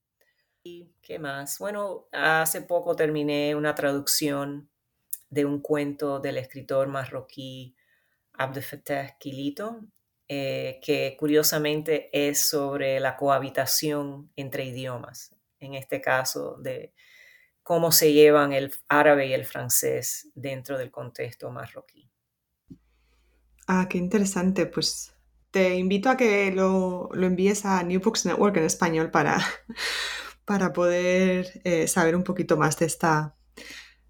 ¿Y 0.67 0.89
qué 1.03 1.19
más? 1.19 1.59
Bueno, 1.59 2.07
hace 2.11 2.63
poco 2.63 2.95
terminé 2.95 3.53
una 3.53 3.75
traducción 3.75 4.67
de 5.29 5.45
un 5.45 5.61
cuento 5.61 6.19
del 6.19 6.39
escritor 6.39 6.87
marroquí 6.87 7.75
Abdel 8.33 8.63
Fattah 8.63 9.15
Quilito, 9.19 9.81
eh, 10.27 10.79
que 10.83 11.15
curiosamente 11.19 12.09
es 12.11 12.49
sobre 12.49 12.99
la 12.99 13.15
cohabitación 13.15 14.31
entre 14.35 14.65
idiomas, 14.65 15.35
en 15.59 15.75
este 15.75 16.01
caso 16.01 16.57
de 16.59 16.95
cómo 17.61 17.91
se 17.91 18.11
llevan 18.11 18.51
el 18.51 18.73
árabe 18.89 19.27
y 19.27 19.33
el 19.33 19.45
francés 19.45 20.31
dentro 20.33 20.79
del 20.79 20.89
contexto 20.89 21.51
marroquí. 21.51 22.09
Ah, 23.67 23.85
qué 23.87 23.99
interesante. 23.99 24.65
Pues 24.65 25.13
te 25.51 25.75
invito 25.75 26.09
a 26.09 26.17
que 26.17 26.51
lo, 26.51 27.11
envíes 27.13 27.65
a 27.65 27.83
New 27.83 28.01
Books 28.01 28.25
Network 28.25 28.57
en 28.57 28.63
español 28.63 29.11
para, 29.11 29.37
para 30.45 30.73
poder 30.73 31.61
eh, 31.63 31.87
saber 31.87 32.15
un 32.15 32.23
poquito 32.23 32.57
más 32.57 32.77
de 32.77 32.85
esta, 32.85 33.35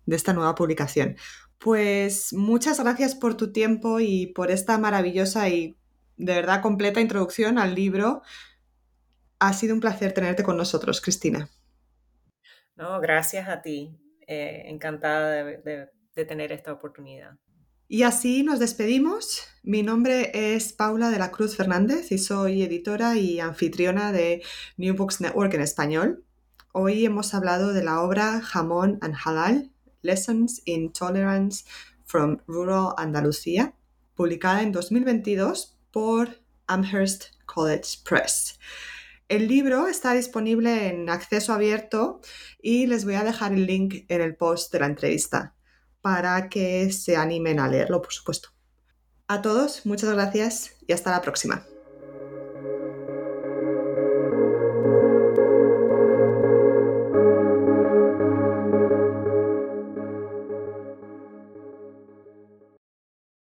de 0.05 0.15
esta 0.15 0.33
nueva 0.33 0.55
publicación. 0.55 1.15
Pues 1.57 2.33
muchas 2.33 2.79
gracias 2.79 3.15
por 3.15 3.35
tu 3.35 3.51
tiempo 3.51 3.99
y 3.99 4.27
por 4.27 4.51
esta 4.51 4.77
maravillosa 4.77 5.49
y 5.49 5.77
de 6.17 6.35
verdad 6.35 6.61
completa 6.61 7.01
introducción 7.01 7.57
al 7.57 7.73
libro. 7.75 8.21
Ha 9.39 9.53
sido 9.53 9.73
un 9.73 9.81
placer 9.81 10.13
tenerte 10.13 10.43
con 10.43 10.57
nosotros, 10.57 11.01
Cristina. 11.01 11.49
No, 12.75 12.99
gracias 12.99 13.47
a 13.47 13.61
ti. 13.61 13.97
Eh, 14.27 14.63
encantada 14.65 15.43
de, 15.43 15.89
tener 16.25 16.51
esta 16.51 16.73
oportunidad. 16.73 17.37
Y 17.87 18.03
así 18.03 18.41
nos 18.41 18.59
despedimos. 18.59 19.43
Mi 19.63 19.83
nombre 19.83 20.31
es 20.33 20.73
Paula 20.73 21.11
de 21.11 21.19
la 21.19 21.29
Cruz 21.29 21.55
Fernández 21.55 22.11
y 22.11 22.17
soy 22.17 22.63
editora 22.63 23.17
y 23.17 23.39
anfitriona 23.39 24.11
de 24.11 24.41
New 24.77 24.95
Books 24.95 25.21
Network 25.21 25.53
en 25.53 25.61
español. 25.61 26.24
Hoy 26.77 27.05
hemos 27.05 27.33
hablado 27.33 27.71
de 27.71 27.85
la 27.85 28.01
obra 28.01 28.41
Jamón 28.41 28.99
and 28.99 29.15
Halal, 29.15 29.71
Lessons 30.01 30.61
in 30.65 30.91
Tolerance 30.91 31.63
from 32.03 32.39
Rural 32.47 32.93
Andalucía, 32.97 33.73
publicada 34.13 34.61
en 34.61 34.73
2022 34.73 35.79
por 35.91 36.37
Amherst 36.67 37.27
College 37.45 37.99
Press. 38.03 38.59
El 39.29 39.47
libro 39.47 39.87
está 39.87 40.11
disponible 40.11 40.89
en 40.89 41.09
acceso 41.09 41.53
abierto 41.53 42.19
y 42.61 42.87
les 42.87 43.05
voy 43.05 43.15
a 43.15 43.23
dejar 43.23 43.53
el 43.53 43.65
link 43.65 44.03
en 44.09 44.19
el 44.19 44.35
post 44.35 44.73
de 44.73 44.79
la 44.81 44.87
entrevista 44.87 45.55
para 46.01 46.49
que 46.49 46.91
se 46.91 47.15
animen 47.15 47.61
a 47.61 47.69
leerlo, 47.69 48.01
por 48.01 48.11
supuesto. 48.11 48.49
A 49.29 49.41
todos, 49.41 49.85
muchas 49.85 50.11
gracias 50.11 50.75
y 50.85 50.91
hasta 50.91 51.11
la 51.11 51.21
próxima. 51.21 51.65